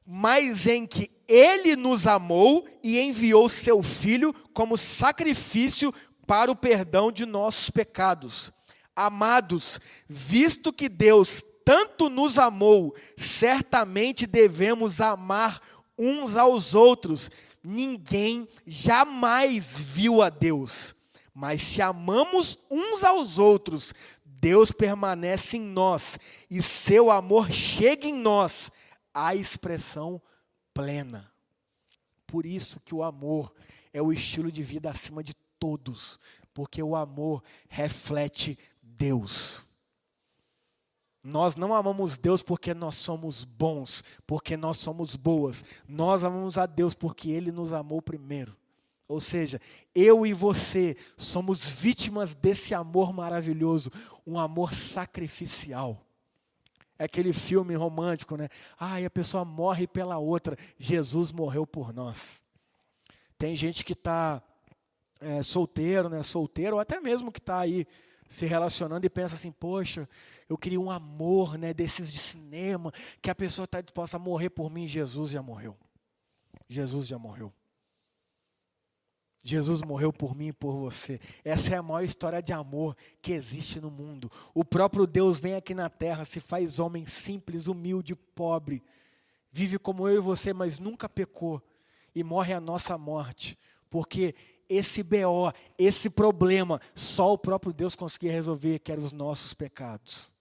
mas 0.05 0.67
em 0.67 0.85
que 0.85 1.11
ele 1.27 1.75
nos 1.75 2.07
amou 2.07 2.67
e 2.83 2.99
enviou 2.99 3.49
seu 3.49 3.81
filho 3.81 4.33
como 4.53 4.77
sacrifício 4.77 5.93
para 6.25 6.51
o 6.51 6.55
perdão 6.55 7.11
de 7.11 7.25
nossos 7.25 7.69
pecados. 7.69 8.51
Amados, 8.95 9.79
visto 10.07 10.71
que 10.71 10.87
Deus 10.87 11.43
tanto 11.63 12.09
nos 12.09 12.37
amou, 12.37 12.95
certamente 13.17 14.27
devemos 14.27 15.01
amar 15.01 15.59
uns 15.97 16.35
aos 16.35 16.75
outros 16.75 17.31
ninguém 17.65 18.47
jamais 18.65 19.77
viu 19.77 20.21
a 20.21 20.29
Deus. 20.29 20.95
Mas 21.33 21.61
se 21.61 21.81
amamos 21.81 22.57
uns 22.71 23.03
aos 23.03 23.37
outros, 23.37 23.93
Deus 24.23 24.71
permanece 24.71 25.57
em 25.57 25.61
nós 25.61 26.17
e 26.49 26.61
seu 26.61 27.09
amor 27.11 27.51
chega 27.51 28.07
em 28.07 28.13
nós 28.13 28.71
à 29.13 29.35
expressão 29.35 30.21
plena. 30.73 31.31
Por 32.27 32.45
isso 32.45 32.79
que 32.79 32.93
o 32.93 33.03
amor 33.03 33.53
é 33.91 34.01
o 34.01 34.13
estilo 34.13 34.51
de 34.51 34.61
vida 34.61 34.91
acima 34.91 35.23
de 35.23 35.33
todos, 35.59 36.19
porque 36.53 36.83
o 36.83 36.95
amor 36.95 37.43
reflete 37.67 38.57
Deus. 38.81 39.64
Nós 41.27 41.55
não 41.55 41.73
amamos 41.73 42.19
Deus 42.19 42.43
porque 42.43 42.71
nós 42.71 42.93
somos 42.93 43.43
bons, 43.43 44.03
porque 44.27 44.55
nós 44.55 44.77
somos 44.77 45.15
boas. 45.15 45.65
Nós 45.89 46.23
amamos 46.23 46.55
a 46.55 46.67
Deus 46.67 46.93
porque 46.93 47.31
Ele 47.31 47.51
nos 47.51 47.73
amou 47.73 47.99
primeiro. 47.99 48.55
Ou 49.07 49.19
seja, 49.19 49.59
eu 49.95 50.23
e 50.23 50.33
você 50.33 50.95
somos 51.17 51.67
vítimas 51.67 52.35
desse 52.35 52.75
amor 52.75 53.11
maravilhoso, 53.11 53.89
um 54.25 54.37
amor 54.37 54.75
sacrificial. 54.75 55.99
É 56.99 57.05
aquele 57.05 57.33
filme 57.33 57.73
romântico, 57.73 58.37
né? 58.37 58.47
Ah, 58.79 59.01
e 59.01 59.05
a 59.05 59.09
pessoa 59.09 59.43
morre 59.43 59.87
pela 59.87 60.19
outra. 60.19 60.55
Jesus 60.77 61.31
morreu 61.31 61.65
por 61.65 61.91
nós. 61.91 62.43
Tem 63.35 63.55
gente 63.55 63.83
que 63.83 63.93
está 63.93 64.43
é, 65.19 65.41
solteiro, 65.41 66.07
né? 66.07 66.21
Solteiro, 66.21 66.75
ou 66.75 66.79
até 66.79 66.99
mesmo 66.99 67.31
que 67.31 67.39
está 67.39 67.61
aí 67.61 67.87
se 68.27 68.45
relacionando 68.45 69.05
e 69.05 69.09
pensa 69.09 69.35
assim, 69.35 69.51
poxa, 69.51 70.07
eu 70.49 70.57
queria 70.57 70.79
um 70.79 70.89
amor, 70.89 71.57
né, 71.57 71.73
desses 71.73 72.11
de 72.11 72.19
cinema, 72.19 72.91
que 73.21 73.29
a 73.29 73.35
pessoa 73.35 73.65
está 73.65 73.81
disposta 73.81 74.17
a 74.17 74.19
morrer 74.19 74.49
por 74.49 74.69
mim, 74.69 74.87
Jesus 74.87 75.31
já 75.31 75.41
morreu. 75.41 75.77
Jesus 76.67 77.07
já 77.07 77.19
morreu. 77.19 77.53
Jesus 79.43 79.83
morreu 79.83 80.11
por 80.11 80.35
mim 80.35 80.47
e 80.47 80.53
por 80.53 80.73
você. 80.73 81.19
Essa 81.43 81.75
é 81.75 81.77
a 81.77 81.83
maior 81.83 82.01
história 82.01 82.41
de 82.41 82.51
amor 82.51 82.97
que 83.21 83.31
existe 83.31 83.79
no 83.79 83.91
mundo. 83.91 84.31
O 84.55 84.65
próprio 84.65 85.05
Deus 85.05 85.39
vem 85.39 85.53
aqui 85.53 85.75
na 85.75 85.87
terra, 85.87 86.25
se 86.25 86.39
faz 86.39 86.79
homem 86.79 87.05
simples, 87.05 87.67
humilde, 87.67 88.15
pobre, 88.15 88.83
vive 89.51 89.77
como 89.77 90.07
eu 90.07 90.15
e 90.15 90.19
você, 90.19 90.51
mas 90.51 90.79
nunca 90.79 91.07
pecou 91.07 91.61
e 92.15 92.23
morre 92.23 92.53
a 92.53 92.59
nossa 92.59 92.97
morte, 92.97 93.55
porque 93.87 94.33
esse 94.69 95.03
BO, 95.03 95.51
esse 95.77 96.09
problema, 96.09 96.79
só 96.93 97.33
o 97.33 97.37
próprio 97.37 97.73
Deus 97.73 97.95
conseguia 97.95 98.31
resolver, 98.31 98.79
que 98.79 98.91
eram 98.91 99.03
os 99.03 99.11
nossos 99.11 99.53
pecados. 99.53 100.31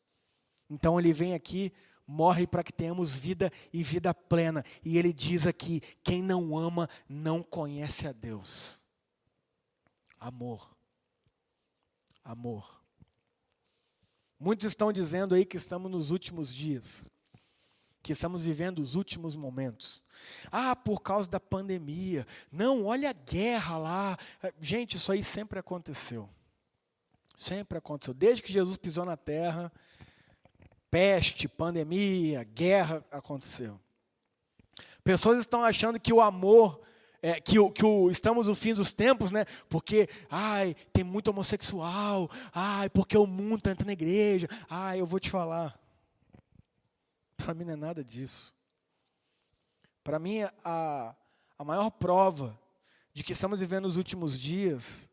Então 0.68 0.98
ele 0.98 1.12
vem 1.12 1.34
aqui, 1.34 1.72
morre 2.06 2.46
para 2.46 2.62
que 2.62 2.72
tenhamos 2.72 3.16
vida 3.18 3.50
e 3.72 3.82
vida 3.82 4.14
plena. 4.14 4.64
E 4.84 4.98
ele 4.98 5.12
diz 5.12 5.46
aqui: 5.46 5.80
quem 6.02 6.22
não 6.22 6.56
ama 6.56 6.88
não 7.08 7.42
conhece 7.42 8.06
a 8.06 8.12
Deus. 8.12 8.80
Amor. 10.18 10.74
Amor. 12.24 12.82
Muitos 14.38 14.66
estão 14.66 14.92
dizendo 14.92 15.34
aí 15.34 15.44
que 15.44 15.56
estamos 15.56 15.90
nos 15.90 16.10
últimos 16.10 16.52
dias. 16.52 17.06
Que 18.04 18.12
estamos 18.12 18.44
vivendo 18.44 18.80
os 18.80 18.94
últimos 18.94 19.34
momentos. 19.34 20.02
Ah, 20.52 20.76
por 20.76 21.00
causa 21.00 21.26
da 21.26 21.40
pandemia. 21.40 22.26
Não, 22.52 22.84
olha 22.84 23.08
a 23.08 23.12
guerra 23.14 23.78
lá. 23.78 24.18
Gente, 24.60 24.98
isso 24.98 25.10
aí 25.10 25.24
sempre 25.24 25.58
aconteceu. 25.58 26.28
Sempre 27.34 27.78
aconteceu. 27.78 28.12
Desde 28.12 28.42
que 28.42 28.52
Jesus 28.52 28.76
pisou 28.76 29.06
na 29.06 29.16
terra, 29.16 29.72
peste, 30.90 31.48
pandemia, 31.48 32.44
guerra 32.44 33.02
aconteceu. 33.10 33.80
Pessoas 35.02 35.38
estão 35.38 35.64
achando 35.64 35.98
que 35.98 36.12
o 36.12 36.20
amor, 36.20 36.82
é, 37.22 37.40
que, 37.40 37.58
o, 37.58 37.70
que 37.70 37.86
o, 37.86 38.10
estamos 38.10 38.48
no 38.48 38.54
fim 38.54 38.74
dos 38.74 38.92
tempos, 38.92 39.30
né? 39.30 39.46
Porque, 39.66 40.10
ai, 40.30 40.76
tem 40.92 41.02
muito 41.02 41.28
homossexual, 41.28 42.30
ai, 42.52 42.90
porque 42.90 43.16
o 43.16 43.26
mundo 43.26 43.60
está 43.60 43.70
entrando 43.70 43.86
na 43.86 43.94
igreja, 43.94 44.46
ai, 44.68 45.00
eu 45.00 45.06
vou 45.06 45.18
te 45.18 45.30
falar. 45.30 45.82
Para 47.44 47.52
mim 47.52 47.64
não 47.64 47.74
é 47.74 47.76
nada 47.76 48.02
disso. 48.02 48.54
Para 50.02 50.18
mim, 50.18 50.38
a, 50.64 51.14
a 51.58 51.62
maior 51.64 51.90
prova 51.90 52.58
de 53.12 53.22
que 53.22 53.32
estamos 53.32 53.60
vivendo 53.60 53.84
os 53.84 53.98
últimos 53.98 54.40
dias 54.40 55.10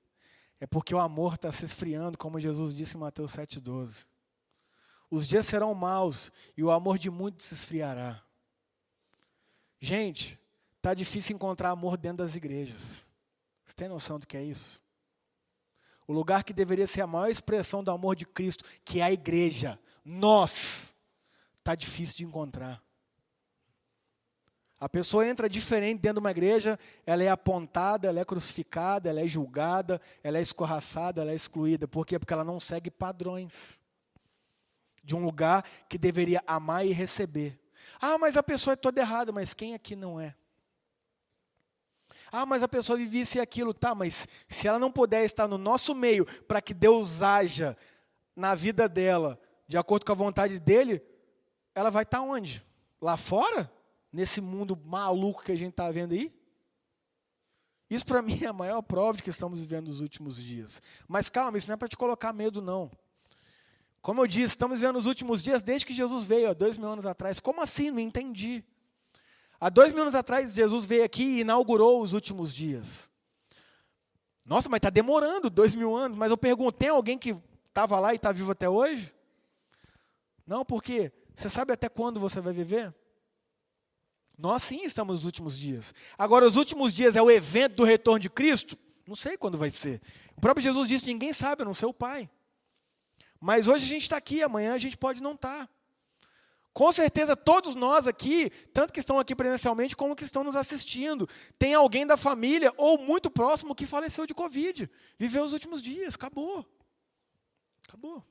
é 0.57 0.65
porque 0.65 0.95
o 0.95 0.99
amor 0.99 1.33
está 1.33 1.51
se 1.51 1.65
esfriando, 1.65 2.17
como 2.17 2.39
Jesus 2.39 2.73
disse 2.73 2.95
em 2.95 3.01
Mateus 3.01 3.35
7,12. 3.35 4.07
Os 5.09 5.27
dias 5.27 5.45
serão 5.45 5.73
maus 5.75 6.31
e 6.55 6.63
o 6.63 6.71
amor 6.71 6.97
de 6.97 7.09
muitos 7.09 7.47
se 7.47 7.53
esfriará. 7.53 8.23
Gente, 9.77 10.39
está 10.77 10.93
difícil 10.93 11.35
encontrar 11.35 11.71
amor 11.71 11.97
dentro 11.97 12.23
das 12.23 12.33
igrejas. 12.35 13.11
Você 13.65 13.75
tem 13.75 13.89
noção 13.89 14.17
do 14.17 14.25
que 14.25 14.37
é 14.37 14.43
isso? 14.43 14.81
O 16.07 16.13
lugar 16.13 16.45
que 16.45 16.53
deveria 16.53 16.87
ser 16.87 17.01
a 17.01 17.07
maior 17.07 17.27
expressão 17.27 17.83
do 17.83 17.91
amor 17.91 18.15
de 18.15 18.25
Cristo, 18.25 18.63
que 18.85 19.01
é 19.01 19.03
a 19.03 19.11
igreja, 19.11 19.77
nós, 20.05 20.90
está 21.61 21.75
difícil 21.75 22.17
de 22.17 22.25
encontrar. 22.25 22.83
A 24.79 24.89
pessoa 24.89 25.27
entra 25.27 25.47
diferente 25.47 26.01
dentro 26.01 26.15
de 26.15 26.19
uma 26.21 26.31
igreja, 26.31 26.77
ela 27.05 27.23
é 27.23 27.29
apontada, 27.29 28.07
ela 28.07 28.19
é 28.19 28.25
crucificada, 28.25 29.09
ela 29.09 29.21
é 29.21 29.27
julgada, 29.27 30.01
ela 30.23 30.39
é 30.39 30.41
escorraçada, 30.41 31.21
ela 31.21 31.31
é 31.31 31.35
excluída. 31.35 31.87
Por 31.87 32.03
quê? 32.03 32.17
Porque 32.17 32.33
ela 32.33 32.43
não 32.43 32.59
segue 32.59 32.89
padrões 32.89 33.79
de 35.03 35.15
um 35.15 35.23
lugar 35.23 35.63
que 35.87 35.99
deveria 35.99 36.43
amar 36.47 36.83
e 36.85 36.91
receber. 36.91 37.59
Ah, 38.01 38.17
mas 38.17 38.35
a 38.35 38.41
pessoa 38.41 38.73
é 38.73 38.75
toda 38.75 38.99
errada, 38.99 39.31
mas 39.31 39.53
quem 39.53 39.75
aqui 39.75 39.95
não 39.95 40.19
é? 40.19 40.33
Ah, 42.31 42.45
mas 42.45 42.63
a 42.63 42.67
pessoa 42.67 42.97
vivia 42.97 43.21
isso 43.21 43.37
e 43.37 43.41
aquilo, 43.41 43.75
tá, 43.75 43.93
mas 43.93 44.27
se 44.49 44.67
ela 44.67 44.79
não 44.79 44.91
puder 44.91 45.23
estar 45.25 45.47
no 45.47 45.59
nosso 45.59 45.93
meio 45.93 46.25
para 46.47 46.59
que 46.61 46.73
Deus 46.73 47.21
haja 47.21 47.77
na 48.35 48.55
vida 48.55 48.89
dela, 48.89 49.39
de 49.67 49.77
acordo 49.77 50.05
com 50.05 50.11
a 50.11 50.15
vontade 50.15 50.57
dele, 50.57 51.03
ela 51.73 51.89
vai 51.89 52.03
estar 52.03 52.19
tá 52.19 52.23
onde? 52.23 52.63
Lá 53.01 53.17
fora? 53.17 53.71
Nesse 54.11 54.41
mundo 54.41 54.77
maluco 54.85 55.43
que 55.43 55.51
a 55.51 55.55
gente 55.55 55.71
está 55.71 55.89
vendo 55.89 56.13
aí? 56.13 56.33
Isso 57.89 58.05
para 58.05 58.21
mim 58.23 58.39
é 58.41 58.47
a 58.47 58.53
maior 58.53 58.81
prova 58.81 59.17
de 59.17 59.23
que 59.23 59.29
estamos 59.29 59.59
vivendo 59.59 59.89
os 59.89 59.99
últimos 59.99 60.41
dias. 60.41 60.81
Mas 61.07 61.29
calma, 61.29 61.57
isso 61.57 61.67
não 61.67 61.73
é 61.73 61.77
para 61.77 61.87
te 61.87 61.97
colocar 61.97 62.33
medo, 62.33 62.61
não. 62.61 62.89
Como 64.01 64.21
eu 64.21 64.27
disse, 64.27 64.53
estamos 64.53 64.79
vivendo 64.79 64.95
os 64.95 65.05
últimos 65.05 65.43
dias 65.43 65.61
desde 65.61 65.85
que 65.85 65.93
Jesus 65.93 66.25
veio, 66.25 66.49
há 66.49 66.53
dois 66.53 66.77
mil 66.77 66.89
anos 66.89 67.05
atrás. 67.05 67.39
Como 67.39 67.61
assim? 67.61 67.91
Não 67.91 67.99
entendi. 67.99 68.63
Há 69.59 69.69
dois 69.69 69.91
mil 69.91 70.01
anos 70.01 70.15
atrás, 70.15 70.53
Jesus 70.53 70.87
veio 70.87 71.03
aqui 71.03 71.23
e 71.23 71.39
inaugurou 71.41 72.01
os 72.01 72.13
últimos 72.13 72.53
dias. 72.53 73.11
Nossa, 74.43 74.67
mas 74.67 74.79
está 74.79 74.89
demorando 74.89 75.51
dois 75.51 75.75
mil 75.75 75.95
anos. 75.95 76.17
Mas 76.17 76.31
eu 76.31 76.37
pergunto, 76.37 76.71
tem 76.71 76.89
alguém 76.89 77.17
que 77.17 77.35
estava 77.67 77.99
lá 77.99 78.11
e 78.11 78.15
está 78.15 78.31
vivo 78.31 78.51
até 78.51 78.67
hoje? 78.67 79.13
Não, 80.47 80.65
porque 80.65 81.11
você 81.41 81.49
sabe 81.49 81.73
até 81.73 81.89
quando 81.89 82.19
você 82.19 82.39
vai 82.39 82.53
viver? 82.53 82.93
Nós 84.37 84.63
sim 84.63 84.83
estamos 84.83 85.15
nos 85.15 85.25
últimos 85.25 85.57
dias. 85.57 85.93
Agora, 86.17 86.45
os 86.45 86.55
últimos 86.55 86.93
dias 86.93 87.15
é 87.15 87.21
o 87.21 87.31
evento 87.31 87.77
do 87.77 87.83
retorno 87.83 88.19
de 88.19 88.29
Cristo? 88.29 88.77
Não 89.07 89.15
sei 89.15 89.37
quando 89.37 89.57
vai 89.57 89.69
ser. 89.69 90.01
O 90.35 90.41
próprio 90.41 90.63
Jesus 90.63 90.87
disse: 90.87 91.05
ninguém 91.05 91.33
sabe, 91.33 91.61
a 91.61 91.65
não 91.65 91.73
ser 91.73 91.85
o 91.85 91.93
Pai. 91.93 92.29
Mas 93.39 93.67
hoje 93.67 93.85
a 93.85 93.87
gente 93.87 94.03
está 94.03 94.17
aqui, 94.17 94.43
amanhã 94.43 94.73
a 94.73 94.77
gente 94.77 94.97
pode 94.97 95.21
não 95.21 95.33
estar. 95.33 95.67
Tá. 95.67 95.69
Com 96.73 96.91
certeza, 96.91 97.35
todos 97.35 97.75
nós 97.75 98.07
aqui, 98.07 98.49
tanto 98.73 98.93
que 98.93 98.99
estão 98.99 99.19
aqui 99.19 99.35
presencialmente, 99.35 99.95
como 99.95 100.15
que 100.15 100.23
estão 100.23 100.43
nos 100.43 100.55
assistindo, 100.55 101.27
tem 101.59 101.73
alguém 101.73 102.05
da 102.05 102.15
família 102.15 102.71
ou 102.77 102.97
muito 102.97 103.29
próximo 103.29 103.75
que 103.75 103.85
faleceu 103.85 104.25
de 104.25 104.33
Covid. 104.33 104.89
Viveu 105.17 105.43
os 105.43 105.51
últimos 105.51 105.81
dias, 105.81 106.15
acabou. 106.15 106.65
Acabou. 107.85 108.23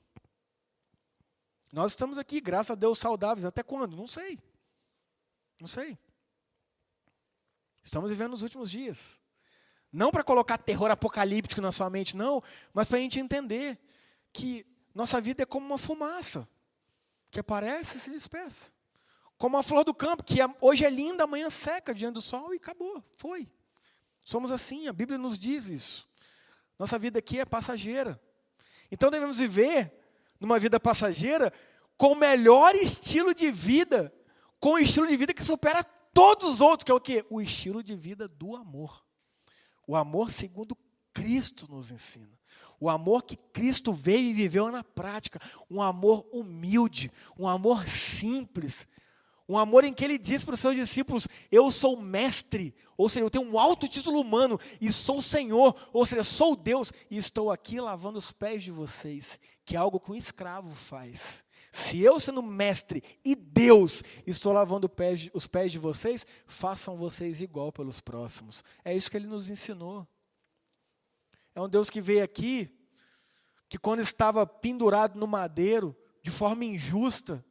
Nós 1.72 1.92
estamos 1.92 2.18
aqui, 2.18 2.40
graças 2.40 2.70
a 2.70 2.74
Deus, 2.74 2.98
saudáveis. 2.98 3.44
Até 3.44 3.62
quando? 3.62 3.96
Não 3.96 4.06
sei. 4.06 4.38
Não 5.60 5.68
sei. 5.68 5.96
Estamos 7.82 8.10
vivendo 8.10 8.32
os 8.34 8.42
últimos 8.42 8.70
dias. 8.70 9.20
Não 9.92 10.10
para 10.10 10.24
colocar 10.24 10.58
terror 10.58 10.90
apocalíptico 10.90 11.60
na 11.60 11.72
sua 11.72 11.90
mente, 11.90 12.16
não, 12.16 12.42
mas 12.72 12.88
para 12.88 12.98
a 12.98 13.00
gente 13.00 13.18
entender 13.18 13.78
que 14.32 14.66
nossa 14.94 15.20
vida 15.20 15.42
é 15.42 15.46
como 15.46 15.66
uma 15.66 15.78
fumaça 15.78 16.48
que 17.30 17.40
aparece 17.40 17.96
e 17.98 18.00
se 18.00 18.10
dispersa. 18.10 18.72
Como 19.36 19.56
a 19.56 19.62
flor 19.62 19.84
do 19.84 19.94
campo, 19.94 20.22
que 20.22 20.38
hoje 20.60 20.84
é 20.84 20.90
linda, 20.90 21.24
amanhã 21.24 21.48
seca 21.48 21.94
diante 21.94 22.14
do 22.14 22.22
sol 22.22 22.52
e 22.52 22.58
acabou, 22.58 23.02
foi. 23.16 23.50
Somos 24.22 24.52
assim, 24.52 24.86
a 24.86 24.92
Bíblia 24.92 25.18
nos 25.18 25.38
diz 25.38 25.68
isso. 25.68 26.08
Nossa 26.78 26.98
vida 26.98 27.18
aqui 27.18 27.40
é 27.40 27.44
passageira. 27.44 28.20
Então 28.90 29.10
devemos 29.10 29.38
viver 29.38 29.99
numa 30.40 30.58
vida 30.58 30.80
passageira, 30.80 31.52
com 31.96 32.12
o 32.12 32.16
melhor 32.16 32.74
estilo 32.74 33.34
de 33.34 33.52
vida, 33.52 34.12
com 34.58 34.70
o 34.70 34.78
estilo 34.78 35.06
de 35.06 35.16
vida 35.16 35.34
que 35.34 35.44
supera 35.44 35.84
todos 36.14 36.48
os 36.48 36.60
outros, 36.60 36.84
que 36.84 36.90
é 36.90 36.94
o 36.94 37.00
quê? 37.00 37.24
O 37.28 37.40
estilo 37.40 37.82
de 37.82 37.94
vida 37.94 38.26
do 38.26 38.56
amor. 38.56 39.04
O 39.86 39.94
amor 39.94 40.30
segundo 40.30 40.76
Cristo 41.12 41.70
nos 41.70 41.90
ensina. 41.90 42.38
O 42.80 42.88
amor 42.88 43.24
que 43.24 43.36
Cristo 43.36 43.92
veio 43.92 44.28
e 44.28 44.32
viveu 44.32 44.70
na 44.70 44.82
prática. 44.82 45.40
Um 45.70 45.82
amor 45.82 46.26
humilde, 46.32 47.12
um 47.38 47.46
amor 47.46 47.86
simples, 47.86 48.88
um 49.50 49.58
amor 49.58 49.82
em 49.82 49.92
que 49.92 50.04
ele 50.04 50.16
diz 50.16 50.44
para 50.44 50.54
os 50.54 50.60
seus 50.60 50.76
discípulos: 50.76 51.26
Eu 51.50 51.72
sou 51.72 52.00
mestre, 52.00 52.72
ou 52.96 53.08
seja, 53.08 53.24
eu 53.24 53.30
tenho 53.30 53.44
um 53.44 53.58
alto 53.58 53.88
título 53.88 54.20
humano 54.20 54.60
e 54.80 54.92
sou 54.92 55.20
Senhor, 55.20 55.74
ou 55.92 56.06
seja, 56.06 56.22
sou 56.22 56.54
Deus 56.54 56.92
e 57.10 57.16
estou 57.16 57.50
aqui 57.50 57.80
lavando 57.80 58.16
os 58.16 58.30
pés 58.30 58.62
de 58.62 58.70
vocês, 58.70 59.40
que 59.64 59.74
é 59.74 59.78
algo 59.78 59.98
que 59.98 60.12
um 60.12 60.14
escravo 60.14 60.70
faz. 60.70 61.44
Se 61.72 62.00
eu, 62.00 62.20
sendo 62.20 62.44
mestre 62.44 63.02
e 63.24 63.34
Deus, 63.34 64.04
estou 64.24 64.52
lavando 64.52 64.88
os 65.34 65.46
pés 65.48 65.72
de 65.72 65.78
vocês, 65.78 66.24
façam 66.46 66.96
vocês 66.96 67.40
igual 67.40 67.72
pelos 67.72 68.00
próximos. 68.00 68.62
É 68.84 68.94
isso 68.94 69.10
que 69.10 69.16
ele 69.16 69.26
nos 69.26 69.50
ensinou. 69.50 70.06
É 71.56 71.60
um 71.60 71.68
Deus 71.68 71.90
que 71.90 72.00
veio 72.00 72.22
aqui, 72.22 72.70
que 73.68 73.78
quando 73.78 73.98
estava 73.98 74.46
pendurado 74.46 75.18
no 75.18 75.26
madeiro, 75.26 75.96
de 76.22 76.30
forma 76.30 76.64
injusta, 76.64 77.44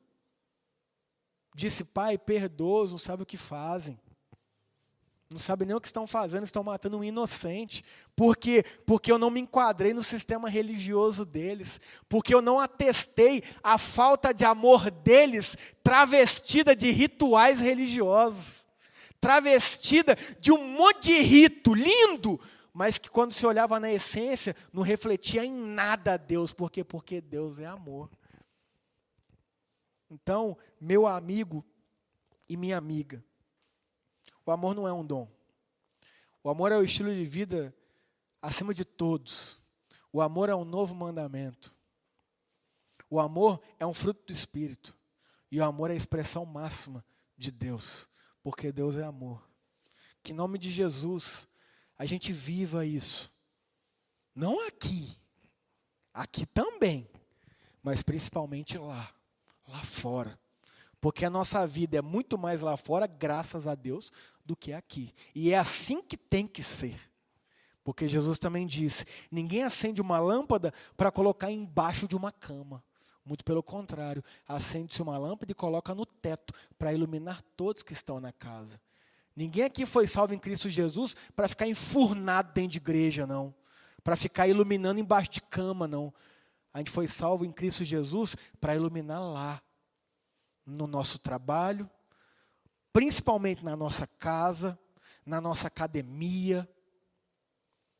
Disse, 1.56 1.84
pai, 1.84 2.18
perdoa, 2.18 2.88
não 2.89 2.97
sabe 2.97 3.24
o 3.24 3.26
que 3.26 3.38
fazem. 3.38 4.00
Não 5.30 5.38
sabe 5.38 5.64
nem 5.64 5.76
o 5.76 5.82
que 5.82 5.86
estão 5.86 6.08
fazendo, 6.08 6.43
estão 6.43 6.64
matando 6.64 6.97
um 6.97 7.04
inocente. 7.04 7.84
Por 8.16 8.36
quê? 8.36 8.66
Porque 8.84 9.12
eu 9.12 9.20
não 9.20 9.30
me 9.30 9.39
enquadrei 9.39 9.93
no 9.93 10.02
sistema 10.02 10.50
religioso 10.50 11.24
deles. 11.24 11.80
Porque 12.08 12.34
eu 12.34 12.41
não 12.41 12.60
atestei 12.60 13.43
a 13.62 13.78
falta 13.78 14.34
de 14.34 14.43
amor 14.43 14.89
deles 14.89 15.56
travestida 15.84 16.76
de 16.76 16.89
rituais 16.89 17.60
religiosos. 17.60 18.66
Travestida 19.22 20.18
de 20.39 20.52
um 20.52 20.68
monte 20.68 21.12
de 21.12 21.22
rito 21.22 21.76
lindo, 21.76 22.39
mas 22.74 22.97
que 22.97 23.10
quando 23.10 23.32
se 23.32 23.45
olhava 23.45 23.80
na 23.80 23.91
essência, 23.91 24.56
não 24.74 24.82
refletia 24.82 25.45
em 25.45 25.54
nada 25.54 26.14
a 26.14 26.18
Deus. 26.18 26.54
Por 26.54 26.72
quê? 26.72 26.84
Porque 26.84 27.22
Deus 27.22 27.60
é 27.60 27.68
amor. 27.68 28.10
Então, 30.10 30.57
meu 30.82 31.05
amigo 31.05 31.64
e 32.47 32.57
minha 32.57 32.78
amiga, 32.78 33.24
o 34.45 34.51
amor 34.51 34.74
não 34.74 34.88
é 34.88 34.93
um 34.93 35.05
dom. 35.05 35.30
O 36.43 36.49
amor 36.49 36.72
é 36.72 36.78
o 36.78 36.84
estilo 36.84 37.14
de 37.14 37.24
vida 37.24 37.76
acima 38.41 38.74
de 38.74 38.84
todos. 38.84 39.62
O 40.12 40.22
amor 40.22 40.49
é 40.49 40.55
um 40.55 40.66
novo 40.66 40.95
mandamento. 40.95 41.74
O 43.10 43.20
amor 43.20 43.62
é 43.78 43.86
um 43.86 43.93
fruto 43.93 44.26
do 44.26 44.32
Espírito. 44.32 44.97
E 45.51 45.60
o 45.60 45.64
amor 45.64 45.91
é 45.91 45.93
a 45.93 45.97
expressão 45.97 46.45
máxima 46.45 47.05
de 47.38 47.51
Deus, 47.51 48.10
porque 48.41 48.72
Deus 48.72 48.97
é 48.97 49.03
amor. 49.03 49.47
Que 50.24 50.32
em 50.32 50.36
nome 50.36 50.57
de 50.57 50.72
Jesus 50.72 51.47
a 51.97 52.05
gente 52.05 52.32
viva 52.32 52.86
isso. 52.86 53.32
Não 54.34 54.66
aqui, 54.68 55.18
aqui 56.14 56.45
também, 56.45 57.10
mas 57.84 58.01
principalmente 58.01 58.78
lá 58.78 59.14
lá 59.70 59.80
fora. 59.84 60.38
Porque 61.00 61.24
a 61.24 61.30
nossa 61.30 61.66
vida 61.66 61.98
é 61.98 62.02
muito 62.02 62.38
mais 62.38 62.62
lá 62.62 62.76
fora, 62.76 63.08
graças 63.08 63.66
a 63.66 63.76
Deus, 63.76 64.12
do 64.46 64.56
que 64.56 64.74
aqui. 64.74 65.14
E 65.34 65.54
é 65.54 65.58
assim 65.58 66.02
que 66.02 66.18
tem 66.18 66.46
que 66.46 66.62
ser. 66.62 67.00
Porque 67.84 68.08
Jesus 68.08 68.38
também 68.38 68.68
disse: 68.68 69.06
ninguém 69.32 69.64
acende 69.64 70.02
uma 70.02 70.20
lâmpada 70.20 70.74
para 70.98 71.12
colocar 71.12 71.50
embaixo 71.52 72.08
de 72.08 72.16
uma 72.16 72.32
cama. 72.32 72.84
Muito 73.24 73.46
pelo 73.46 73.62
contrário, 73.62 74.24
acende-se 74.48 75.02
uma 75.02 75.18
lâmpada 75.18 75.52
e 75.52 75.56
coloca 75.56 75.94
no 75.94 76.06
teto 76.06 76.54
para 76.78 76.94
iluminar 76.94 77.42
todos 77.56 77.84
que 77.84 77.94
estão 77.94 78.20
na 78.20 78.34
casa. 78.34 78.82
Ninguém 79.36 79.64
aqui 79.64 79.86
foi 79.86 80.08
salvo 80.08 80.34
em 80.34 80.40
Cristo 80.40 80.68
Jesus 80.68 81.16
para 81.36 81.48
ficar 81.48 81.68
enfurnado 81.68 82.52
dentro 82.54 82.72
de 82.72 82.78
igreja, 82.80 83.28
não. 83.28 83.54
Para 84.04 84.16
ficar 84.16 84.48
iluminando 84.48 85.00
embaixo 85.00 85.30
de 85.30 85.42
cama, 85.42 85.88
não. 85.88 86.14
A 86.80 86.82
gente 86.82 86.92
foi 86.92 87.10
salvo 87.10 87.44
em 87.44 87.52
Cristo 87.52 87.84
Jesus 87.84 88.38
para 88.58 88.74
iluminar 88.74 89.20
lá, 89.20 89.62
no 90.66 90.88
nosso 90.88 91.20
trabalho, 91.20 91.90
principalmente 92.94 93.66
na 93.66 93.76
nossa 93.76 94.08
casa, 94.08 94.80
na 95.26 95.42
nossa 95.42 95.68
academia, 95.68 96.66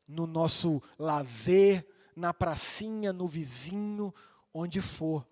no 0.08 0.26
nosso 0.26 0.82
lazer, 0.98 1.86
na 2.16 2.34
pracinha, 2.34 3.12
no 3.12 3.28
vizinho, 3.28 4.16
onde 4.54 4.80
for. 4.80 5.28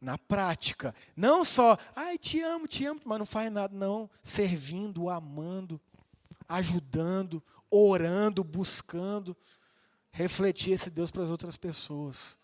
Na 0.00 0.18
prática. 0.18 0.92
Não 1.14 1.44
só, 1.44 1.78
ai, 1.94 2.18
te 2.18 2.40
amo, 2.40 2.66
te 2.66 2.84
amo, 2.86 3.00
mas 3.04 3.18
não 3.20 3.26
faz 3.26 3.52
nada, 3.52 3.72
não. 3.72 4.10
Servindo, 4.20 5.08
amando, 5.08 5.80
ajudando, 6.48 7.40
orando, 7.70 8.42
buscando. 8.42 9.36
Refletir 10.10 10.72
esse 10.72 10.90
Deus 10.90 11.12
para 11.12 11.22
as 11.22 11.30
outras 11.30 11.56
pessoas. 11.56 12.36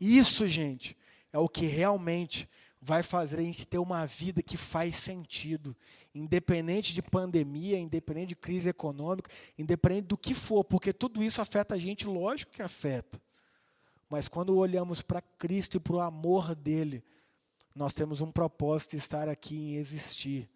Isso, 0.00 0.46
gente, 0.46 0.96
é 1.32 1.38
o 1.38 1.48
que 1.48 1.66
realmente 1.66 2.48
vai 2.80 3.02
fazer 3.02 3.38
a 3.38 3.42
gente 3.42 3.66
ter 3.66 3.78
uma 3.78 4.06
vida 4.06 4.42
que 4.42 4.56
faz 4.56 4.96
sentido, 4.96 5.76
independente 6.14 6.94
de 6.94 7.02
pandemia, 7.02 7.78
independente 7.78 8.28
de 8.28 8.36
crise 8.36 8.68
econômica, 8.68 9.30
independente 9.58 10.06
do 10.06 10.16
que 10.16 10.34
for, 10.34 10.64
porque 10.64 10.92
tudo 10.92 11.22
isso 11.22 11.40
afeta 11.40 11.74
a 11.74 11.78
gente, 11.78 12.06
lógico 12.06 12.52
que 12.52 12.62
afeta. 12.62 13.20
Mas 14.08 14.28
quando 14.28 14.56
olhamos 14.56 15.02
para 15.02 15.20
Cristo 15.20 15.76
e 15.76 15.80
para 15.80 15.96
o 15.96 16.00
amor 16.00 16.54
dele, 16.54 17.04
nós 17.74 17.92
temos 17.92 18.20
um 18.20 18.32
propósito 18.32 18.92
de 18.92 18.96
estar 18.96 19.28
aqui 19.28 19.54
em 19.54 19.74
existir, 19.74 20.48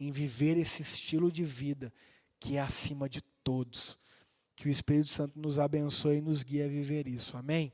em 0.00 0.10
viver 0.10 0.56
esse 0.56 0.82
estilo 0.82 1.30
de 1.30 1.44
vida 1.44 1.92
que 2.40 2.56
é 2.56 2.60
acima 2.60 3.08
de 3.08 3.20
todos. 3.44 3.98
Que 4.56 4.68
o 4.68 4.70
Espírito 4.70 5.08
Santo 5.08 5.38
nos 5.38 5.58
abençoe 5.58 6.18
e 6.18 6.20
nos 6.20 6.42
guie 6.42 6.62
a 6.62 6.68
viver 6.68 7.06
isso. 7.06 7.36
Amém? 7.36 7.72